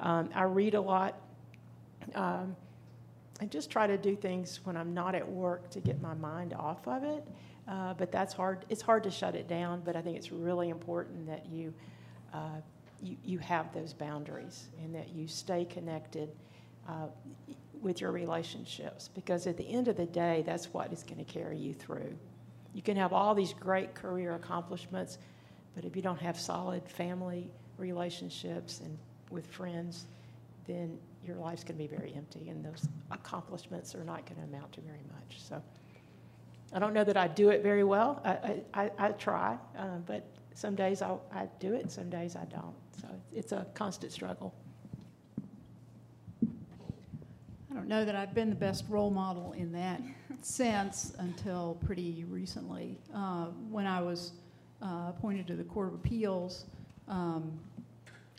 um, 0.00 0.28
i 0.34 0.42
read 0.42 0.74
a 0.74 0.80
lot 0.80 1.20
um, 2.14 2.56
I 3.40 3.46
just 3.46 3.70
try 3.70 3.86
to 3.86 3.96
do 3.96 4.16
things 4.16 4.60
when 4.64 4.76
I'm 4.76 4.92
not 4.92 5.14
at 5.14 5.26
work 5.26 5.70
to 5.70 5.80
get 5.80 6.00
my 6.02 6.14
mind 6.14 6.52
off 6.52 6.86
of 6.86 7.04
it. 7.04 7.26
Uh, 7.66 7.94
but 7.94 8.12
that's 8.12 8.34
hard. 8.34 8.66
It's 8.68 8.82
hard 8.82 9.02
to 9.04 9.10
shut 9.10 9.34
it 9.34 9.48
down. 9.48 9.80
But 9.84 9.96
I 9.96 10.02
think 10.02 10.16
it's 10.16 10.30
really 10.30 10.68
important 10.68 11.26
that 11.26 11.46
you, 11.46 11.72
uh, 12.34 12.60
you, 13.02 13.16
you 13.24 13.38
have 13.38 13.72
those 13.72 13.94
boundaries 13.94 14.68
and 14.82 14.94
that 14.94 15.10
you 15.14 15.26
stay 15.26 15.64
connected 15.64 16.30
with 17.80 18.00
your 18.00 18.12
relationships 18.12 19.08
because 19.14 19.46
at 19.46 19.56
the 19.56 19.68
end 19.68 19.88
of 19.88 19.96
the 19.96 20.06
day, 20.06 20.42
that's 20.44 20.66
what 20.72 20.92
is 20.92 21.02
going 21.02 21.24
to 21.24 21.32
carry 21.32 21.56
you 21.56 21.72
through. 21.72 22.14
You 22.74 22.82
can 22.82 22.96
have 22.96 23.12
all 23.12 23.34
these 23.34 23.52
great 23.52 23.94
career 23.94 24.34
accomplishments, 24.34 25.18
but 25.74 25.84
if 25.84 25.96
you 25.96 26.02
don't 26.02 26.20
have 26.20 26.38
solid 26.38 26.88
family 26.88 27.50
relationships 27.78 28.80
and 28.80 28.96
with 29.30 29.46
friends, 29.46 30.06
then 30.66 30.98
your 31.26 31.36
life's 31.36 31.64
going 31.64 31.76
to 31.76 31.82
be 31.82 31.86
very 31.86 32.12
empty, 32.16 32.48
and 32.48 32.64
those 32.64 32.88
accomplishments 33.10 33.94
are 33.94 34.04
not 34.04 34.24
going 34.26 34.36
to 34.36 34.56
amount 34.56 34.72
to 34.72 34.80
very 34.80 35.04
much. 35.12 35.40
So 35.40 35.62
I 36.72 36.78
don't 36.78 36.94
know 36.94 37.04
that 37.04 37.16
I 37.16 37.28
do 37.28 37.50
it 37.50 37.62
very 37.62 37.84
well. 37.84 38.20
I, 38.24 38.62
I, 38.74 38.90
I 38.98 39.08
try, 39.12 39.58
uh, 39.76 39.98
but 40.06 40.24
some 40.54 40.74
days 40.74 41.02
I'll, 41.02 41.22
I 41.32 41.48
do 41.58 41.74
it, 41.74 41.90
some 41.90 42.10
days 42.10 42.36
I 42.36 42.44
don't. 42.44 42.74
So 43.00 43.08
it's 43.34 43.52
a 43.52 43.66
constant 43.74 44.12
struggle. 44.12 44.54
I 47.70 47.74
don't 47.74 47.79
know 47.90 48.04
that 48.04 48.14
I've 48.14 48.34
been 48.34 48.50
the 48.50 48.56
best 48.56 48.84
role 48.88 49.10
model 49.10 49.52
in 49.58 49.72
that 49.72 50.00
sense 50.42 51.12
until 51.18 51.76
pretty 51.84 52.24
recently. 52.30 52.96
Uh, 53.12 53.46
when 53.68 53.84
I 53.84 54.00
was 54.00 54.30
uh, 54.80 55.06
appointed 55.08 55.48
to 55.48 55.56
the 55.56 55.64
Court 55.64 55.88
of 55.88 55.94
Appeals, 55.94 56.66
um, 57.08 57.58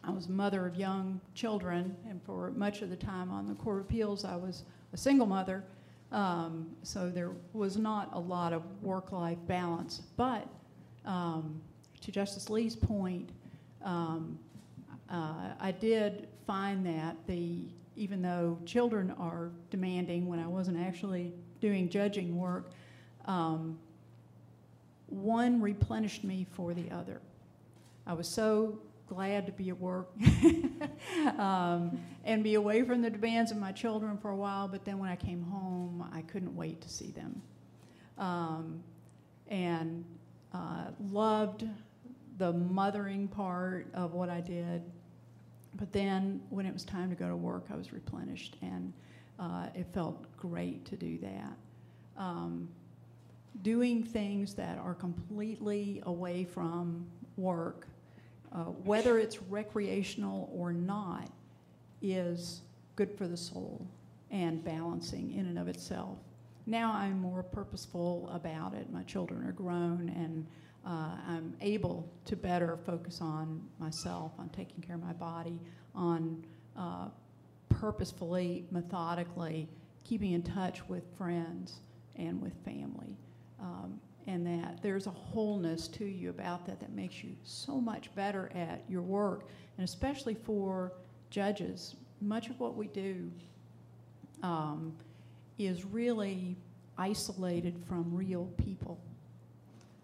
I 0.05 0.11
was 0.11 0.27
a 0.27 0.31
mother 0.31 0.65
of 0.65 0.77
young 0.77 1.19
children, 1.35 1.97
and 2.09 2.23
for 2.23 2.51
much 2.51 2.81
of 2.81 2.89
the 2.89 2.95
time 2.95 3.29
on 3.29 3.45
the 3.45 3.53
Court 3.55 3.81
of 3.81 3.85
Appeals, 3.87 4.23
I 4.23 4.37
was 4.37 4.63
a 4.93 4.97
single 4.97 5.27
mother. 5.27 5.65
Um, 6.13 6.69
so 6.83 7.09
there 7.09 7.31
was 7.51 7.75
not 7.75 8.09
a 8.13 8.19
lot 8.19 8.53
of 8.53 8.63
work 8.81 9.11
life 9.11 9.37
balance. 9.47 10.01
But 10.15 10.47
um, 11.03 11.61
to 11.99 12.09
Justice 12.09 12.49
Lee's 12.49 12.77
point, 12.77 13.29
um, 13.83 14.39
uh, 15.09 15.49
I 15.59 15.73
did 15.73 16.29
find 16.47 16.85
that 16.85 17.17
the 17.27 17.65
even 17.95 18.21
though 18.21 18.57
children 18.65 19.11
are 19.19 19.51
demanding 19.69 20.27
when 20.27 20.39
I 20.39 20.47
wasn't 20.47 20.79
actually 20.79 21.33
doing 21.59 21.89
judging 21.89 22.37
work, 22.37 22.71
um, 23.25 23.77
one 25.07 25.61
replenished 25.61 26.23
me 26.23 26.47
for 26.51 26.73
the 26.73 26.89
other. 26.89 27.21
I 28.07 28.13
was 28.13 28.27
so 28.27 28.79
glad 29.07 29.45
to 29.45 29.51
be 29.51 29.69
at 29.69 29.79
work 29.79 30.09
um, 31.37 31.99
and 32.23 32.43
be 32.43 32.55
away 32.55 32.81
from 32.83 33.01
the 33.01 33.09
demands 33.09 33.51
of 33.51 33.57
my 33.57 33.73
children 33.73 34.17
for 34.17 34.31
a 34.31 34.35
while. 34.35 34.69
But 34.69 34.85
then 34.85 34.99
when 34.99 35.09
I 35.09 35.17
came 35.17 35.43
home, 35.43 36.09
I 36.13 36.21
couldn't 36.21 36.55
wait 36.55 36.79
to 36.81 36.89
see 36.89 37.11
them. 37.11 37.41
Um, 38.17 38.81
and 39.49 40.05
uh, 40.53 40.85
loved 41.11 41.65
the 42.37 42.53
mothering 42.53 43.27
part 43.27 43.87
of 43.93 44.13
what 44.13 44.29
I 44.29 44.39
did. 44.39 44.81
But 45.75 45.91
then 45.91 46.41
when 46.49 46.65
it 46.65 46.73
was 46.73 46.83
time 46.83 47.09
to 47.09 47.15
go 47.15 47.27
to 47.27 47.35
work, 47.35 47.65
I 47.71 47.75
was 47.75 47.93
replenished, 47.93 48.57
and 48.61 48.93
uh, 49.39 49.67
it 49.73 49.87
felt 49.93 50.25
great 50.37 50.85
to 50.85 50.95
do 50.95 51.17
that. 51.19 51.53
Um, 52.17 52.67
doing 53.61 54.03
things 54.03 54.53
that 54.55 54.77
are 54.77 54.93
completely 54.93 56.01
away 56.05 56.43
from 56.43 57.05
work 57.37 57.87
uh, 58.53 58.65
whether 58.83 59.17
it's 59.17 59.41
recreational 59.43 60.51
or 60.53 60.73
not, 60.73 61.29
is 62.01 62.61
good 62.95 63.15
for 63.17 63.27
the 63.27 63.37
soul 63.37 63.85
and 64.29 64.63
balancing 64.63 65.31
in 65.33 65.45
and 65.45 65.57
of 65.57 65.67
itself. 65.67 66.17
Now 66.65 66.93
I'm 66.93 67.19
more 67.19 67.43
purposeful 67.43 68.29
about 68.33 68.73
it. 68.73 68.91
My 68.91 69.03
children 69.03 69.47
are 69.47 69.53
grown, 69.53 70.09
and 70.15 70.45
uh, 70.85 71.15
I'm 71.27 71.55
able 71.61 72.09
to 72.25 72.35
better 72.35 72.77
focus 72.85 73.19
on 73.21 73.61
myself, 73.79 74.31
on 74.39 74.49
taking 74.49 74.81
care 74.81 74.95
of 74.95 75.03
my 75.03 75.13
body, 75.13 75.59
on 75.93 76.43
uh, 76.77 77.09
purposefully, 77.69 78.65
methodically 78.71 79.67
keeping 80.03 80.31
in 80.31 80.41
touch 80.41 80.87
with 80.87 81.03
friends 81.17 81.79
and 82.15 82.41
with 82.41 82.53
family. 82.65 83.17
Um, 83.59 83.99
and 84.27 84.45
that 84.45 84.81
there's 84.81 85.07
a 85.07 85.11
wholeness 85.11 85.87
to 85.87 86.05
you 86.05 86.29
about 86.29 86.65
that 86.67 86.79
that 86.79 86.93
makes 86.93 87.23
you 87.23 87.35
so 87.43 87.81
much 87.81 88.13
better 88.15 88.51
at 88.53 88.83
your 88.87 89.01
work, 89.01 89.47
and 89.77 89.83
especially 89.83 90.35
for 90.35 90.93
judges. 91.29 91.95
Much 92.21 92.49
of 92.49 92.59
what 92.59 92.75
we 92.75 92.87
do 92.87 93.31
um, 94.43 94.93
is 95.57 95.85
really 95.85 96.55
isolated 96.97 97.75
from 97.87 98.13
real 98.13 98.45
people. 98.57 98.99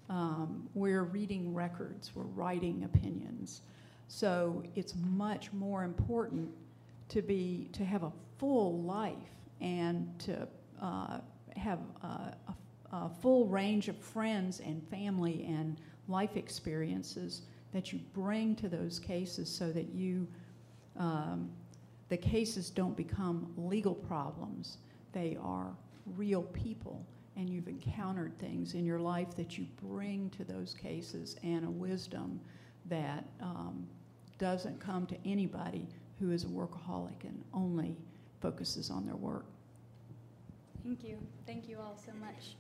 Um, 0.10 0.70
we're 0.74 1.04
reading 1.04 1.54
records, 1.54 2.12
we're 2.16 2.24
writing 2.24 2.84
opinions. 2.84 3.62
So 4.08 4.64
it's 4.76 4.94
much 4.96 5.52
more 5.52 5.84
important 5.84 6.50
to 7.10 7.22
be 7.22 7.70
to 7.74 7.84
have 7.84 8.04
a 8.04 8.12
full 8.38 8.82
life 8.84 9.16
and 9.60 10.18
to 10.20 10.48
uh, 10.82 11.20
have 11.56 11.80
uh, 12.04 12.32
a 12.48 12.54
a 12.92 13.10
full 13.22 13.46
range 13.48 13.90
of 13.90 13.98
friends 13.98 14.60
and 14.60 14.82
family 14.90 15.46
and 15.48 15.80
life 16.08 16.38
experiences 16.38 17.42
that 17.74 17.92
you 17.92 18.00
bring 18.14 18.56
to 18.56 18.70
those 18.70 19.00
cases 19.00 19.50
so 19.50 19.72
that 19.72 19.90
you 19.94 20.28
um, 20.98 21.50
the 22.10 22.18
cases 22.18 22.70
don't 22.70 22.96
become 22.96 23.52
legal 23.58 23.94
problems 23.94 24.78
they 25.12 25.38
are 25.42 25.76
real 26.16 26.44
people 26.44 27.06
and 27.38 27.50
you've 27.50 27.68
encountered 27.68 28.38
things 28.40 28.74
in 28.74 28.84
your 28.84 29.00
life 29.00 29.36
that 29.36 29.58
you 29.58 29.68
bring 29.82 30.30
to 30.32 30.44
those 30.44 30.74
cases 30.74 31.38
and 31.44 31.64
a 31.66 31.70
wisdom 31.70 32.42
that 32.86 33.26
um, 33.40 33.88
doesn't 34.40 34.80
come 34.80 35.06
to 35.06 35.16
anybody 35.24 35.88
who 36.20 36.32
is 36.32 36.44
a 36.44 36.48
workaholic 36.48 37.24
and 37.24 37.44
only 37.54 37.96
focuses 38.42 38.90
on 38.90 39.06
their 39.06 39.16
work. 39.16 39.46
Thank 40.84 41.04
you. 41.04 41.18
Thank 41.46 41.70
you 41.70 41.78
all 41.80 41.98
so 42.04 42.12
much. 42.20 42.56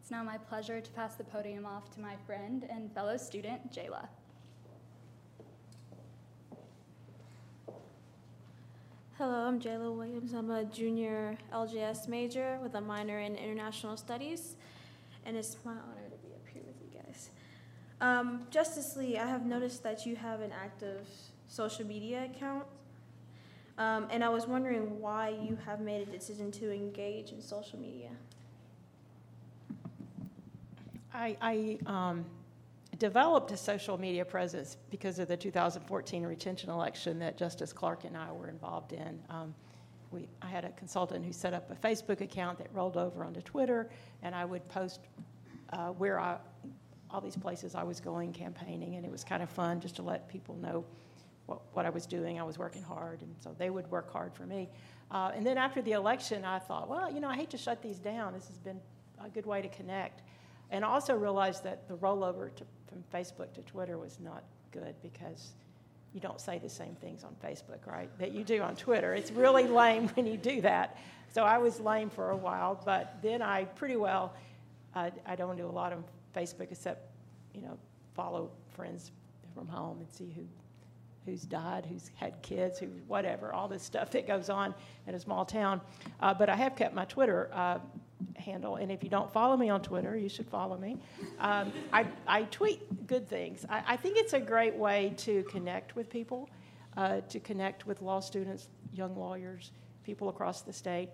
It's 0.00 0.10
now 0.10 0.22
my 0.22 0.38
pleasure 0.38 0.80
to 0.80 0.90
pass 0.92 1.16
the 1.16 1.24
podium 1.24 1.66
off 1.66 1.90
to 1.94 2.00
my 2.00 2.14
friend 2.26 2.66
and 2.70 2.92
fellow 2.92 3.16
student, 3.16 3.72
Jayla. 3.72 4.06
Hello, 9.16 9.46
I'm 9.46 9.60
Jayla 9.60 9.94
Williams. 9.94 10.32
I'm 10.32 10.50
a 10.50 10.64
junior 10.64 11.38
LJS 11.52 12.08
major 12.08 12.58
with 12.60 12.74
a 12.74 12.80
minor 12.80 13.20
in 13.20 13.36
international 13.36 13.96
studies, 13.96 14.56
and 15.24 15.36
it's 15.36 15.56
my 15.64 15.70
honor 15.70 16.08
to 16.10 16.16
be 16.26 16.34
up 16.34 16.42
here 16.52 16.62
with 16.66 16.74
you 16.82 17.00
guys. 17.00 17.30
Um, 18.00 18.44
Justice 18.50 18.96
Lee, 18.96 19.16
I 19.16 19.24
have 19.24 19.46
noticed 19.46 19.84
that 19.84 20.04
you 20.04 20.16
have 20.16 20.40
an 20.40 20.50
active 20.50 21.06
social 21.46 21.86
media 21.86 22.24
account, 22.24 22.64
um, 23.78 24.08
and 24.10 24.24
I 24.24 24.30
was 24.30 24.48
wondering 24.48 24.98
why 24.98 25.28
you 25.28 25.58
have 25.64 25.78
made 25.78 26.08
a 26.08 26.10
decision 26.10 26.50
to 26.50 26.72
engage 26.72 27.30
in 27.30 27.40
social 27.40 27.78
media. 27.78 28.10
I, 31.14 31.36
I 31.40 31.78
um, 31.86 32.24
developed 32.94 33.50
a 33.50 33.56
social 33.56 33.98
media 33.98 34.24
presence 34.24 34.76
because 34.90 35.18
of 35.18 35.28
the 35.28 35.36
2014 35.36 36.22
retention 36.24 36.70
election 36.70 37.18
that 37.18 37.36
Justice 37.36 37.72
Clark 37.72 38.04
and 38.04 38.16
I 38.16 38.30
were 38.32 38.48
involved 38.48 38.92
in. 38.92 39.20
Um, 39.30 39.54
we, 40.10 40.28
I 40.40 40.46
had 40.46 40.64
a 40.64 40.70
consultant 40.70 41.24
who 41.24 41.32
set 41.32 41.54
up 41.54 41.70
a 41.70 41.74
Facebook 41.74 42.20
account 42.20 42.58
that 42.58 42.68
rolled 42.72 42.96
over 42.96 43.24
onto 43.24 43.42
Twitter, 43.42 43.90
and 44.22 44.34
I 44.34 44.44
would 44.44 44.66
post 44.68 45.00
uh, 45.72 45.88
where 45.88 46.20
I, 46.20 46.36
all 47.10 47.20
these 47.20 47.36
places 47.36 47.74
I 47.74 47.82
was 47.82 48.00
going 48.00 48.32
campaigning, 48.32 48.94
and 48.96 49.04
it 49.04 49.10
was 49.10 49.24
kind 49.24 49.42
of 49.42 49.50
fun 49.50 49.80
just 49.80 49.96
to 49.96 50.02
let 50.02 50.28
people 50.28 50.54
know 50.56 50.84
what, 51.46 51.62
what 51.72 51.86
I 51.86 51.90
was 51.90 52.06
doing. 52.06 52.38
I 52.38 52.44
was 52.44 52.58
working 52.58 52.82
hard, 52.82 53.22
and 53.22 53.34
so 53.40 53.54
they 53.58 53.70
would 53.70 53.90
work 53.90 54.12
hard 54.12 54.34
for 54.34 54.46
me. 54.46 54.68
Uh, 55.10 55.32
and 55.34 55.44
then 55.46 55.58
after 55.58 55.82
the 55.82 55.92
election, 55.92 56.44
I 56.44 56.58
thought, 56.58 56.88
well, 56.88 57.12
you 57.12 57.20
know, 57.20 57.28
I 57.28 57.36
hate 57.36 57.50
to 57.50 57.58
shut 57.58 57.82
these 57.82 57.98
down. 57.98 58.32
This 58.32 58.48
has 58.48 58.58
been 58.58 58.80
a 59.22 59.28
good 59.28 59.46
way 59.46 59.62
to 59.62 59.68
connect. 59.68 60.22
And 60.74 60.84
also 60.84 61.14
realized 61.14 61.62
that 61.62 61.86
the 61.86 61.94
rollover 61.94 62.52
to, 62.56 62.64
from 62.88 63.04
Facebook 63.14 63.52
to 63.52 63.62
Twitter 63.62 63.96
was 63.96 64.18
not 64.18 64.42
good 64.72 64.96
because 65.02 65.52
you 66.12 66.18
don't 66.18 66.40
say 66.40 66.58
the 66.58 66.68
same 66.68 66.96
things 66.96 67.22
on 67.22 67.36
Facebook, 67.44 67.86
right, 67.86 68.10
that 68.18 68.32
you 68.32 68.42
do 68.42 68.60
on 68.60 68.74
Twitter. 68.74 69.14
It's 69.14 69.30
really 69.30 69.68
lame 69.68 70.08
when 70.08 70.26
you 70.26 70.36
do 70.36 70.60
that. 70.62 70.98
So 71.32 71.44
I 71.44 71.58
was 71.58 71.78
lame 71.78 72.10
for 72.10 72.30
a 72.30 72.36
while, 72.36 72.80
but 72.84 73.18
then 73.22 73.40
I 73.40 73.66
pretty 73.66 73.94
well, 73.94 74.34
uh, 74.96 75.10
I 75.24 75.36
don't 75.36 75.56
do 75.56 75.66
a 75.66 75.70
lot 75.70 75.92
on 75.92 76.02
Facebook 76.34 76.72
except, 76.72 77.06
you 77.54 77.62
know, 77.62 77.78
follow 78.14 78.50
friends 78.74 79.12
from 79.54 79.68
home 79.68 80.00
and 80.00 80.10
see 80.10 80.32
who 80.34 80.42
who's 81.24 81.42
died, 81.42 81.86
who's 81.86 82.10
had 82.16 82.42
kids, 82.42 82.78
who 82.78 82.88
whatever, 83.06 83.52
all 83.52 83.68
this 83.68 83.82
stuff 83.82 84.10
that 84.10 84.26
goes 84.26 84.50
on 84.50 84.74
in 85.06 85.14
a 85.14 85.20
small 85.20 85.44
town. 85.44 85.80
Uh, 86.20 86.34
but 86.34 86.48
I 86.48 86.56
have 86.56 86.76
kept 86.76 86.94
my 86.94 87.04
Twitter 87.04 87.48
uh, 87.52 87.78
handle, 88.36 88.76
and 88.76 88.90
if 88.90 89.02
you 89.02 89.10
don't 89.10 89.32
follow 89.32 89.56
me 89.56 89.70
on 89.70 89.82
Twitter, 89.82 90.16
you 90.16 90.28
should 90.28 90.48
follow 90.48 90.76
me. 90.76 90.98
Um, 91.38 91.72
I, 91.92 92.06
I 92.26 92.42
tweet 92.44 93.06
good 93.06 93.28
things. 93.28 93.64
I, 93.68 93.82
I, 93.88 93.96
think 93.96 94.16
it's 94.16 94.32
a 94.32 94.40
great 94.40 94.74
way 94.74 95.14
to 95.18 95.42
connect 95.44 95.96
with 95.96 96.08
people, 96.10 96.48
uh, 96.96 97.20
to 97.28 97.40
connect 97.40 97.86
with 97.86 98.02
law 98.02 98.20
students, 98.20 98.68
young 98.92 99.16
lawyers, 99.16 99.72
people 100.04 100.28
across 100.28 100.62
the 100.62 100.72
state. 100.72 101.10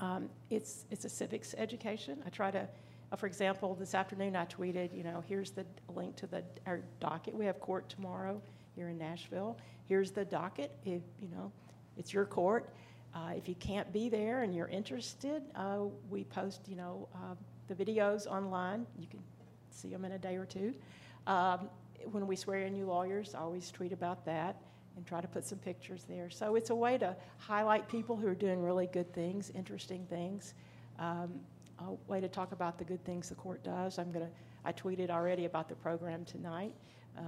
Um, 0.00 0.28
it's, 0.50 0.86
it's 0.90 1.04
a 1.04 1.08
civics 1.08 1.54
education. 1.58 2.22
I 2.24 2.30
try 2.30 2.50
to 2.50 2.68
uh, 3.10 3.16
for 3.16 3.26
example, 3.26 3.74
this 3.74 3.94
afternoon 3.94 4.36
I 4.36 4.44
tweeted, 4.46 4.94
you 4.94 5.02
know, 5.02 5.22
here's 5.26 5.50
the 5.50 5.64
link 5.94 6.16
to 6.16 6.26
the 6.26 6.42
our 6.66 6.80
docket. 7.00 7.34
We 7.34 7.46
have 7.46 7.60
court 7.60 7.88
tomorrow 7.88 8.40
here 8.74 8.88
in 8.88 8.98
Nashville. 8.98 9.56
Here's 9.86 10.10
the 10.10 10.24
docket. 10.24 10.72
If 10.84 11.02
you 11.20 11.28
know, 11.28 11.50
it's 11.96 12.12
your 12.12 12.26
court. 12.26 12.70
Uh, 13.14 13.32
if 13.36 13.48
you 13.48 13.54
can't 13.56 13.92
be 13.92 14.08
there 14.08 14.42
and 14.42 14.54
you're 14.54 14.68
interested, 14.68 15.42
uh, 15.54 15.80
we 16.10 16.24
post 16.24 16.60
you 16.68 16.76
know 16.76 17.08
uh, 17.14 17.34
the 17.68 17.74
videos 17.74 18.26
online. 18.26 18.86
You 18.98 19.06
can 19.06 19.20
see 19.70 19.88
them 19.88 20.04
in 20.04 20.12
a 20.12 20.18
day 20.18 20.36
or 20.36 20.44
two. 20.44 20.74
Um, 21.26 21.68
when 22.10 22.26
we 22.26 22.36
swear 22.36 22.60
in 22.60 22.72
new 22.72 22.86
lawyers, 22.86 23.34
I 23.34 23.40
always 23.40 23.70
tweet 23.70 23.92
about 23.92 24.24
that 24.24 24.56
and 24.96 25.06
try 25.06 25.20
to 25.20 25.28
put 25.28 25.44
some 25.44 25.58
pictures 25.58 26.04
there. 26.08 26.30
So 26.30 26.56
it's 26.56 26.70
a 26.70 26.74
way 26.74 26.98
to 26.98 27.16
highlight 27.38 27.88
people 27.88 28.16
who 28.16 28.26
are 28.26 28.34
doing 28.34 28.62
really 28.62 28.86
good 28.86 29.12
things, 29.12 29.50
interesting 29.54 30.06
things. 30.08 30.54
Um, 30.98 31.40
a 31.80 31.92
way 32.10 32.20
to 32.20 32.28
talk 32.28 32.52
about 32.52 32.78
the 32.78 32.84
good 32.84 33.04
things 33.04 33.28
the 33.28 33.34
court 33.34 33.62
does. 33.62 33.98
I'm 33.98 34.10
gonna. 34.10 34.30
I 34.64 34.72
tweeted 34.72 35.10
already 35.10 35.44
about 35.44 35.68
the 35.68 35.76
program 35.76 36.24
tonight, 36.24 36.74
uh, 37.16 37.20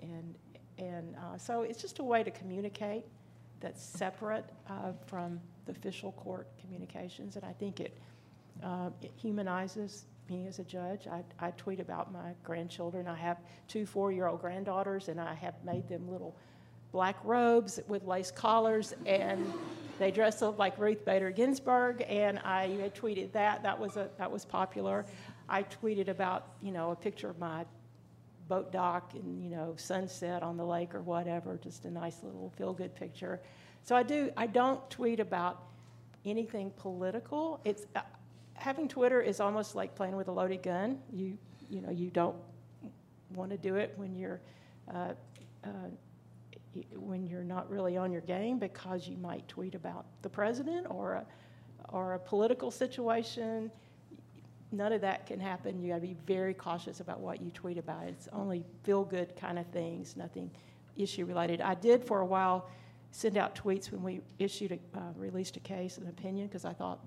and 0.00 0.34
and 0.78 1.14
uh, 1.16 1.38
so 1.38 1.62
it's 1.62 1.80
just 1.80 2.00
a 2.00 2.04
way 2.04 2.24
to 2.24 2.30
communicate 2.30 3.04
that's 3.64 3.82
separate 3.82 4.44
uh, 4.68 4.92
from 5.06 5.40
the 5.64 5.72
official 5.72 6.12
court 6.12 6.46
communications. 6.60 7.36
And 7.36 7.44
I 7.46 7.54
think 7.54 7.80
it, 7.80 7.96
uh, 8.62 8.90
it 9.00 9.10
humanizes 9.16 10.04
me 10.28 10.46
as 10.46 10.58
a 10.58 10.64
judge. 10.64 11.06
I, 11.06 11.24
I 11.40 11.50
tweet 11.52 11.80
about 11.80 12.12
my 12.12 12.32
grandchildren. 12.44 13.08
I 13.08 13.16
have 13.16 13.38
two 13.66 13.86
four 13.86 14.12
year 14.12 14.26
old 14.26 14.42
granddaughters, 14.42 15.08
and 15.08 15.18
I 15.18 15.32
have 15.32 15.54
made 15.64 15.88
them 15.88 16.10
little 16.10 16.36
black 16.92 17.16
robes 17.24 17.80
with 17.88 18.04
lace 18.04 18.30
collars, 18.30 18.92
and 19.06 19.50
they 19.98 20.10
dress 20.10 20.42
up 20.42 20.58
like 20.58 20.78
Ruth 20.78 21.02
Bader 21.02 21.30
Ginsburg. 21.30 22.04
And 22.06 22.38
I 22.40 22.68
had 22.68 22.94
tweeted 22.94 23.32
that. 23.32 23.62
That 23.62 23.80
was, 23.80 23.96
a, 23.96 24.10
that 24.18 24.30
was 24.30 24.44
popular. 24.44 25.06
I 25.48 25.62
tweeted 25.62 26.08
about, 26.08 26.48
you 26.60 26.70
know, 26.70 26.90
a 26.90 26.96
picture 26.96 27.30
of 27.30 27.38
my 27.38 27.64
boat 28.48 28.72
dock 28.72 29.14
and 29.14 29.42
you 29.42 29.50
know 29.50 29.74
sunset 29.76 30.42
on 30.42 30.56
the 30.56 30.64
lake 30.64 30.94
or 30.94 31.02
whatever 31.02 31.58
just 31.62 31.84
a 31.84 31.90
nice 31.90 32.22
little 32.22 32.52
feel 32.56 32.72
good 32.72 32.94
picture. 32.94 33.40
So 33.82 33.94
i 33.96 34.02
do 34.02 34.30
i 34.36 34.46
don't 34.46 34.88
tweet 34.90 35.20
about 35.20 35.62
anything 36.24 36.70
political. 36.76 37.60
It's 37.64 37.86
uh, 37.96 38.00
having 38.54 38.88
twitter 38.88 39.20
is 39.20 39.40
almost 39.40 39.74
like 39.74 39.94
playing 39.94 40.16
with 40.16 40.28
a 40.28 40.32
loaded 40.32 40.62
gun. 40.62 40.98
You 41.12 41.36
you 41.68 41.80
know 41.80 41.90
you 41.90 42.10
don't 42.10 42.36
want 43.34 43.50
to 43.50 43.56
do 43.56 43.76
it 43.76 43.92
when 43.96 44.14
you're 44.14 44.40
uh, 44.94 45.12
uh, 45.64 45.68
when 46.96 47.26
you're 47.26 47.44
not 47.44 47.70
really 47.70 47.96
on 47.96 48.10
your 48.10 48.20
game 48.22 48.58
because 48.58 49.06
you 49.08 49.16
might 49.16 49.46
tweet 49.48 49.74
about 49.74 50.06
the 50.22 50.28
president 50.28 50.86
or 50.90 51.14
a, 51.14 51.26
or 51.90 52.14
a 52.14 52.18
political 52.18 52.70
situation 52.70 53.70
none 54.76 54.92
of 54.92 55.00
that 55.00 55.26
can 55.26 55.40
happen. 55.40 55.80
You 55.80 55.88
got 55.90 55.96
to 55.96 56.00
be 56.00 56.16
very 56.26 56.54
cautious 56.54 57.00
about 57.00 57.20
what 57.20 57.40
you 57.40 57.50
tweet 57.50 57.78
about. 57.78 58.04
It's 58.04 58.28
only 58.32 58.64
feel 58.82 59.04
good 59.04 59.36
kind 59.36 59.58
of 59.58 59.66
things, 59.68 60.16
nothing 60.16 60.50
issue 60.96 61.24
related. 61.24 61.60
I 61.60 61.74
did 61.74 62.04
for 62.04 62.20
a 62.20 62.26
while 62.26 62.68
send 63.10 63.36
out 63.36 63.54
tweets 63.54 63.92
when 63.92 64.02
we 64.02 64.20
issued 64.38 64.72
a, 64.72 64.98
uh, 64.98 65.00
released 65.16 65.56
a 65.56 65.60
case, 65.60 65.98
an 65.98 66.08
opinion, 66.08 66.48
because 66.48 66.64
I 66.64 66.72
thought 66.72 66.98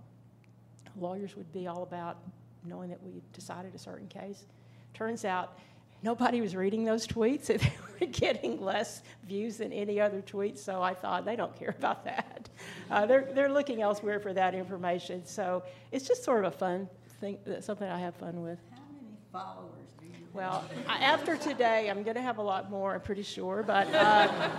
lawyers 1.00 1.36
would 1.36 1.52
be 1.52 1.68
all 1.68 1.84
about 1.84 2.18
knowing 2.64 2.90
that 2.90 3.02
we 3.04 3.22
decided 3.34 3.76
a 3.76 3.80
certain 3.80 4.08
case. 4.08 4.46
Turns 4.94 5.26
out 5.26 5.58
nobody 6.04 6.42
was 6.42 6.56
reading 6.56 6.84
those 6.84 7.06
tweets. 7.08 7.48
They 8.00 8.06
were 8.06 8.12
getting 8.12 8.62
less 8.62 9.02
views 9.28 9.58
than 9.58 9.74
any 9.74 10.00
other 10.00 10.22
tweet, 10.22 10.60
so 10.60 10.84
I 10.84 10.94
thought 10.94 11.26
they 11.26 11.36
don't 11.36 11.56
care 11.58 11.74
about 11.78 12.06
that. 12.06 12.48
Uh, 12.92 13.08
they're, 13.08 13.30
they're 13.34 13.52
looking 13.52 13.82
elsewhere 13.82 14.20
for 14.20 14.34
that 14.34 14.54
information. 14.54 15.26
So 15.26 15.64
it's 15.92 16.08
just 16.08 16.24
sort 16.24 16.46
of 16.46 16.54
a 16.54 16.58
fun 16.58 16.88
think 17.20 17.40
that's 17.46 17.66
something 17.66 17.88
I 17.88 18.00
have 18.00 18.16
fun 18.16 18.42
with. 18.42 18.60
How 18.72 18.78
many 18.94 19.18
followers 19.32 19.88
do 20.00 20.06
you 20.06 20.14
have? 20.14 20.34
Well, 20.34 20.66
I, 20.88 21.04
after 21.04 21.38
today, 21.38 21.90
I'm 21.90 22.04
going 22.04 22.16
to 22.16 22.22
have 22.22 22.38
a 22.38 22.42
lot 22.42 22.70
more, 22.70 22.96
I'm 22.96 23.02
pretty 23.02 23.24
sure, 23.24 23.64
but 23.64 23.94
uh, 23.94 24.50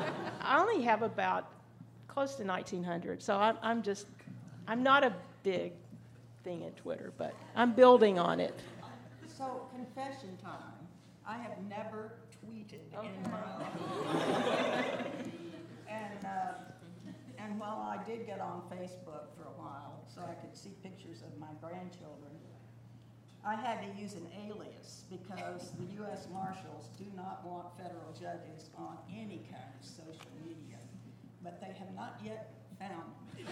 I 0.41 0.61
only 0.61 0.83
have 0.83 1.03
about 1.03 1.53
close 2.09 2.35
to 2.37 2.45
1,900. 2.45 3.23
So 3.23 3.37
I'm, 3.37 3.57
I'm 3.63 3.83
just, 3.83 4.07
I'm 4.67 4.83
not 4.83 5.05
a 5.05 5.13
big 5.43 5.73
thing 6.43 6.63
in 6.63 6.73
Twitter, 6.73 7.13
but 7.17 7.35
I'm 7.55 7.73
building 7.73 8.19
on 8.19 8.41
it. 8.41 8.59
So, 9.27 9.69
confession 9.73 10.37
time. 10.43 10.79
I 11.25 11.37
have 11.37 11.53
never 11.69 12.15
tweeted 12.43 12.81
okay. 12.97 13.07
in 13.07 13.31
my 13.31 13.59
life. 13.59 14.97
and, 15.89 16.25
uh, 16.25 17.13
and 17.39 17.61
while 17.61 17.87
I 17.87 18.03
did 18.05 18.27
get 18.27 18.41
on 18.41 18.63
Facebook 18.73 19.29
for 19.37 19.45
a 19.45 19.57
while 19.57 20.03
so 20.09 20.23
I 20.23 20.35
could 20.35 20.57
see 20.57 20.71
pictures 20.83 21.23
of 21.23 21.39
my 21.39 21.53
grandchildren, 21.61 22.33
I 23.49 23.55
had 23.55 23.81
to 23.81 23.89
use 23.99 24.13
an 24.13 24.27
alias 24.47 25.05
because 25.09 25.71
the 25.79 25.95
U.S. 26.03 26.29
Marshals 26.31 26.91
do 26.99 27.07
not 27.17 27.43
want 27.47 27.69
federal 27.79 28.13
judges 28.13 28.69
on 28.77 28.99
any 29.11 29.41
kind 29.51 29.65
of 29.81 29.87
social 29.89 30.31
media, 30.45 30.77
but 31.43 31.59
they 31.59 31.73
have 31.79 31.95
not 31.97 32.21
yet 32.23 32.53
found 32.79 33.05
me. 33.35 33.45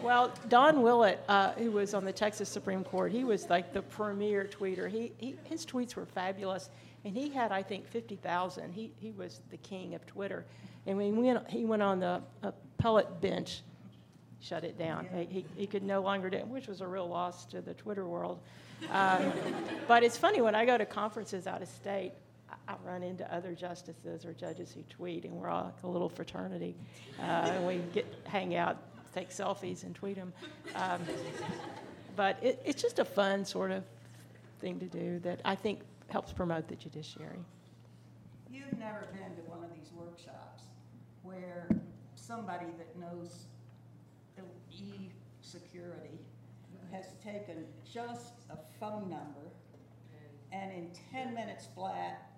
well, 0.04 0.32
Don 0.48 0.82
Willett, 0.82 1.24
uh, 1.28 1.50
who 1.54 1.72
was 1.72 1.94
on 1.94 2.04
the 2.04 2.12
Texas 2.12 2.48
Supreme 2.48 2.84
Court, 2.84 3.10
he 3.10 3.24
was 3.24 3.50
like 3.50 3.72
the 3.72 3.82
premier 3.82 4.44
tweeter. 4.48 4.88
He, 4.88 5.10
he 5.18 5.34
his 5.42 5.66
tweets 5.66 5.96
were 5.96 6.06
fabulous, 6.06 6.70
and 7.04 7.16
he 7.16 7.28
had 7.28 7.50
I 7.50 7.64
think 7.64 7.88
fifty 7.88 8.14
thousand. 8.14 8.72
He 8.72 8.92
he 9.00 9.10
was 9.10 9.40
the 9.50 9.56
king 9.56 9.96
of 9.96 10.06
Twitter, 10.06 10.44
and 10.86 10.96
when 10.96 11.06
he 11.06 11.20
went, 11.20 11.50
he 11.50 11.64
went 11.64 11.82
on 11.82 11.98
the 11.98 12.22
appellate 12.44 13.20
bench 13.20 13.62
shut 14.40 14.64
it 14.64 14.78
down. 14.78 15.06
Yeah. 15.12 15.24
He, 15.24 15.44
he 15.56 15.66
could 15.66 15.82
no 15.82 16.00
longer 16.00 16.30
do 16.30 16.38
it, 16.38 16.46
which 16.46 16.66
was 16.66 16.80
a 16.80 16.86
real 16.86 17.08
loss 17.08 17.44
to 17.46 17.60
the 17.60 17.74
Twitter 17.74 18.06
world. 18.06 18.40
Um, 18.90 19.32
but 19.88 20.02
it's 20.02 20.16
funny, 20.16 20.40
when 20.40 20.54
I 20.54 20.64
go 20.64 20.78
to 20.78 20.86
conferences 20.86 21.46
out 21.46 21.62
of 21.62 21.68
state, 21.68 22.12
I, 22.68 22.74
run 22.84 23.02
into 23.02 23.32
other 23.32 23.54
justices 23.54 24.24
or 24.24 24.32
judges 24.32 24.72
who 24.72 24.82
tweet, 24.88 25.24
and 25.24 25.34
we're 25.34 25.48
all 25.48 25.64
like 25.64 25.82
a 25.84 25.86
little 25.86 26.08
fraternity. 26.08 26.74
Uh, 27.18 27.22
and 27.22 27.66
we 27.66 27.80
get 27.92 28.06
hang 28.24 28.56
out, 28.56 28.78
take 29.14 29.30
selfies, 29.30 29.84
and 29.84 29.94
tweet 29.94 30.16
them. 30.16 30.32
Um, 30.74 31.00
but 32.16 32.38
it, 32.42 32.60
it's 32.64 32.80
just 32.80 32.98
a 32.98 33.04
fun 33.04 33.44
sort 33.44 33.70
of 33.70 33.84
thing 34.60 34.78
to 34.80 34.86
do 34.86 35.18
that 35.20 35.40
I 35.44 35.54
think 35.54 35.80
helps 36.08 36.32
promote 36.32 36.68
the 36.68 36.76
judiciary. 36.76 37.38
You've 38.50 38.78
never 38.78 39.06
been 39.12 39.34
to 39.36 39.50
one 39.50 39.62
of 39.62 39.70
these 39.72 39.90
workshops 39.94 40.64
where 41.22 41.68
somebody 42.16 42.66
that 42.78 42.98
knows 42.98 43.46
e-security 44.80 46.18
has 46.92 47.06
taken 47.22 47.64
just 47.84 48.32
a 48.50 48.56
phone 48.78 49.08
number 49.08 49.50
and 50.52 50.72
in 50.72 50.90
10 51.12 51.34
minutes 51.34 51.68
flat 51.74 52.30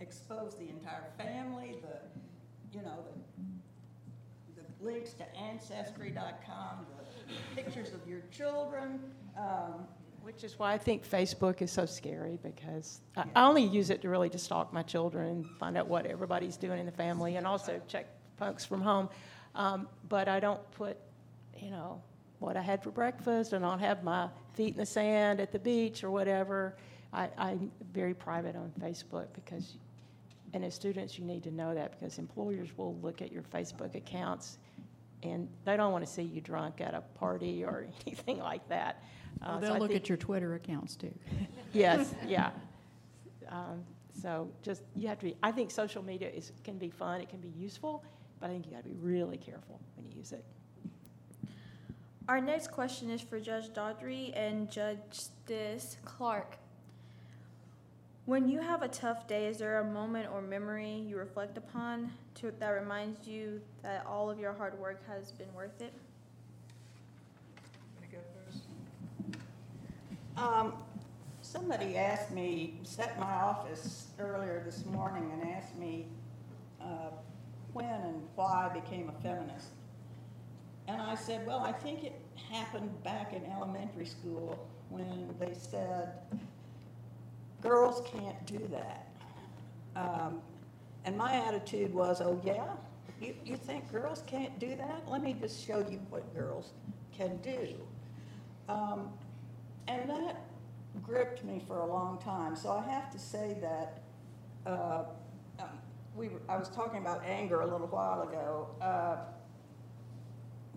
exposed 0.00 0.58
the 0.58 0.68
entire 0.68 1.04
family, 1.16 1.76
the, 1.82 2.76
you 2.76 2.84
know, 2.84 3.04
the, 4.56 4.60
the 4.60 4.84
links 4.84 5.12
to 5.14 5.36
ancestry.com, 5.36 6.86
the 7.28 7.62
pictures 7.62 7.92
of 7.92 8.06
your 8.06 8.20
children, 8.30 9.00
um, 9.38 9.86
Which 10.22 10.44
is 10.44 10.58
why 10.58 10.72
I 10.74 10.78
think 10.78 11.08
Facebook 11.08 11.62
is 11.62 11.70
so 11.70 11.86
scary 11.86 12.38
because 12.42 13.00
I 13.16 13.24
I 13.34 13.46
only 13.48 13.64
use 13.64 13.88
it 13.90 14.02
to 14.02 14.08
really 14.10 14.28
to 14.30 14.38
stalk 14.38 14.72
my 14.72 14.82
children 14.82 15.26
and 15.28 15.46
find 15.58 15.78
out 15.78 15.88
what 15.88 16.04
everybody's 16.06 16.56
doing 16.56 16.78
in 16.78 16.86
the 16.86 16.92
family 16.92 17.36
and 17.36 17.46
also 17.46 17.80
check 17.88 18.06
folks 18.36 18.64
from 18.64 18.82
home. 18.82 19.08
Um, 19.54 19.88
but 20.08 20.28
I 20.28 20.40
don't 20.40 20.60
put, 20.72 20.96
you 21.60 21.70
know, 21.70 22.02
what 22.38 22.56
I 22.56 22.62
had 22.62 22.82
for 22.82 22.90
breakfast 22.90 23.52
and 23.52 23.62
don't 23.62 23.78
have 23.80 24.02
my 24.02 24.28
feet 24.54 24.72
in 24.74 24.78
the 24.78 24.86
sand 24.86 25.40
at 25.40 25.52
the 25.52 25.58
beach 25.58 26.02
or 26.02 26.10
whatever. 26.10 26.76
I, 27.12 27.28
I'm 27.36 27.70
very 27.92 28.14
private 28.14 28.56
on 28.56 28.72
Facebook 28.80 29.26
because, 29.34 29.76
and 30.54 30.64
as 30.64 30.74
students, 30.74 31.18
you 31.18 31.24
need 31.24 31.42
to 31.44 31.50
know 31.50 31.74
that 31.74 31.98
because 31.98 32.18
employers 32.18 32.68
will 32.76 32.94
look 32.96 33.20
at 33.20 33.30
your 33.32 33.42
Facebook 33.42 33.94
accounts 33.94 34.58
and 35.22 35.48
they 35.64 35.76
don't 35.76 35.92
want 35.92 36.04
to 36.06 36.10
see 36.10 36.22
you 36.22 36.40
drunk 36.40 36.80
at 36.80 36.94
a 36.94 37.02
party 37.18 37.62
or 37.64 37.86
anything 38.06 38.38
like 38.38 38.66
that. 38.68 39.02
Uh, 39.42 39.54
so 39.56 39.60
they'll 39.60 39.74
I 39.74 39.78
look 39.78 39.90
think- 39.90 40.02
at 40.02 40.08
your 40.08 40.18
Twitter 40.18 40.54
accounts 40.54 40.96
too. 40.96 41.12
Yes, 41.72 42.14
yeah. 42.26 42.50
Um, 43.48 43.84
So 44.20 44.50
just, 44.62 44.82
you 44.96 45.06
have 45.08 45.18
to 45.20 45.26
be, 45.26 45.36
I 45.42 45.52
think 45.52 45.70
social 45.70 46.02
media 46.02 46.28
is, 46.28 46.50
can 46.64 46.78
be 46.78 46.90
fun, 46.90 47.20
it 47.20 47.28
can 47.28 47.38
be 47.40 47.52
useful, 47.56 48.02
but 48.40 48.50
I 48.50 48.52
think 48.52 48.66
you 48.66 48.72
got 48.72 48.82
to 48.82 48.88
be 48.88 48.96
really 48.96 49.36
careful 49.36 49.80
when 49.96 50.04
you 50.10 50.16
use 50.18 50.32
it. 50.32 50.44
Our 52.30 52.40
next 52.40 52.70
question 52.70 53.10
is 53.10 53.20
for 53.20 53.40
Judge 53.40 53.70
Daughtrey 53.70 54.30
and 54.36 54.70
Justice 54.70 55.96
Clark. 56.04 56.58
When 58.24 58.48
you 58.48 58.60
have 58.60 58.82
a 58.82 58.88
tough 58.88 59.26
day, 59.26 59.48
is 59.48 59.58
there 59.58 59.80
a 59.80 59.84
moment 59.84 60.28
or 60.32 60.40
memory 60.40 61.04
you 61.08 61.16
reflect 61.16 61.58
upon 61.58 62.12
to, 62.36 62.52
that 62.60 62.68
reminds 62.68 63.26
you 63.26 63.60
that 63.82 64.06
all 64.06 64.30
of 64.30 64.38
your 64.38 64.52
hard 64.52 64.78
work 64.78 65.04
has 65.08 65.32
been 65.32 65.52
worth 65.56 65.80
it? 65.80 65.92
Um, 70.36 70.74
somebody 71.42 71.96
asked 71.96 72.30
me, 72.30 72.78
in 72.96 73.20
my 73.20 73.26
office 73.26 74.06
earlier 74.20 74.62
this 74.64 74.86
morning 74.86 75.32
and 75.32 75.50
asked 75.50 75.76
me 75.76 76.06
uh, 76.80 77.10
when 77.72 77.86
and 77.86 78.22
why 78.36 78.70
I 78.70 78.72
became 78.72 79.08
a 79.08 79.20
feminist. 79.20 79.70
And 80.90 81.00
I 81.00 81.14
said, 81.14 81.46
well, 81.46 81.60
I 81.60 81.70
think 81.70 82.02
it 82.02 82.20
happened 82.50 82.90
back 83.04 83.32
in 83.32 83.44
elementary 83.46 84.06
school 84.06 84.66
when 84.88 85.32
they 85.38 85.54
said, 85.54 86.14
girls 87.62 88.02
can't 88.12 88.44
do 88.44 88.58
that. 88.72 89.06
Um, 89.94 90.40
and 91.04 91.16
my 91.16 91.32
attitude 91.32 91.94
was, 91.94 92.20
oh, 92.20 92.40
yeah? 92.44 92.72
You, 93.20 93.36
you 93.44 93.56
think 93.56 93.90
girls 93.92 94.24
can't 94.26 94.58
do 94.58 94.74
that? 94.74 95.04
Let 95.06 95.22
me 95.22 95.36
just 95.40 95.64
show 95.64 95.78
you 95.78 96.00
what 96.10 96.34
girls 96.34 96.72
can 97.16 97.36
do. 97.36 97.76
Um, 98.68 99.10
and 99.86 100.10
that 100.10 100.44
gripped 101.04 101.44
me 101.44 101.62
for 101.68 101.78
a 101.78 101.86
long 101.86 102.18
time. 102.18 102.56
So 102.56 102.72
I 102.72 102.90
have 102.90 103.10
to 103.12 103.18
say 103.18 103.56
that 103.60 104.02
uh, 104.66 105.04
um, 105.60 105.68
we 106.16 106.30
were, 106.30 106.40
I 106.48 106.56
was 106.56 106.68
talking 106.68 106.98
about 106.98 107.24
anger 107.24 107.60
a 107.60 107.66
little 107.66 107.86
while 107.86 108.22
ago. 108.22 108.68
Uh, 108.80 109.16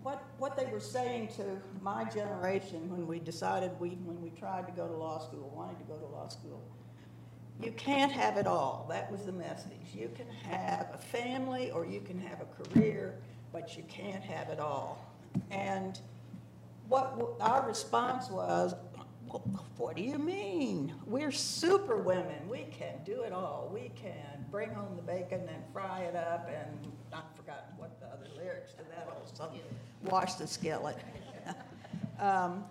what, 0.04 0.22
what 0.38 0.54
they 0.54 0.66
were 0.66 0.80
saying 0.80 1.28
to 1.36 1.44
my 1.80 2.04
generation 2.04 2.90
when 2.90 3.06
we 3.06 3.18
decided 3.18 3.70
we, 3.80 3.88
when 4.04 4.20
we 4.20 4.28
tried 4.38 4.66
to 4.66 4.72
go 4.72 4.86
to 4.86 4.92
law 4.92 5.18
school, 5.18 5.50
wanted 5.56 5.78
to 5.78 5.84
go 5.84 5.96
to 5.96 6.04
law 6.04 6.28
school, 6.28 6.62
you 7.58 7.72
can't 7.72 8.12
have 8.12 8.36
it 8.36 8.46
all. 8.46 8.86
That 8.90 9.10
was 9.10 9.22
the 9.22 9.32
message. 9.32 9.94
You 9.94 10.10
can 10.14 10.26
have 10.50 10.90
a 10.92 10.98
family 10.98 11.70
or 11.70 11.86
you 11.86 12.02
can 12.02 12.20
have 12.20 12.42
a 12.42 12.64
career, 12.64 13.14
but 13.50 13.78
you 13.78 13.82
can't 13.84 14.22
have 14.22 14.50
it 14.50 14.60
all. 14.60 15.10
And 15.50 15.98
what 16.88 17.18
our 17.40 17.66
response 17.66 18.28
was, 18.28 18.74
what 19.78 19.96
do 19.96 20.02
you 20.02 20.18
mean? 20.18 20.92
We're 21.06 21.32
super 21.32 21.96
women. 21.96 22.46
We 22.46 22.66
can 22.70 22.92
do 23.06 23.22
it 23.22 23.32
all. 23.32 23.70
We 23.72 23.90
can 23.96 24.44
bring 24.50 24.68
home 24.68 24.96
the 24.96 25.02
bacon 25.02 25.40
and 25.48 25.62
fry 25.72 26.00
it 26.00 26.14
up 26.14 26.48
and 26.54 26.92
I've 27.12 27.22
forgotten 27.36 27.70
what 27.78 27.98
the 28.00 28.06
other 28.06 28.26
lyrics 28.36 28.72
to 28.72 28.82
that 28.90 29.08
old 29.16 29.34
song, 29.36 29.58
wash 30.04 30.34
the 30.34 30.46
skillet. 30.46 30.96
um, 32.20 32.64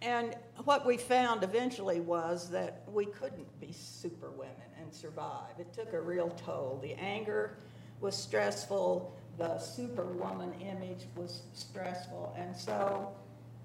and 0.00 0.36
what 0.64 0.86
we 0.86 0.96
found 0.96 1.42
eventually 1.42 2.00
was 2.00 2.50
that 2.50 2.82
we 2.92 3.06
couldn't 3.06 3.60
be 3.60 3.72
superwomen 3.72 4.52
and 4.80 4.92
survive. 4.92 5.58
It 5.58 5.72
took 5.72 5.92
a 5.92 6.00
real 6.00 6.30
toll. 6.30 6.78
The 6.82 6.94
anger 6.94 7.56
was 8.00 8.16
stressful, 8.16 9.14
the 9.38 9.58
superwoman 9.58 10.52
image 10.60 11.06
was 11.16 11.42
stressful. 11.52 12.34
And 12.38 12.56
so 12.56 13.12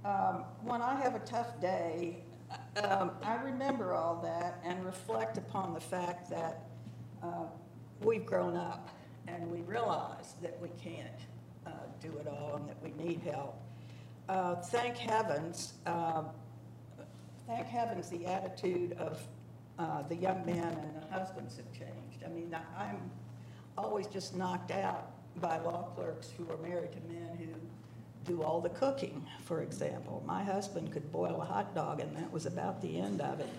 um, 0.06 0.46
when 0.64 0.82
I 0.82 0.96
have 0.96 1.16
a 1.16 1.20
tough 1.20 1.60
day, 1.62 2.18
um, 2.84 3.12
I 3.24 3.36
remember 3.36 3.94
all 3.94 4.22
that 4.24 4.60
and 4.64 4.84
reflect 4.86 5.38
upon 5.38 5.74
the 5.74 5.80
fact 5.80 6.30
that 6.30 6.64
uh, 7.22 7.46
we've 8.02 8.26
grown 8.26 8.56
up 8.56 8.90
and 9.28 9.50
we 9.50 9.62
realize 9.62 10.34
that 10.42 10.60
we 10.62 10.70
can't 10.84 11.08
do 12.04 12.18
it 12.18 12.28
all 12.28 12.58
and 12.58 12.68
that 12.68 12.78
we 12.84 12.92
need 13.04 13.22
help. 13.22 13.56
Uh, 14.28 14.56
thank 14.56 14.98
heavens, 14.98 15.74
uh, 15.86 16.24
thank 17.48 17.66
heavens 17.68 18.10
the 18.10 18.26
attitude 18.26 18.94
of 18.94 19.20
uh, 19.80 20.02
the 20.04 20.16
young 20.16 20.46
men 20.46 20.58
and 20.58 21.02
the 21.02 21.08
husbands 21.18 21.58
have 21.58 21.72
changed. 21.72 22.24
I 22.26 22.30
mean, 22.30 22.56
I'm 22.78 23.10
always 23.78 24.08
just 24.08 24.36
knocked 24.36 24.72
out 24.72 25.12
by 25.38 25.60
law 25.60 25.84
clerks 25.96 26.30
who 26.38 26.50
are 26.52 26.58
married 26.58 26.92
to 26.92 27.00
men 27.12 27.38
who 27.38 27.48
do 28.26 28.44
all 28.44 28.62
the 28.62 28.70
cooking, 28.70 29.26
for 29.44 29.62
example. 29.62 30.24
My 30.26 30.44
husband 30.44 30.92
could 30.92 31.12
boil 31.12 31.42
a 31.42 31.46
hot 31.46 31.74
dog, 31.74 32.00
and 32.00 32.16
that 32.16 32.32
was 32.32 32.46
about 32.46 32.82
the 32.82 33.00
end 33.00 33.22
of 33.22 33.40
it. 33.40 33.50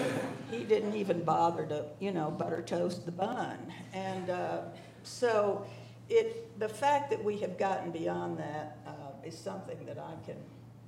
he 0.50 0.64
didn't 0.64 0.94
even 0.94 1.24
bother 1.24 1.66
to, 1.66 1.86
you 2.00 2.12
know, 2.12 2.30
butter 2.30 2.62
toast 2.62 3.04
the 3.04 3.12
bun. 3.12 3.58
And 3.92 4.30
uh, 4.30 4.60
so, 5.02 5.66
it 6.08 6.43
the 6.64 6.72
fact 6.72 7.10
that 7.10 7.22
we 7.22 7.36
have 7.36 7.58
gotten 7.58 7.90
beyond 7.90 8.38
that 8.38 8.78
uh, 8.86 8.92
is 9.22 9.36
something 9.36 9.84
that 9.84 9.98
I 9.98 10.14
can 10.24 10.38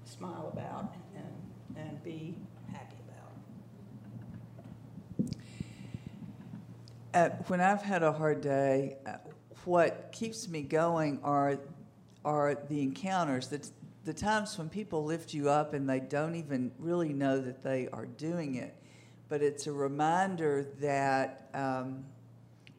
smile 0.07 0.49
about 0.51 0.95
and 1.15 1.27
and 1.77 2.03
be 2.03 2.35
happy 2.73 2.97
about. 5.21 5.35
Uh, 7.13 7.29
when 7.49 7.61
I've 7.61 7.83
had 7.83 8.03
a 8.03 8.11
hard 8.11 8.41
day, 8.41 8.97
uh, 9.05 9.17
what 9.67 10.13
keeps 10.13 10.49
me 10.49 10.63
going 10.63 11.21
are 11.23 11.59
are 12.25 12.55
the 12.71 12.81
encounters, 12.81 13.49
the, 13.49 13.69
the 14.07 14.15
times 14.15 14.57
when 14.57 14.71
people 14.71 15.05
lift 15.05 15.35
you 15.35 15.51
up 15.51 15.75
and 15.75 15.87
they 15.87 16.01
don't 16.01 16.37
even 16.37 16.73
really 16.79 17.13
know 17.13 17.39
that 17.39 17.63
they 17.63 17.87
are 17.93 18.07
doing 18.07 18.55
it. 18.55 18.75
But 19.29 19.43
it's 19.43 19.67
a 19.67 19.73
reminder 19.73 20.69
that 20.81 21.51
um, 21.53 22.07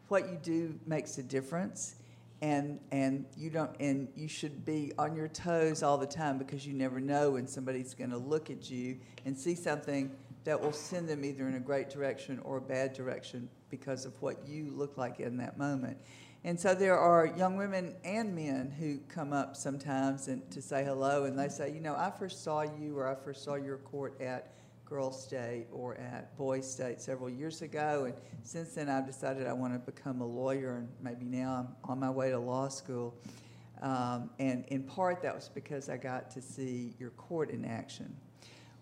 what 0.07 0.31
you 0.31 0.39
do 0.41 0.79
makes 0.87 1.19
a 1.19 1.23
difference, 1.23 1.96
and 2.41 2.79
and 2.91 3.25
you 3.35 3.49
don't 3.49 3.71
and 3.79 4.07
you 4.15 4.27
should 4.27 4.63
be 4.63 4.91
on 4.97 5.15
your 5.15 5.27
toes 5.27 5.81
all 5.81 5.97
the 5.97 6.05
time 6.07 6.37
because 6.37 6.67
you 6.67 6.73
never 6.73 6.99
know 6.99 7.31
when 7.31 7.47
somebody's 7.47 7.93
going 7.93 8.11
to 8.11 8.17
look 8.17 8.49
at 8.49 8.69
you 8.69 8.97
and 9.25 9.37
see 9.37 9.55
something 9.55 10.11
that 10.43 10.61
will 10.61 10.71
send 10.71 11.09
them 11.09 11.25
either 11.25 11.47
in 11.47 11.55
a 11.55 11.59
great 11.59 11.89
direction 11.89 12.39
or 12.43 12.57
a 12.57 12.61
bad 12.61 12.93
direction 12.93 13.49
because 13.69 14.05
of 14.05 14.13
what 14.21 14.47
you 14.47 14.71
look 14.71 14.97
like 14.97 15.19
in 15.19 15.37
that 15.37 15.57
moment. 15.57 15.97
And 16.43 16.57
so 16.57 16.73
there 16.73 16.97
are 16.97 17.25
young 17.25 17.57
women 17.57 17.95
and 18.05 18.33
men 18.33 18.71
who 18.71 18.99
come 19.09 19.33
up 19.33 19.57
sometimes 19.57 20.29
and 20.29 20.49
to 20.51 20.61
say 20.61 20.85
hello, 20.85 21.25
and 21.25 21.37
they 21.37 21.49
say, 21.49 21.73
you 21.73 21.81
know, 21.81 21.95
I 21.95 22.11
first 22.11 22.43
saw 22.43 22.61
you 22.61 22.97
or 22.97 23.07
I 23.07 23.15
first 23.15 23.43
saw 23.43 23.55
your 23.55 23.77
court 23.79 24.21
at 24.21 24.53
Girls 24.87 25.21
State 25.21 25.67
or 25.71 25.95
at 25.95 26.35
Boys 26.37 26.69
State 26.69 27.01
several 27.01 27.29
years 27.29 27.61
ago, 27.61 28.05
and 28.05 28.13
since 28.43 28.73
then 28.73 28.87
I've 28.89 29.05
decided 29.05 29.45
I 29.45 29.53
want 29.53 29.73
to 29.73 29.79
become 29.79 30.21
a 30.21 30.25
lawyer, 30.25 30.77
and 30.77 30.87
maybe 31.01 31.25
now 31.25 31.67
I'm 31.83 31.91
on 31.91 31.99
my 31.99 32.09
way 32.09 32.29
to 32.29 32.39
law 32.39 32.69
school. 32.69 33.13
Um, 33.81 34.29
and 34.39 34.65
in 34.69 34.83
part, 34.83 35.21
that 35.21 35.35
was 35.35 35.49
because 35.49 35.89
I 35.89 35.97
got 35.97 36.31
to 36.31 36.41
see 36.41 36.93
your 36.99 37.11
court 37.11 37.51
in 37.51 37.65
action. 37.65 38.15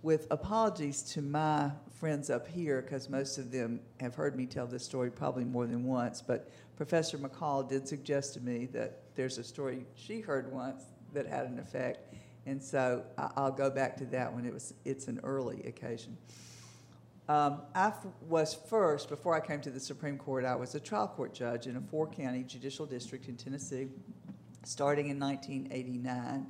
With 0.03 0.28
apologies 0.30 1.01
to 1.14 1.22
my 1.24 1.72
friends 1.99 2.30
up 2.30 2.47
here, 2.47 2.84
because 2.84 3.10
most 3.10 3.39
of 3.39 3.51
them 3.51 3.80
have 3.99 4.14
heard 4.14 4.36
me 4.36 4.45
tell 4.45 4.68
this 4.68 4.86
story 4.86 5.10
probably 5.10 5.43
more 5.43 5.66
than 5.66 5.84
once, 5.84 6.22
but 6.22 6.51
Professor 6.78 7.18
McCall 7.18 7.68
did 7.68 7.88
suggest 7.88 8.36
to 8.36 8.41
me 8.41 8.68
that 8.68 9.01
there's 9.16 9.39
a 9.39 9.43
story 9.43 9.86
she 9.95 10.20
heard 10.20 10.51
once 10.51 10.84
that 11.14 11.26
had 11.26 11.47
an 11.47 11.58
effect, 11.58 12.05
and 12.46 12.62
so 12.64 13.04
I- 13.18 13.32
I'll 13.36 13.52
go 13.52 13.70
back 13.70 13.98
to 13.98 14.06
that 14.08 14.34
when 14.34 14.46
it 14.46 14.54
was. 14.54 14.74
It's 14.86 15.08
an 15.08 15.20
early 15.24 15.64
occasion. 15.64 16.18
Um, 17.28 17.64
I 17.74 17.88
f- 17.88 18.06
was 18.30 18.54
first 18.54 19.10
before 19.10 19.34
I 19.34 19.39
came 19.39 19.60
to 19.62 19.72
the 19.72 19.80
Supreme 19.80 20.18
Court. 20.18 20.46
I 20.46 20.56
was 20.56 20.76
a 20.76 20.80
trial 20.80 21.08
court 21.08 21.34
judge 21.34 21.66
in 21.66 21.76
a 21.76 21.82
four-county 21.82 22.43
judicial 22.43 22.86
district 22.86 23.28
in 23.28 23.36
Tennessee, 23.36 23.88
starting 24.64 25.08
in 25.10 25.18
1989. 25.18 26.46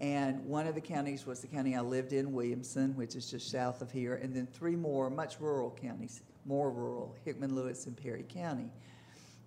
And 0.00 0.44
one 0.46 0.66
of 0.66 0.74
the 0.74 0.80
counties 0.80 1.26
was 1.26 1.40
the 1.40 1.46
county 1.46 1.74
I 1.76 1.80
lived 1.80 2.12
in, 2.14 2.32
Williamson, 2.32 2.94
which 2.96 3.14
is 3.14 3.30
just 3.30 3.50
south 3.50 3.82
of 3.82 3.90
here, 3.90 4.14
and 4.14 4.34
then 4.34 4.46
three 4.46 4.76
more, 4.76 5.10
much 5.10 5.38
rural 5.40 5.70
counties, 5.70 6.22
more 6.46 6.70
rural, 6.70 7.14
Hickman, 7.24 7.54
Lewis, 7.54 7.86
and 7.86 7.94
Perry 7.96 8.24
County. 8.28 8.70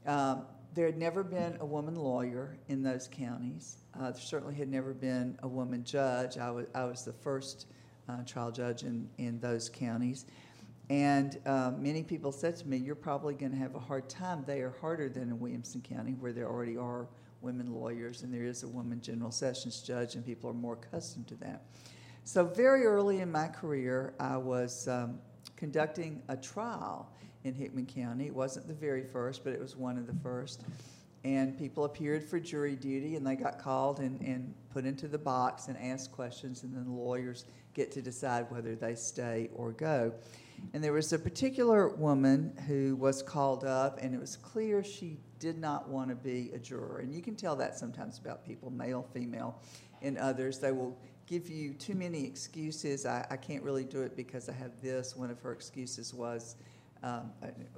Um, 0.06 0.44
there 0.74 0.86
had 0.86 0.97
never 0.97 1.24
been 1.24 1.57
a 1.59 1.65
woman 1.65 1.95
lawyer 1.95 2.57
in 2.67 2.84
those 2.84 3.09
counties. 3.11 3.78
Uh, 3.99 4.11
there 4.11 4.22
certainly 4.22 4.55
had 4.55 4.70
never 4.70 4.93
been 4.93 5.38
a 5.43 5.47
woman 5.47 5.84
judge. 5.84 6.38
I 6.38 6.51
was, 6.51 6.67
I 6.76 6.86
was 6.86 7.03
the 7.03 7.13
first 7.13 7.67
uh, 8.07 8.24
trial 8.24 8.51
judge 8.51 8.84
in, 8.84 9.09
in 9.17 9.39
those 9.39 9.70
counties. 9.70 10.26
And 10.89 11.39
uh, 11.45 11.72
many 11.78 12.01
people 12.01 12.32
said 12.32 12.55
to 12.57 12.67
me, 12.67 12.78
You're 12.78 12.95
probably 12.95 13.36
going 13.36 13.51
to 13.51 13.57
have 13.57 13.76
a 13.76 13.80
hard 13.80 14.09
time. 14.09 14.43
They 14.45 14.61
are 14.61 14.74
harder 14.82 15.09
than 15.09 15.24
in 15.24 15.39
Williamson 15.39 15.82
County, 15.82 16.13
where 16.13 16.34
there 16.34 16.47
already 16.47 16.78
are 16.78 17.07
women 17.41 17.74
lawyers 17.74 18.24
and 18.24 18.34
there 18.34 18.43
is 18.43 18.63
a 18.63 18.67
woman 18.67 18.99
general 18.99 19.32
sessions 19.32 19.82
judge, 19.82 20.15
and 20.15 20.26
people 20.26 20.49
are 20.49 20.53
more 20.53 20.74
accustomed 20.74 21.28
to 21.28 21.36
that. 21.36 21.63
So, 22.24 22.43
very 22.43 22.86
early 22.86 23.22
in 23.22 23.32
my 23.32 23.47
career, 23.47 24.13
I 24.20 24.38
was 24.38 24.88
um, 24.88 25.20
conducting 25.55 26.22
a 26.28 26.36
trial 26.36 27.11
in 27.44 27.54
Hickman 27.54 27.86
County. 27.86 28.28
It 28.28 28.36
wasn't 28.36 28.68
the 28.68 28.74
very 28.74 29.04
first, 29.04 29.44
but 29.44 29.54
it 29.54 29.60
was 29.60 29.76
one 29.76 29.98
of 29.98 30.08
the 30.08 30.16
first. 30.22 30.64
And 31.24 31.58
people 31.58 31.84
appeared 31.84 32.24
for 32.24 32.40
jury 32.40 32.76
duty, 32.76 33.16
and 33.16 33.28
they 33.28 33.36
got 33.36 33.60
called 33.60 34.00
and, 34.00 34.22
and 34.22 34.54
put 34.72 34.86
into 34.86 35.08
the 35.08 35.18
box 35.18 35.68
and 35.68 35.78
asked 35.78 36.12
questions, 36.12 36.64
and 36.64 36.74
then 36.74 36.86
the 36.86 36.92
lawyers 36.92 37.46
get 37.74 37.92
to 37.92 38.02
decide 38.02 38.50
whether 38.50 38.76
they 38.76 38.96
stay 38.96 39.50
or 39.54 39.72
go. 39.72 40.14
And 40.74 40.84
there 40.84 40.94
was 40.94 41.14
a 41.14 41.20
particular 41.20 41.90
woman 41.90 42.54
who 42.68 42.96
was 42.96 43.22
called 43.22 43.64
up, 43.64 44.00
and 44.02 44.14
it 44.14 44.20
was 44.20 44.36
clear 44.38 44.84
she 44.84 45.18
did 45.40 45.58
not 45.58 45.88
want 45.90 46.10
to 46.10 46.16
be 46.16 46.52
a 46.54 46.60
juror. 46.60 47.00
And 47.00 47.14
you 47.14 47.22
can 47.22 47.36
tell 47.36 47.56
that 47.58 47.78
sometimes 47.78 48.18
about 48.18 48.46
people, 48.46 48.70
male, 48.70 49.06
female, 49.14 49.62
and 50.02 50.18
others. 50.18 50.60
They 50.60 50.72
will 50.72 50.98
give 51.28 51.50
you 51.50 51.74
too 51.74 51.96
many 51.96 52.26
excuses. 52.26 53.06
I, 53.06 53.26
I 53.30 53.38
can't 53.38 53.64
really 53.64 53.84
do 53.84 54.02
it 54.02 54.16
because 54.16 54.50
I 54.50 54.54
have 54.54 54.72
this. 54.82 55.16
One 55.16 55.30
of 55.30 55.40
her 55.42 55.52
excuses 55.52 56.14
was, 56.14 56.56
um, 57.04 57.32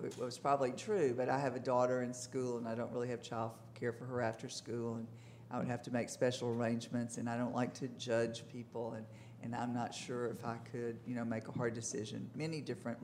it 0.04 0.18
was 0.18 0.38
probably 0.38 0.72
true, 0.72 1.14
but 1.16 1.30
I 1.30 1.40
have 1.40 1.56
a 1.56 1.60
daughter 1.60 2.02
in 2.02 2.14
school 2.14 2.58
and 2.58 2.68
I 2.68 2.76
don't 2.76 2.92
really 2.92 3.10
have 3.10 3.22
child 3.22 3.52
care 3.76 3.94
for 3.94 4.06
her 4.06 4.22
after 4.22 4.50
school, 4.50 4.96
and 4.96 5.08
I 5.52 5.58
would 5.58 5.68
have 5.68 5.84
to 5.84 5.92
make 5.92 6.10
special 6.10 6.50
arrangements, 6.50 7.18
and 7.18 7.30
I 7.30 7.38
don't 7.38 7.54
like 7.54 7.74
to 7.76 7.88
judge 7.90 8.44
people, 8.52 8.94
and, 8.94 9.06
and 9.44 9.56
I'm 9.56 9.74
not 9.74 9.94
sure 9.94 10.28
if 10.28 10.46
I 10.46 10.58
could, 10.72 10.98
you 11.06 11.16
know, 11.16 11.26
make 11.26 11.48
a 11.48 11.52
hard 11.52 11.74
decision. 11.74 12.30
Many 12.36 12.62
different 12.62 12.98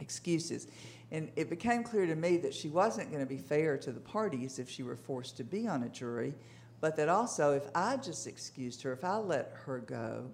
excuses. 0.00 0.68
And 1.10 1.30
it 1.36 1.50
became 1.50 1.82
clear 1.82 2.06
to 2.06 2.14
me 2.14 2.36
that 2.38 2.54
she 2.54 2.68
wasn't 2.68 3.10
going 3.10 3.22
to 3.22 3.28
be 3.28 3.38
fair 3.38 3.76
to 3.78 3.92
the 3.92 4.00
parties 4.00 4.58
if 4.58 4.68
she 4.68 4.82
were 4.82 4.96
forced 4.96 5.36
to 5.38 5.44
be 5.44 5.66
on 5.68 5.82
a 5.82 5.88
jury, 5.88 6.34
but 6.80 6.96
that 6.96 7.08
also 7.08 7.52
if 7.52 7.64
I 7.74 7.96
just 7.96 8.26
excused 8.26 8.82
her, 8.82 8.92
if 8.92 9.04
I 9.04 9.16
let 9.16 9.52
her 9.64 9.78
go, 9.78 10.30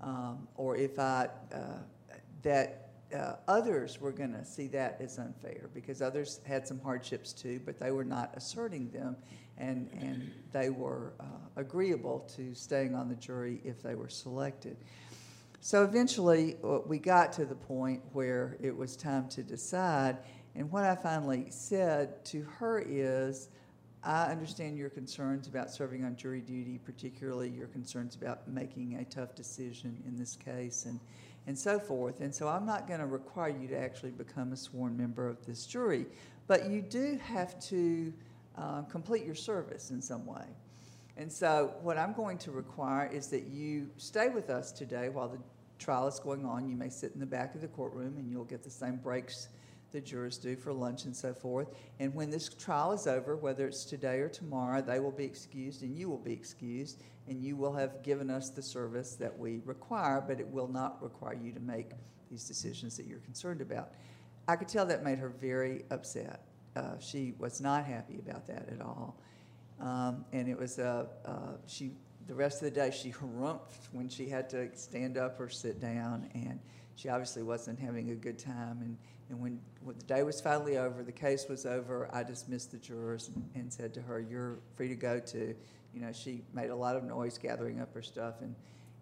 um, 0.00 0.48
or 0.56 0.76
if 0.76 0.98
I, 0.98 1.28
uh, 1.52 1.58
that 2.42 2.83
uh, 3.14 3.36
others 3.48 4.00
were 4.00 4.12
going 4.12 4.32
to 4.32 4.44
see 4.44 4.66
that 4.68 5.00
as 5.00 5.18
unfair 5.18 5.70
because 5.72 6.02
others 6.02 6.40
had 6.44 6.66
some 6.66 6.80
hardships 6.80 7.32
too, 7.32 7.60
but 7.64 7.78
they 7.78 7.90
were 7.90 8.04
not 8.04 8.32
asserting 8.34 8.90
them, 8.90 9.16
and, 9.56 9.88
and 10.00 10.30
they 10.52 10.70
were 10.70 11.12
uh, 11.20 11.24
agreeable 11.56 12.20
to 12.36 12.54
staying 12.54 12.94
on 12.94 13.08
the 13.08 13.14
jury 13.14 13.60
if 13.64 13.82
they 13.82 13.94
were 13.94 14.08
selected. 14.08 14.76
So 15.60 15.84
eventually, 15.84 16.56
uh, 16.62 16.80
we 16.86 16.98
got 16.98 17.32
to 17.34 17.46
the 17.46 17.54
point 17.54 18.02
where 18.12 18.56
it 18.60 18.76
was 18.76 18.96
time 18.96 19.28
to 19.30 19.42
decide, 19.42 20.18
and 20.54 20.70
what 20.70 20.84
I 20.84 20.94
finally 20.94 21.46
said 21.50 22.24
to 22.26 22.42
her 22.58 22.84
is, 22.86 23.48
I 24.02 24.26
understand 24.26 24.76
your 24.76 24.90
concerns 24.90 25.48
about 25.48 25.70
serving 25.70 26.04
on 26.04 26.16
jury 26.16 26.42
duty, 26.42 26.78
particularly 26.84 27.48
your 27.48 27.68
concerns 27.68 28.14
about 28.14 28.46
making 28.46 28.96
a 28.96 29.04
tough 29.06 29.34
decision 29.34 30.02
in 30.06 30.18
this 30.18 30.36
case, 30.36 30.84
and 30.84 31.00
and 31.46 31.58
so 31.58 31.78
forth. 31.78 32.20
And 32.20 32.34
so 32.34 32.48
I'm 32.48 32.66
not 32.66 32.86
going 32.86 33.00
to 33.00 33.06
require 33.06 33.50
you 33.50 33.68
to 33.68 33.78
actually 33.78 34.10
become 34.10 34.52
a 34.52 34.56
sworn 34.56 34.96
member 34.96 35.28
of 35.28 35.44
this 35.46 35.66
jury, 35.66 36.06
but 36.46 36.70
you 36.70 36.80
do 36.82 37.18
have 37.22 37.58
to 37.68 38.12
uh, 38.56 38.82
complete 38.82 39.24
your 39.24 39.34
service 39.34 39.90
in 39.90 40.00
some 40.00 40.24
way. 40.26 40.44
And 41.16 41.30
so 41.30 41.74
what 41.82 41.96
I'm 41.96 42.12
going 42.12 42.38
to 42.38 42.50
require 42.50 43.06
is 43.12 43.28
that 43.28 43.44
you 43.44 43.88
stay 43.96 44.28
with 44.28 44.50
us 44.50 44.72
today 44.72 45.08
while 45.08 45.28
the 45.28 45.38
trial 45.78 46.08
is 46.08 46.18
going 46.18 46.44
on. 46.44 46.68
You 46.68 46.76
may 46.76 46.88
sit 46.88 47.12
in 47.14 47.20
the 47.20 47.26
back 47.26 47.54
of 47.54 47.60
the 47.60 47.68
courtroom 47.68 48.16
and 48.16 48.30
you'll 48.30 48.44
get 48.44 48.62
the 48.64 48.70
same 48.70 48.96
breaks 48.96 49.48
the 49.94 50.00
jurors 50.00 50.38
do 50.38 50.56
for 50.56 50.72
lunch 50.72 51.04
and 51.04 51.16
so 51.16 51.32
forth. 51.32 51.68
And 52.00 52.12
when 52.14 52.28
this 52.28 52.48
trial 52.48 52.92
is 52.92 53.06
over, 53.06 53.36
whether 53.36 53.66
it's 53.66 53.84
today 53.84 54.18
or 54.18 54.28
tomorrow, 54.28 54.82
they 54.82 54.98
will 54.98 55.12
be 55.12 55.24
excused 55.24 55.82
and 55.82 55.96
you 55.96 56.10
will 56.10 56.18
be 56.18 56.32
excused, 56.32 57.00
and 57.28 57.40
you 57.40 57.56
will 57.56 57.72
have 57.72 58.02
given 58.02 58.28
us 58.28 58.50
the 58.50 58.60
service 58.60 59.14
that 59.14 59.38
we 59.38 59.60
require, 59.64 60.22
but 60.26 60.40
it 60.40 60.48
will 60.48 60.66
not 60.66 61.00
require 61.00 61.38
you 61.40 61.52
to 61.52 61.60
make 61.60 61.92
these 62.28 62.44
decisions 62.44 62.96
that 62.96 63.06
you're 63.06 63.20
concerned 63.20 63.60
about. 63.60 63.92
I 64.48 64.56
could 64.56 64.68
tell 64.68 64.84
that 64.86 65.04
made 65.04 65.18
her 65.18 65.28
very 65.28 65.84
upset. 65.90 66.48
Uh, 66.74 66.98
she 66.98 67.32
was 67.38 67.60
not 67.60 67.86
happy 67.86 68.18
about 68.18 68.48
that 68.48 68.68
at 68.68 68.80
all. 68.82 69.16
Um, 69.80 70.24
and 70.32 70.48
it 70.48 70.58
was 70.58 70.80
uh, 70.80 71.06
uh, 71.24 71.32
she, 71.68 71.92
the 72.26 72.34
rest 72.34 72.62
of 72.62 72.64
the 72.64 72.80
day, 72.80 72.90
she 72.90 73.12
harumphed 73.12 73.92
when 73.92 74.08
she 74.08 74.28
had 74.28 74.50
to 74.50 74.76
stand 74.76 75.16
up 75.16 75.38
or 75.38 75.48
sit 75.48 75.80
down, 75.80 76.28
and 76.34 76.58
she 76.96 77.08
obviously 77.08 77.42
wasn't 77.42 77.78
having 77.78 78.10
a 78.10 78.14
good 78.14 78.38
time. 78.38 78.80
And, 78.82 78.96
and 79.30 79.40
when, 79.40 79.60
when 79.82 79.96
the 79.98 80.04
day 80.04 80.22
was 80.22 80.40
finally 80.40 80.78
over, 80.78 81.02
the 81.02 81.12
case 81.12 81.46
was 81.48 81.66
over, 81.66 82.08
I 82.12 82.22
dismissed 82.22 82.72
the 82.72 82.78
jurors 82.78 83.30
and, 83.34 83.48
and 83.54 83.72
said 83.72 83.94
to 83.94 84.02
her, 84.02 84.20
You're 84.20 84.58
free 84.76 84.88
to 84.88 84.96
go 84.96 85.18
to 85.18 85.54
you 85.94 86.00
know, 86.00 86.12
she 86.12 86.42
made 86.52 86.70
a 86.70 86.76
lot 86.76 86.96
of 86.96 87.04
noise 87.04 87.38
gathering 87.38 87.80
up 87.80 87.94
her 87.94 88.02
stuff 88.02 88.40
and, 88.40 88.54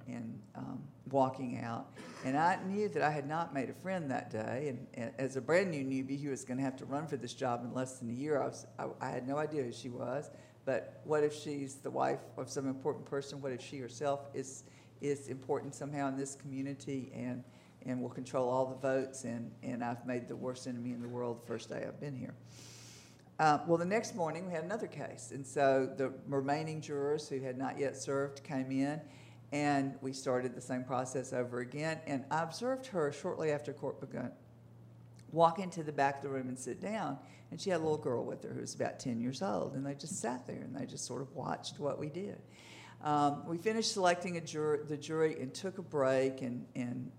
and 0.06 0.38
um, 0.54 0.82
walking 1.10 1.58
out. 1.58 1.86
And 2.24 2.36
I 2.36 2.58
knew 2.66 2.88
that 2.90 3.02
I 3.02 3.10
had 3.10 3.26
not 3.26 3.54
made 3.54 3.70
a 3.70 3.74
friend 3.74 4.10
that 4.10 4.30
day. 4.30 4.66
And, 4.68 4.86
and 4.94 5.12
as 5.18 5.36
a 5.36 5.40
brand 5.40 5.70
new 5.70 5.82
newbie 5.84 6.22
who 6.22 6.30
was 6.30 6.44
going 6.44 6.58
to 6.58 6.64
have 6.64 6.76
to 6.76 6.84
run 6.84 7.06
for 7.06 7.16
this 7.16 7.32
job 7.32 7.64
in 7.64 7.72
less 7.72 7.98
than 7.98 8.10
a 8.10 8.12
year, 8.12 8.40
I, 8.40 8.46
was, 8.46 8.66
I, 8.78 8.86
I, 9.00 9.08
had 9.08 9.26
no 9.26 9.38
idea 9.38 9.62
who 9.62 9.72
she 9.72 9.88
was. 9.88 10.30
But 10.64 11.00
what 11.04 11.24
if 11.24 11.34
she's 11.34 11.76
the 11.76 11.90
wife 11.90 12.20
of 12.36 12.50
some 12.50 12.68
important 12.68 13.06
person? 13.06 13.40
What 13.40 13.52
if 13.52 13.62
she 13.62 13.78
herself 13.78 14.28
is, 14.34 14.64
is 15.00 15.28
important 15.28 15.74
somehow 15.74 16.08
in 16.08 16.16
this 16.16 16.34
community 16.34 17.10
and, 17.14 17.42
and 17.86 18.00
will 18.00 18.10
control 18.10 18.48
all 18.48 18.66
the 18.66 18.76
votes? 18.76 19.24
And, 19.24 19.50
and 19.62 19.82
I've 19.82 20.06
made 20.06 20.28
the 20.28 20.36
worst 20.36 20.66
enemy 20.66 20.92
in 20.92 21.02
the 21.02 21.08
world 21.08 21.42
the 21.42 21.46
first 21.46 21.68
day 21.68 21.84
I've 21.86 22.00
been 22.00 22.16
here. 22.16 22.34
Uh, 23.38 23.58
well, 23.66 23.78
the 23.78 23.84
next 23.84 24.14
morning 24.14 24.46
we 24.46 24.52
had 24.52 24.64
another 24.64 24.86
case, 24.86 25.32
and 25.32 25.46
so 25.46 25.90
the 25.96 26.12
remaining 26.28 26.80
jurors 26.80 27.28
who 27.28 27.40
had 27.40 27.58
not 27.58 27.78
yet 27.78 27.96
served 27.96 28.44
came 28.44 28.70
in, 28.70 29.00
and 29.52 29.96
we 30.00 30.12
started 30.12 30.54
the 30.54 30.60
same 30.60 30.84
process 30.84 31.32
over 31.32 31.60
again. 31.60 31.98
And 32.06 32.24
I 32.30 32.42
observed 32.42 32.86
her 32.88 33.10
shortly 33.10 33.50
after 33.50 33.72
court 33.72 34.00
began 34.00 34.30
walk 35.32 35.58
into 35.58 35.82
the 35.82 35.92
back 35.92 36.18
of 36.18 36.22
the 36.22 36.28
room 36.28 36.48
and 36.48 36.58
sit 36.58 36.80
down, 36.80 37.18
and 37.50 37.60
she 37.60 37.70
had 37.70 37.80
a 37.80 37.82
little 37.82 37.98
girl 37.98 38.24
with 38.24 38.44
her 38.44 38.50
who 38.50 38.60
was 38.60 38.74
about 38.74 39.00
10 39.00 39.20
years 39.20 39.42
old, 39.42 39.74
and 39.74 39.84
they 39.84 39.94
just 39.94 40.20
sat 40.20 40.46
there 40.46 40.60
and 40.60 40.76
they 40.76 40.86
just 40.86 41.06
sort 41.06 41.22
of 41.22 41.34
watched 41.34 41.80
what 41.80 41.98
we 41.98 42.08
did. 42.08 42.38
Um, 43.02 43.44
we 43.46 43.58
finished 43.58 43.92
selecting 43.92 44.36
a 44.36 44.40
jur- 44.40 44.84
the 44.84 44.96
jury 44.96 45.40
and 45.40 45.52
took 45.52 45.78
a 45.78 45.82
break, 45.82 46.42
and, 46.42 46.66
and 46.76 47.10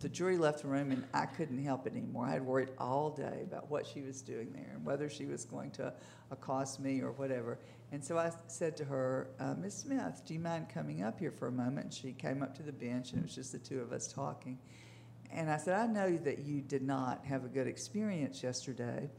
the 0.00 0.08
jury 0.08 0.38
left 0.38 0.62
the 0.62 0.68
room 0.68 0.90
and 0.90 1.04
I 1.12 1.26
couldn't 1.26 1.62
help 1.62 1.86
it 1.86 1.92
anymore. 1.94 2.26
I 2.26 2.32
had 2.32 2.44
worried 2.44 2.70
all 2.78 3.10
day 3.10 3.42
about 3.44 3.70
what 3.70 3.86
she 3.86 4.00
was 4.00 4.22
doing 4.22 4.50
there 4.52 4.72
and 4.74 4.84
whether 4.84 5.08
she 5.08 5.26
was 5.26 5.44
going 5.44 5.70
to 5.72 5.92
accost 6.30 6.80
me 6.80 7.02
or 7.02 7.12
whatever. 7.12 7.58
And 7.92 8.02
so 8.02 8.16
I 8.18 8.32
said 8.46 8.76
to 8.78 8.84
her, 8.84 9.28
uh, 9.38 9.54
Miss 9.54 9.76
Smith, 9.76 10.22
do 10.24 10.34
you 10.34 10.40
mind 10.40 10.68
coming 10.68 11.02
up 11.02 11.18
here 11.18 11.30
for 11.30 11.48
a 11.48 11.52
moment? 11.52 11.86
And 11.86 11.94
she 11.94 12.12
came 12.12 12.42
up 12.42 12.54
to 12.56 12.62
the 12.62 12.72
bench 12.72 13.12
and 13.12 13.20
it 13.20 13.24
was 13.24 13.34
just 13.34 13.52
the 13.52 13.58
two 13.58 13.80
of 13.80 13.92
us 13.92 14.10
talking. 14.10 14.58
And 15.30 15.50
I 15.50 15.58
said, 15.58 15.78
I 15.78 15.86
know 15.86 16.16
that 16.16 16.40
you 16.40 16.60
did 16.62 16.82
not 16.82 17.24
have 17.24 17.44
a 17.44 17.48
good 17.48 17.66
experience 17.66 18.42
yesterday. 18.42 19.10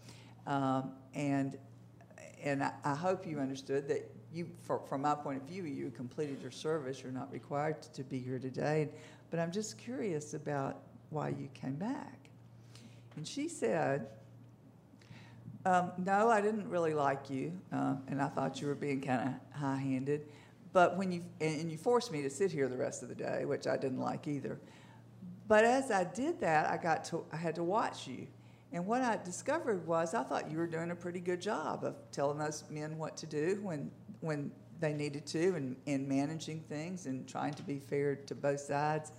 Um, 0.48 0.94
and 1.14 1.58
and 2.44 2.64
I, 2.64 2.74
I, 2.84 2.96
hope 2.96 3.28
you 3.28 3.40
understood 3.40 3.88
that 3.90 4.12
you, 4.34 4.50
for, 4.62 4.80
from 4.88 5.02
my 5.02 5.16
point 5.16 5.42
of 5.42 5.48
view, 5.48 5.64
you 5.64 5.92
completed 5.92 6.42
your 6.42 6.52
service. 6.52 7.02
You're 7.04 7.12
not 7.12 7.32
required 7.32 7.82
to 7.82 8.04
be 8.04 8.20
here 8.20 8.40
today 8.40 8.90
but 9.32 9.40
I'm 9.40 9.52
just 9.52 9.78
curious 9.78 10.36
about 10.36 10.82
why 11.10 11.30
you 11.30 11.50
came 11.54 11.76
back. 11.76 12.30
And 13.16 13.26
she 13.26 13.48
said, 13.48 14.08
um, 15.66 15.94
No, 15.98 16.30
I 16.30 16.42
didn't 16.42 16.70
really 16.70 16.94
like 16.94 17.30
you, 17.30 17.54
uh, 17.72 17.96
and 18.08 18.22
I 18.22 18.28
thought 18.28 18.62
you 18.62 18.68
were 18.68 18.76
being 18.76 19.02
kind 19.02 19.30
of 19.30 19.60
high 19.60 19.78
handed. 19.78 20.28
But 20.74 20.98
when 20.98 21.12
you, 21.12 21.24
and 21.40 21.72
you 21.72 21.78
forced 21.78 22.12
me 22.12 22.22
to 22.22 22.30
sit 22.30 22.52
here 22.52 22.68
the 22.70 22.78
rest 22.78 23.04
of 23.04 23.10
the 23.10 23.16
day, 23.16 23.46
which 23.46 23.68
I 23.68 23.78
didn't 23.78 24.00
like 24.00 24.28
either. 24.28 24.60
But 25.48 25.66
as 25.66 25.92
I 25.92 26.06
did 26.06 26.40
that, 26.42 26.70
I 26.70 26.78
got 26.78 27.04
to, 27.06 27.26
I 27.32 27.38
had 27.38 27.56
to 27.56 27.64
watch 27.64 28.08
you. 28.08 28.28
And 28.74 28.86
what 28.86 29.02
I 29.02 29.18
discovered 29.18 29.86
was 29.86 30.14
I 30.14 30.24
thought 30.24 30.50
you 30.50 30.58
were 30.58 30.68
doing 30.68 30.92
a 30.92 30.96
pretty 30.96 31.20
good 31.20 31.42
job 31.42 31.84
of 31.84 31.96
telling 32.12 32.38
those 32.38 32.64
men 32.70 32.98
what 32.98 33.18
to 33.18 33.26
do 33.26 33.60
when, 33.62 33.92
when 34.22 34.52
they 34.80 34.94
needed 34.94 35.26
to 35.28 35.56
and, 35.56 35.76
and 35.86 36.08
managing 36.08 36.62
things 36.62 37.06
and 37.06 37.28
trying 37.28 37.54
to 37.54 37.64
be 37.64 37.80
fair 37.80 38.16
to 38.16 38.36
both 38.36 38.60
sides. 38.60 39.12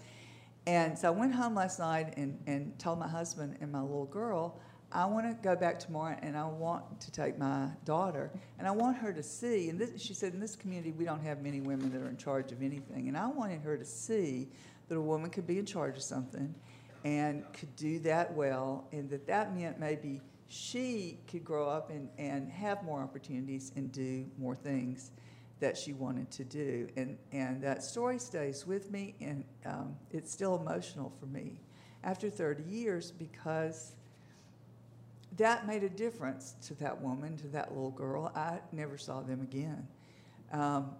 And 0.66 0.98
so 0.98 1.08
I 1.08 1.10
went 1.10 1.34
home 1.34 1.54
last 1.54 1.78
night 1.78 2.14
and, 2.16 2.38
and 2.46 2.78
told 2.78 2.98
my 2.98 3.08
husband 3.08 3.58
and 3.60 3.70
my 3.70 3.80
little 3.80 4.06
girl, 4.06 4.60
I 4.94 5.06
want 5.06 5.26
to 5.26 5.34
go 5.42 5.56
back 5.56 5.78
tomorrow 5.78 6.16
and 6.20 6.36
I 6.36 6.44
want 6.44 7.00
to 7.00 7.10
take 7.10 7.38
my 7.38 7.68
daughter 7.84 8.30
and 8.58 8.68
I 8.68 8.72
want 8.72 8.96
her 8.98 9.12
to 9.12 9.22
see. 9.22 9.70
And 9.70 9.78
this, 9.78 10.00
she 10.00 10.14
said, 10.14 10.34
in 10.34 10.40
this 10.40 10.54
community, 10.54 10.92
we 10.92 11.04
don't 11.04 11.22
have 11.22 11.42
many 11.42 11.60
women 11.60 11.90
that 11.92 12.02
are 12.02 12.08
in 12.08 12.16
charge 12.16 12.52
of 12.52 12.62
anything. 12.62 13.08
And 13.08 13.16
I 13.16 13.26
wanted 13.26 13.62
her 13.62 13.76
to 13.76 13.84
see 13.84 14.48
that 14.88 14.96
a 14.96 15.00
woman 15.00 15.30
could 15.30 15.46
be 15.46 15.58
in 15.58 15.64
charge 15.64 15.96
of 15.96 16.02
something 16.02 16.54
and 17.04 17.44
could 17.54 17.74
do 17.74 17.98
that 18.00 18.32
well, 18.32 18.86
and 18.92 19.10
that 19.10 19.26
that 19.26 19.56
meant 19.56 19.80
maybe 19.80 20.20
she 20.52 21.18
could 21.28 21.42
grow 21.42 21.66
up 21.66 21.88
and, 21.88 22.10
and 22.18 22.50
have 22.50 22.84
more 22.84 23.00
opportunities 23.00 23.72
and 23.74 23.90
do 23.90 24.26
more 24.36 24.54
things 24.54 25.10
that 25.60 25.78
she 25.78 25.94
wanted 25.94 26.30
to 26.30 26.44
do. 26.44 26.88
And, 26.94 27.16
and 27.32 27.62
that 27.62 27.82
story 27.82 28.18
stays 28.18 28.66
with 28.66 28.90
me, 28.90 29.14
and 29.22 29.44
um, 29.64 29.96
it's 30.10 30.30
still 30.30 30.56
emotional 30.56 31.10
for 31.18 31.24
me 31.24 31.58
after 32.04 32.28
30 32.28 32.64
years 32.64 33.12
because 33.12 33.92
that 35.38 35.66
made 35.66 35.84
a 35.84 35.88
difference 35.88 36.54
to 36.66 36.74
that 36.74 37.00
woman, 37.00 37.38
to 37.38 37.46
that 37.48 37.72
little 37.72 37.90
girl. 37.90 38.30
I 38.36 38.58
never 38.72 38.98
saw 38.98 39.22
them 39.22 39.40
again. 39.40 39.88
Um, 40.52 40.90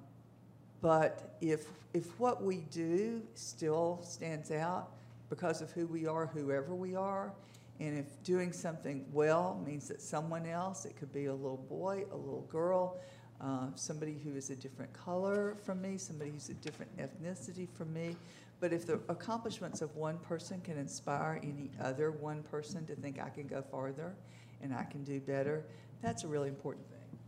but 0.80 1.36
if, 1.42 1.66
if 1.92 2.18
what 2.18 2.42
we 2.42 2.64
do 2.70 3.20
still 3.34 4.00
stands 4.02 4.50
out 4.50 4.92
because 5.28 5.60
of 5.60 5.70
who 5.72 5.86
we 5.86 6.06
are, 6.06 6.26
whoever 6.26 6.74
we 6.74 6.96
are, 6.96 7.34
and 7.82 7.98
if 7.98 8.22
doing 8.22 8.52
something 8.52 9.04
well 9.12 9.60
means 9.66 9.88
that 9.88 10.00
someone 10.00 10.46
else, 10.46 10.84
it 10.84 10.94
could 10.96 11.12
be 11.12 11.24
a 11.24 11.34
little 11.34 11.64
boy, 11.68 12.04
a 12.12 12.16
little 12.16 12.46
girl, 12.48 13.00
uh, 13.40 13.66
somebody 13.74 14.16
who 14.22 14.36
is 14.36 14.50
a 14.50 14.54
different 14.54 14.92
color 14.92 15.56
from 15.64 15.82
me, 15.82 15.98
somebody 15.98 16.30
who's 16.30 16.48
a 16.48 16.54
different 16.54 16.96
ethnicity 16.96 17.68
from 17.68 17.92
me. 17.92 18.14
But 18.60 18.72
if 18.72 18.86
the 18.86 19.00
accomplishments 19.08 19.82
of 19.82 19.96
one 19.96 20.18
person 20.18 20.60
can 20.60 20.78
inspire 20.78 21.40
any 21.42 21.72
other 21.80 22.12
one 22.12 22.44
person 22.44 22.86
to 22.86 22.94
think 22.94 23.20
I 23.20 23.30
can 23.30 23.48
go 23.48 23.62
farther 23.62 24.14
and 24.62 24.72
I 24.72 24.84
can 24.84 25.02
do 25.02 25.18
better, 25.18 25.64
that's 26.02 26.22
a 26.22 26.28
really 26.28 26.48
important 26.48 26.86
thing. 26.88 27.18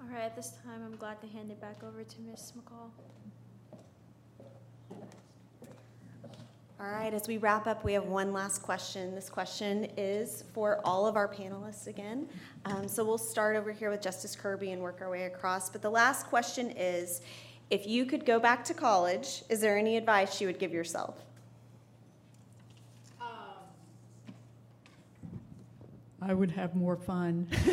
All 0.00 0.08
right, 0.08 0.24
at 0.24 0.34
this 0.34 0.54
time, 0.64 0.82
I'm 0.84 0.96
glad 0.96 1.20
to 1.20 1.28
hand 1.28 1.52
it 1.52 1.60
back 1.60 1.84
over 1.84 2.02
to 2.02 2.20
Ms. 2.22 2.52
McCall. 2.58 2.90
All 6.80 6.86
right, 6.86 7.12
as 7.12 7.26
we 7.26 7.38
wrap 7.38 7.66
up, 7.66 7.82
we 7.82 7.92
have 7.94 8.04
one 8.04 8.32
last 8.32 8.62
question. 8.62 9.12
This 9.12 9.28
question 9.28 9.88
is 9.96 10.44
for 10.52 10.80
all 10.84 11.08
of 11.08 11.16
our 11.16 11.26
panelists 11.26 11.88
again. 11.88 12.28
Um, 12.66 12.86
so 12.86 13.04
we'll 13.04 13.18
start 13.18 13.56
over 13.56 13.72
here 13.72 13.90
with 13.90 14.00
Justice 14.00 14.36
Kirby 14.36 14.70
and 14.70 14.80
work 14.80 14.98
our 15.00 15.10
way 15.10 15.24
across. 15.24 15.68
But 15.68 15.82
the 15.82 15.90
last 15.90 16.26
question 16.28 16.70
is 16.70 17.20
if 17.68 17.88
you 17.88 18.06
could 18.06 18.24
go 18.24 18.38
back 18.38 18.64
to 18.66 18.74
college, 18.74 19.42
is 19.48 19.60
there 19.60 19.76
any 19.76 19.96
advice 19.96 20.40
you 20.40 20.46
would 20.46 20.60
give 20.60 20.72
yourself? 20.72 21.16
I 26.22 26.32
would 26.32 26.52
have 26.52 26.76
more 26.76 26.96
fun. 26.96 27.48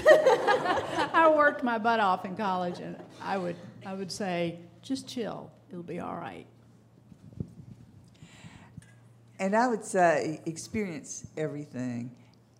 I 1.13 1.31
worked 1.35 1.63
my 1.63 1.77
butt 1.77 1.99
off 1.99 2.25
in 2.25 2.35
college, 2.35 2.79
and 2.79 2.95
I 3.21 3.37
would, 3.37 3.55
I 3.85 3.93
would 3.93 4.11
say, 4.11 4.59
just 4.81 5.07
chill. 5.07 5.51
It'll 5.69 5.83
be 5.83 5.99
all 5.99 6.15
right. 6.15 6.47
And 9.39 9.55
I 9.55 9.67
would 9.67 9.83
say 9.83 10.41
experience 10.45 11.27
everything. 11.35 12.11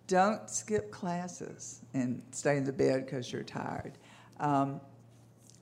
Don't 0.08 0.50
skip 0.50 0.92
classes 0.92 1.82
and 1.94 2.22
stay 2.32 2.58
in 2.58 2.64
the 2.66 2.74
bed 2.74 3.06
because 3.06 3.32
you're 3.32 3.44
tired. 3.44 3.94
Um, 4.40 4.82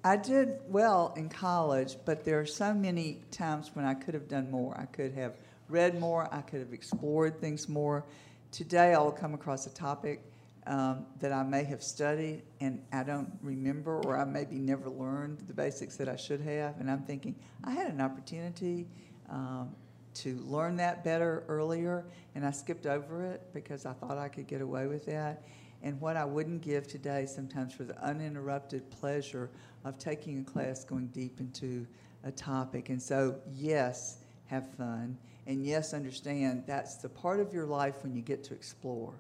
I 0.04 0.18
did 0.18 0.60
well 0.68 1.14
in 1.16 1.30
college, 1.30 1.96
but 2.04 2.26
there 2.26 2.40
are 2.40 2.46
so 2.46 2.74
many 2.74 3.22
times 3.32 3.72
when 3.74 3.86
I 3.86 3.94
could 3.94 4.14
have 4.16 4.28
done 4.28 4.52
more. 4.52 4.78
I 4.78 4.86
could 4.86 5.14
have 5.14 5.36
read 5.70 6.00
more, 6.00 6.28
I 6.34 6.42
could 6.42 6.60
have 6.60 6.74
explored 6.74 7.40
things 7.40 7.70
more. 7.70 8.04
Today, 8.52 8.94
I 8.94 9.00
will 9.00 9.12
come 9.12 9.34
across 9.34 9.66
a 9.66 9.74
topic 9.74 10.22
um, 10.68 11.06
that 11.20 11.32
I 11.32 11.44
may 11.44 11.64
have 11.64 11.82
studied 11.82 12.44
and 12.60 12.82
I 12.92 13.04
don't 13.04 13.32
remember, 13.42 14.02
or 14.02 14.18
I 14.18 14.26
maybe 14.26 14.58
never 14.58 14.90
learned 14.90 15.40
the 15.48 15.54
basics 15.54 15.96
that 15.98 16.10
I 16.10 16.16
should 16.16 16.42
have. 16.42 16.80
And 16.80 16.92
I'm 16.92 17.04
thinking, 17.04 17.36
I 17.64 17.72
had 17.72 17.88
an 17.88 18.02
opportunity 18.02 18.88
um, 19.30 19.74
to 20.16 20.36
learn 20.46 20.76
that 20.78 21.04
better 21.04 21.44
earlier, 21.48 22.06
and 22.36 22.46
I 22.46 22.52
skipped 22.52 22.86
over 22.86 23.24
it 23.24 23.42
because 23.54 23.86
I 23.86 23.94
thought 23.94 24.18
I 24.18 24.28
could 24.28 24.48
get 24.48 24.62
away 24.62 24.88
with 24.88 25.06
that. 25.06 25.44
And 25.82 26.00
what 26.00 26.16
I 26.16 26.24
wouldn't 26.24 26.62
give 26.62 26.88
today 26.88 27.26
sometimes 27.26 27.74
for 27.74 27.84
the 27.84 28.02
uninterrupted 28.02 28.90
pleasure 28.90 29.50
of 29.84 29.98
taking 29.98 30.40
a 30.40 30.44
class 30.44 30.86
going 30.86 31.08
deep 31.08 31.40
into 31.40 31.86
a 32.24 32.32
topic. 32.32 32.90
And 32.90 33.02
so, 33.02 33.36
yes, 33.52 34.18
have 34.46 34.70
fun. 34.76 35.18
And 35.46 35.66
yes, 35.66 35.94
understand 35.94 36.64
that's 36.66 36.96
the 36.96 37.10
part 37.10 37.42
of 37.42 37.54
your 37.54 37.66
life 37.66 38.04
when 38.04 38.16
you 38.16 38.22
get 38.22 38.44
to 38.46 38.54
explore. 38.54 39.14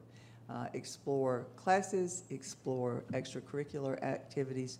Uh, 0.49 0.67
explore 0.73 1.47
classes, 1.55 2.23
explore 2.29 3.03
extracurricular 3.13 4.01
activities. 4.03 4.79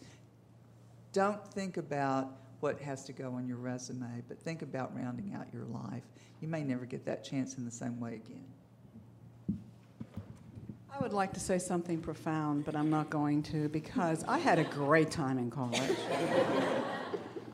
Don't 1.11 1.45
think 1.53 1.77
about 1.77 2.31
what 2.63 2.79
has 2.79 3.03
to 3.03 3.11
go 3.11 3.33
on 3.33 3.45
your 3.45 3.57
resume, 3.57 4.23
but 4.29 4.39
think 4.39 4.61
about 4.61 4.95
rounding 4.95 5.33
out 5.35 5.45
your 5.53 5.65
life. 5.65 6.03
You 6.39 6.47
may 6.47 6.63
never 6.63 6.85
get 6.85 7.05
that 7.05 7.21
chance 7.21 7.57
in 7.57 7.65
the 7.65 7.71
same 7.71 7.99
way 7.99 8.21
again. 8.25 9.59
I 10.89 10.97
would 11.01 11.11
like 11.11 11.33
to 11.33 11.41
say 11.41 11.59
something 11.59 11.99
profound, 11.99 12.63
but 12.63 12.73
I'm 12.73 12.89
not 12.89 13.09
going 13.09 13.43
to 13.43 13.67
because 13.67 14.23
I 14.29 14.39
had 14.39 14.59
a 14.59 14.63
great 14.63 15.11
time 15.11 15.37
in 15.39 15.51
college. 15.51 15.81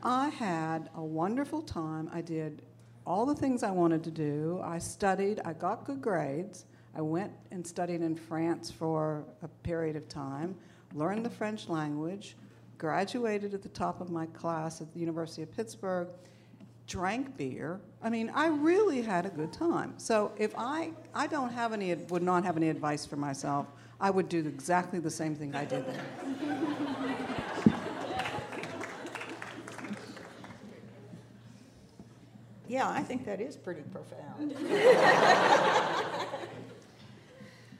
I 0.04 0.28
had 0.28 0.90
a 0.94 1.02
wonderful 1.02 1.60
time. 1.60 2.08
I 2.12 2.20
did 2.20 2.62
all 3.04 3.26
the 3.26 3.34
things 3.34 3.64
I 3.64 3.72
wanted 3.72 4.04
to 4.04 4.12
do. 4.12 4.60
I 4.62 4.78
studied, 4.78 5.40
I 5.44 5.54
got 5.54 5.84
good 5.84 6.00
grades. 6.00 6.66
I 6.94 7.00
went 7.00 7.32
and 7.50 7.66
studied 7.66 8.00
in 8.00 8.14
France 8.14 8.70
for 8.70 9.24
a 9.42 9.48
period 9.48 9.96
of 9.96 10.08
time, 10.08 10.54
learned 10.94 11.26
the 11.26 11.30
French 11.30 11.68
language, 11.68 12.36
graduated 12.80 13.52
at 13.52 13.62
the 13.62 13.68
top 13.68 14.00
of 14.00 14.10
my 14.10 14.24
class 14.26 14.80
at 14.80 14.92
the 14.94 14.98
University 14.98 15.42
of 15.42 15.54
Pittsburgh, 15.54 16.08
drank 16.86 17.36
beer. 17.36 17.78
I 18.02 18.08
mean, 18.08 18.30
I 18.34 18.48
really 18.48 19.02
had 19.02 19.26
a 19.26 19.28
good 19.28 19.52
time. 19.52 19.94
So 19.98 20.32
if 20.38 20.54
I, 20.56 20.92
I 21.14 21.26
don't 21.26 21.52
have 21.52 21.74
any, 21.74 21.94
would 21.94 22.22
not 22.22 22.42
have 22.44 22.56
any 22.56 22.70
advice 22.70 23.04
for 23.04 23.16
myself, 23.16 23.66
I 24.00 24.10
would 24.10 24.30
do 24.30 24.38
exactly 24.38 24.98
the 24.98 25.10
same 25.10 25.36
thing 25.36 25.54
I 25.54 25.66
did 25.66 25.84
there. 25.86 26.04
Yeah, 32.66 32.88
I 32.88 33.02
think 33.02 33.26
that 33.26 33.40
is 33.40 33.56
pretty 33.56 33.82
profound. 33.92 34.56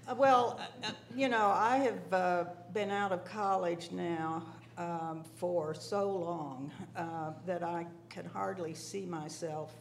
Uh, 0.08 0.14
well, 0.16 0.58
uh, 0.58 0.88
uh, 0.88 0.90
you 1.14 1.28
know, 1.28 1.52
I 1.54 1.76
have 1.76 2.12
uh, 2.12 2.44
been 2.72 2.90
out 2.90 3.12
of 3.12 3.24
college 3.24 3.92
now 3.92 4.42
um, 4.80 5.22
for 5.36 5.74
so 5.74 6.10
long 6.10 6.70
uh, 6.96 7.32
that 7.46 7.62
I 7.62 7.86
can 8.08 8.24
hardly 8.24 8.72
see 8.72 9.04
myself 9.04 9.74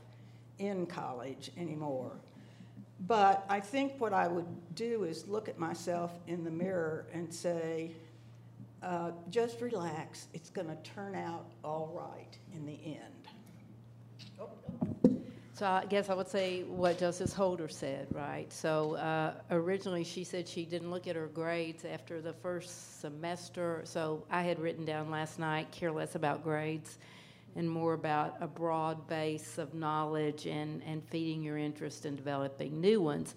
in 0.60 0.86
college 0.86 1.52
anymore. 1.58 2.12
But 3.08 3.46
I 3.48 3.62
think 3.62 3.94
what 3.98 4.12
I 4.12 4.28
would 4.28 4.76
do 4.76 5.06
is 5.06 5.26
look 5.26 5.48
at 5.48 5.58
myself 5.58 6.12
in 6.28 6.44
the 6.44 6.52
mirror 6.52 7.06
and 7.14 7.34
say, 7.34 7.92
uh, 8.84 9.12
just 9.30 9.62
relax, 9.62 10.28
it's 10.34 10.50
going 10.50 10.68
to 10.68 10.76
turn 10.84 11.16
out 11.16 11.46
all 11.64 11.92
right 11.94 12.38
in 12.54 12.66
the 12.66 12.78
end. 12.86 13.19
So 15.60 15.66
I 15.66 15.84
guess 15.90 16.10
I 16.10 16.14
would 16.14 16.30
say 16.30 16.64
what 16.64 17.00
Justice 17.00 17.34
Holder 17.34 17.68
said, 17.68 18.08
right? 18.14 18.50
So 18.50 18.96
uh, 18.96 19.34
originally 19.52 20.06
she 20.06 20.24
said 20.24 20.48
she 20.48 20.64
didn't 20.64 20.90
look 20.90 21.06
at 21.06 21.18
her 21.18 21.28
grades 21.28 21.84
after 21.84 22.22
the 22.22 22.32
first 22.32 23.02
semester. 23.02 23.82
So 23.84 24.24
I 24.32 24.44
had 24.44 24.58
written 24.58 24.86
down 24.86 25.12
last 25.12 25.38
night, 25.38 25.70
care 25.70 25.92
less 25.92 26.16
about 26.16 26.46
grades 26.46 26.98
and 27.58 27.70
more 27.70 27.92
about 27.92 28.38
a 28.40 28.48
broad 28.48 29.06
base 29.10 29.58
of 29.58 29.74
knowledge 29.74 30.46
and, 30.46 30.82
and 30.84 31.04
feeding 31.10 31.44
your 31.44 31.58
interest 31.58 32.06
and 32.06 32.16
developing 32.16 32.80
new 32.80 33.02
ones. 33.02 33.36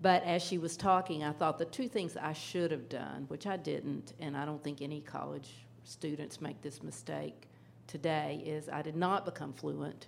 But 0.00 0.22
as 0.22 0.44
she 0.44 0.58
was 0.58 0.76
talking, 0.76 1.24
I 1.24 1.32
thought 1.32 1.58
the 1.58 1.64
two 1.64 1.88
things 1.88 2.16
I 2.16 2.34
should 2.34 2.70
have 2.70 2.88
done, 2.88 3.24
which 3.26 3.48
I 3.48 3.56
didn't, 3.56 4.12
and 4.20 4.36
I 4.36 4.44
don't 4.44 4.62
think 4.62 4.80
any 4.80 5.00
college 5.00 5.50
students 5.82 6.40
make 6.40 6.62
this 6.62 6.84
mistake 6.84 7.48
today, 7.88 8.44
is 8.46 8.68
I 8.68 8.82
did 8.82 8.94
not 8.94 9.24
become 9.24 9.52
fluent. 9.52 10.06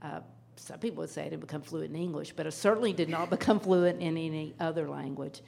Uh, 0.00 0.20
some 0.56 0.78
people 0.78 1.02
would 1.02 1.10
say 1.10 1.22
I 1.22 1.28
didn't 1.28 1.40
become 1.40 1.62
fluent 1.62 1.94
in 1.94 2.00
English, 2.00 2.32
but 2.32 2.46
I 2.46 2.50
certainly 2.50 2.92
did 2.92 3.08
not 3.08 3.30
become 3.36 3.60
fluent 3.60 4.00
in 4.00 4.16
any 4.16 4.54
other 4.60 4.88
language. 4.88 5.42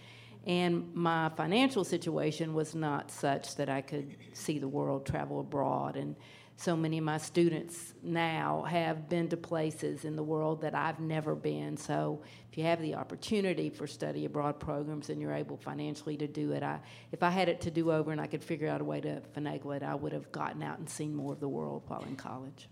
And 0.46 0.94
my 0.94 1.28
financial 1.30 1.84
situation 1.84 2.54
was 2.54 2.74
not 2.74 3.11
such 3.11 3.57
that 3.57 3.68
I 3.68 3.80
could 3.80 4.16
see 4.32 4.59
the 4.59 4.68
world, 4.68 5.04
travel 5.04 5.40
abroad. 5.40 5.96
And 5.96 6.14
so 6.57 6.76
many 6.76 6.98
of 6.98 7.04
my 7.04 7.18
students 7.18 7.94
now 8.02 8.62
have 8.62 9.09
been 9.09 9.28
to 9.28 9.36
places 9.36 10.04
in 10.04 10.14
the 10.14 10.22
world 10.22 10.62
that 10.62 10.74
I've 10.74 11.00
never 11.00 11.34
been. 11.34 11.76
So 11.76 12.22
if 12.50 12.57
you 12.57 12.64
have 12.64 12.80
the 12.80 12.94
opportunity 12.94 13.68
for 13.68 13.88
study 13.88 14.24
abroad 14.24 14.61
programs 14.61 15.11
and 15.11 15.20
you're 15.20 15.34
able 15.34 15.57
financially 15.57 16.16
to 16.16 16.28
do 16.28 16.52
it, 16.52 16.62
I, 16.62 16.78
if 17.11 17.24
I 17.24 17.30
had 17.30 17.48
it 17.48 17.61
to 17.62 17.70
do 17.72 17.90
over 17.90 18.12
and 18.12 18.20
I 18.20 18.26
could 18.26 18.42
figure 18.42 18.68
out 18.68 18.80
a 18.80 18.84
way 18.84 19.00
to 19.00 19.20
finagle 19.36 19.76
it, 19.76 19.82
I 19.82 19.96
would 19.96 20.12
have 20.12 20.30
gotten 20.30 20.62
out 20.62 20.78
and 20.78 20.88
seen 20.88 21.14
more 21.14 21.32
of 21.32 21.40
the 21.40 21.48
world 21.48 21.82
while 21.88 22.04
in 22.04 22.14
college. 22.14 22.68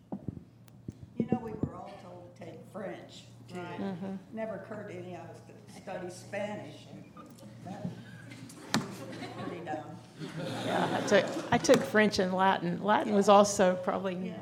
You 1.16 1.26
know, 1.30 1.40
we 1.42 1.52
were 1.52 1.74
all 1.74 1.92
French. 2.74 3.22
Right. 3.54 3.80
Mm-hmm. 3.80 4.14
Never 4.32 4.56
occurred 4.56 4.88
to 4.88 4.94
any 4.94 5.14
of 5.14 5.20
us 5.20 5.40
to 5.46 5.80
study 5.80 6.10
Spanish. 6.10 6.74
pretty 9.46 9.64
dumb. 9.64 9.78
Yeah, 10.66 11.00
I 11.02 11.06
took, 11.06 11.24
I 11.52 11.58
took 11.58 11.80
French 11.80 12.18
and 12.18 12.34
Latin. 12.34 12.82
Latin 12.82 13.14
was 13.14 13.28
also 13.28 13.76
probably 13.76 14.16
yeah, 14.16 14.32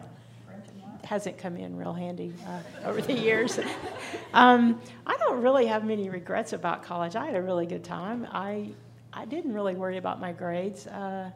hasn't 1.05 1.37
come 1.37 1.57
in 1.57 1.77
real 1.77 1.93
handy 1.93 2.33
uh, 2.47 2.89
over 2.89 3.03
the 3.03 3.13
years. 3.13 3.59
um, 4.33 4.81
I 5.07 5.15
don't 5.19 5.43
really 5.43 5.67
have 5.67 5.85
many 5.85 6.09
regrets 6.09 6.55
about 6.55 6.83
college. 6.83 7.17
I 7.17 7.27
had 7.27 7.37
a 7.37 7.43
really 7.43 7.67
good 7.67 7.85
time. 7.85 8.27
I 8.33 8.73
I 9.13 9.27
didn't 9.27 9.53
really 9.53 9.75
worry 9.75 9.99
about 9.99 10.21
my 10.21 10.33
grades. 10.33 10.87
Uh, 10.87 11.31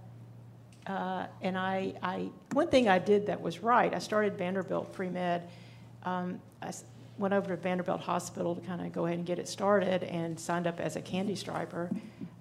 uh, 0.87 1.27
and 1.43 1.59
I, 1.59 1.95
I, 2.03 2.31
one 2.53 2.69
thing 2.69 2.89
I 2.89 2.99
did 2.99 3.27
that 3.27 3.41
was 3.41 3.63
right, 3.63 3.93
I 3.93 3.99
started 3.99 4.39
Vanderbilt 4.39 4.93
pre-med. 4.93 5.49
Um, 6.07 6.41
I 6.63 6.73
went 7.19 7.35
over 7.35 7.49
to 7.49 7.57
Vanderbilt 7.57 8.01
Hospital 8.01 8.55
to 8.55 8.61
kind 8.61 8.81
of 8.81 8.93
go 8.93 9.07
ahead 9.07 9.19
and 9.19 9.27
get 9.27 9.41
it 9.41 9.49
started 9.49 10.05
and 10.05 10.39
signed 10.39 10.69
up 10.69 10.79
as 10.79 10.95
a 10.95 11.01
candy 11.01 11.35
striper. 11.35 11.91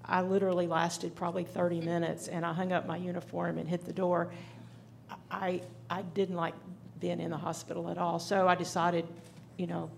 I 0.06 0.22
literally 0.22 0.68
lasted 0.68 1.16
probably 1.16 1.46
30 1.46 1.82
minutes 1.82 2.28
and 2.28 2.46
I 2.46 2.54
hung 2.54 2.72
up 2.72 2.86
my 2.86 2.96
uniform 2.96 3.58
and 3.58 3.68
hit 3.68 3.84
the 3.86 3.94
door. 3.94 4.32
I, 5.32 5.62
I 5.90 6.04
didn't 6.04 6.36
like 6.36 6.54
being 7.00 7.20
in 7.20 7.32
the 7.32 7.38
hospital 7.38 7.90
at 7.90 7.98
all, 7.98 8.20
so 8.20 8.48
I 8.48 8.54
decided, 8.54 9.08
you 9.58 9.66
know, 9.66 9.90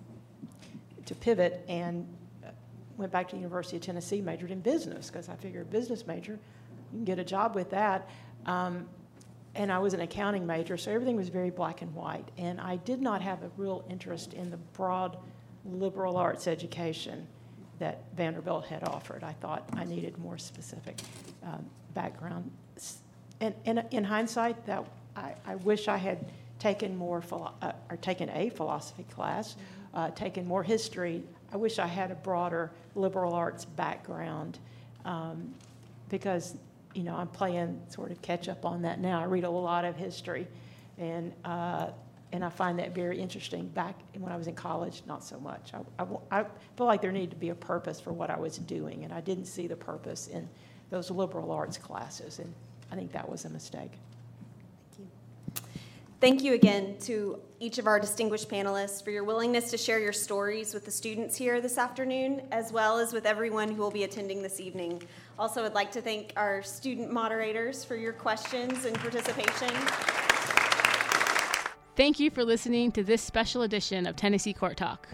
to 1.05 1.15
pivot 1.15 1.65
and 1.67 2.07
uh, 2.45 2.49
went 2.97 3.11
back 3.11 3.27
to 3.29 3.35
the 3.35 3.41
University 3.41 3.77
of 3.77 3.83
Tennessee, 3.83 4.21
majored 4.21 4.51
in 4.51 4.61
business 4.61 5.09
because 5.09 5.27
I 5.27 5.35
figured 5.35 5.69
business 5.69 6.07
major, 6.07 6.39
you 6.93 6.99
can 6.99 7.03
get 7.03 7.19
a 7.19 7.23
job 7.23 7.53
with 7.53 7.69
that. 7.71 8.09
Um, 8.45 8.87
and 9.57 9.71
I 9.71 9.79
was 9.79 9.93
an 9.93 10.01
accounting 10.01 10.45
major, 10.45 10.77
so 10.77 10.91
everything 10.91 11.15
was 11.15 11.29
very 11.29 11.49
black 11.49 11.81
and 11.81 11.93
white. 11.93 12.29
And 12.37 12.61
I 12.61 12.77
did 12.77 13.01
not 13.01 13.21
have 13.21 13.41
a 13.43 13.49
real 13.57 13.83
interest 13.89 14.33
in 14.33 14.51
the 14.51 14.57
broad 14.57 15.17
liberal 15.65 16.15
arts 16.15 16.47
education 16.47 17.27
that 17.79 18.03
Vanderbilt 18.15 18.65
had 18.65 18.83
offered. 18.83 19.23
I 19.23 19.33
thought 19.33 19.67
I 19.73 19.83
needed 19.83 20.17
more 20.19 20.37
specific 20.37 20.99
um, 21.43 21.65
background. 21.93 22.49
And, 23.41 23.53
and 23.65 23.83
in 23.91 24.03
hindsight, 24.03 24.65
that 24.67 24.85
I, 25.15 25.33
I 25.45 25.55
wish 25.55 25.87
I 25.87 25.97
had 25.97 26.31
taken 26.59 26.95
more 26.95 27.21
philo- 27.21 27.53
uh, 27.61 27.73
or 27.89 27.97
taken 27.97 28.29
a 28.29 28.49
philosophy 28.49 29.05
class, 29.11 29.55
uh, 29.93 30.11
taken 30.11 30.47
more 30.47 30.63
history. 30.63 31.23
I 31.51 31.57
wish 31.57 31.79
I 31.79 31.87
had 31.87 32.11
a 32.11 32.15
broader 32.15 32.71
liberal 32.95 33.33
arts 33.33 33.65
background 33.65 34.59
um, 35.05 35.53
because 36.09 36.55
you 36.93 37.03
know 37.03 37.15
I'm 37.15 37.27
playing 37.27 37.81
sort 37.89 38.11
of 38.11 38.21
catch 38.21 38.49
up 38.49 38.65
on 38.65 38.81
that 38.83 38.99
now. 38.99 39.19
I 39.19 39.25
read 39.25 39.43
a 39.43 39.49
lot 39.49 39.85
of 39.85 39.95
history, 39.95 40.47
and 40.97 41.33
uh, 41.45 41.87
and 42.31 42.43
I 42.43 42.49
find 42.49 42.79
that 42.79 42.93
very 42.93 43.19
interesting. 43.19 43.67
Back 43.67 43.95
when 44.17 44.31
I 44.31 44.37
was 44.37 44.47
in 44.47 44.55
college, 44.55 45.03
not 45.07 45.23
so 45.23 45.39
much. 45.39 45.71
I, 45.73 46.03
I, 46.03 46.39
I 46.39 46.45
feel 46.75 46.87
like 46.87 47.01
there 47.01 47.11
needed 47.11 47.31
to 47.31 47.37
be 47.37 47.49
a 47.49 47.55
purpose 47.55 47.99
for 47.99 48.11
what 48.11 48.29
I 48.29 48.37
was 48.37 48.57
doing, 48.57 49.03
and 49.03 49.13
I 49.13 49.21
didn't 49.21 49.45
see 49.45 49.67
the 49.67 49.75
purpose 49.75 50.27
in 50.27 50.47
those 50.89 51.11
liberal 51.11 51.51
arts 51.51 51.77
classes, 51.77 52.39
and 52.39 52.53
I 52.91 52.95
think 52.95 53.11
that 53.11 53.27
was 53.27 53.45
a 53.45 53.49
mistake. 53.49 53.91
Thank 54.91 54.99
you 54.99 55.61
Thank 56.19 56.43
you 56.43 56.53
again 56.53 56.97
to 57.01 57.39
each 57.59 57.77
of 57.79 57.87
our 57.87 57.99
distinguished 57.99 58.49
panelists 58.49 59.03
for 59.03 59.11
your 59.11 59.23
willingness 59.23 59.71
to 59.71 59.77
share 59.77 59.99
your 59.99 60.13
stories 60.13 60.73
with 60.73 60.85
the 60.85 60.91
students 60.91 61.35
here 61.35 61.59
this 61.61 61.77
afternoon, 61.77 62.41
as 62.51 62.71
well 62.71 62.99
as 62.99 63.13
with 63.13 63.25
everyone 63.25 63.69
who 63.69 63.81
will 63.81 63.91
be 63.91 64.03
attending 64.03 64.41
this 64.41 64.59
evening. 64.59 65.01
Also, 65.39 65.63
I'd 65.63 65.75
like 65.75 65.91
to 65.91 66.01
thank 66.01 66.33
our 66.35 66.63
student 66.63 67.11
moderators 67.11 67.85
for 67.85 67.95
your 67.95 68.13
questions 68.13 68.85
and 68.85 68.97
participation. 68.97 69.69
Thank 71.95 72.19
you 72.19 72.31
for 72.31 72.43
listening 72.43 72.91
to 72.93 73.03
this 73.03 73.21
special 73.21 73.61
edition 73.61 74.07
of 74.07 74.15
Tennessee 74.15 74.53
Court 74.53 74.77
Talk. 74.77 75.07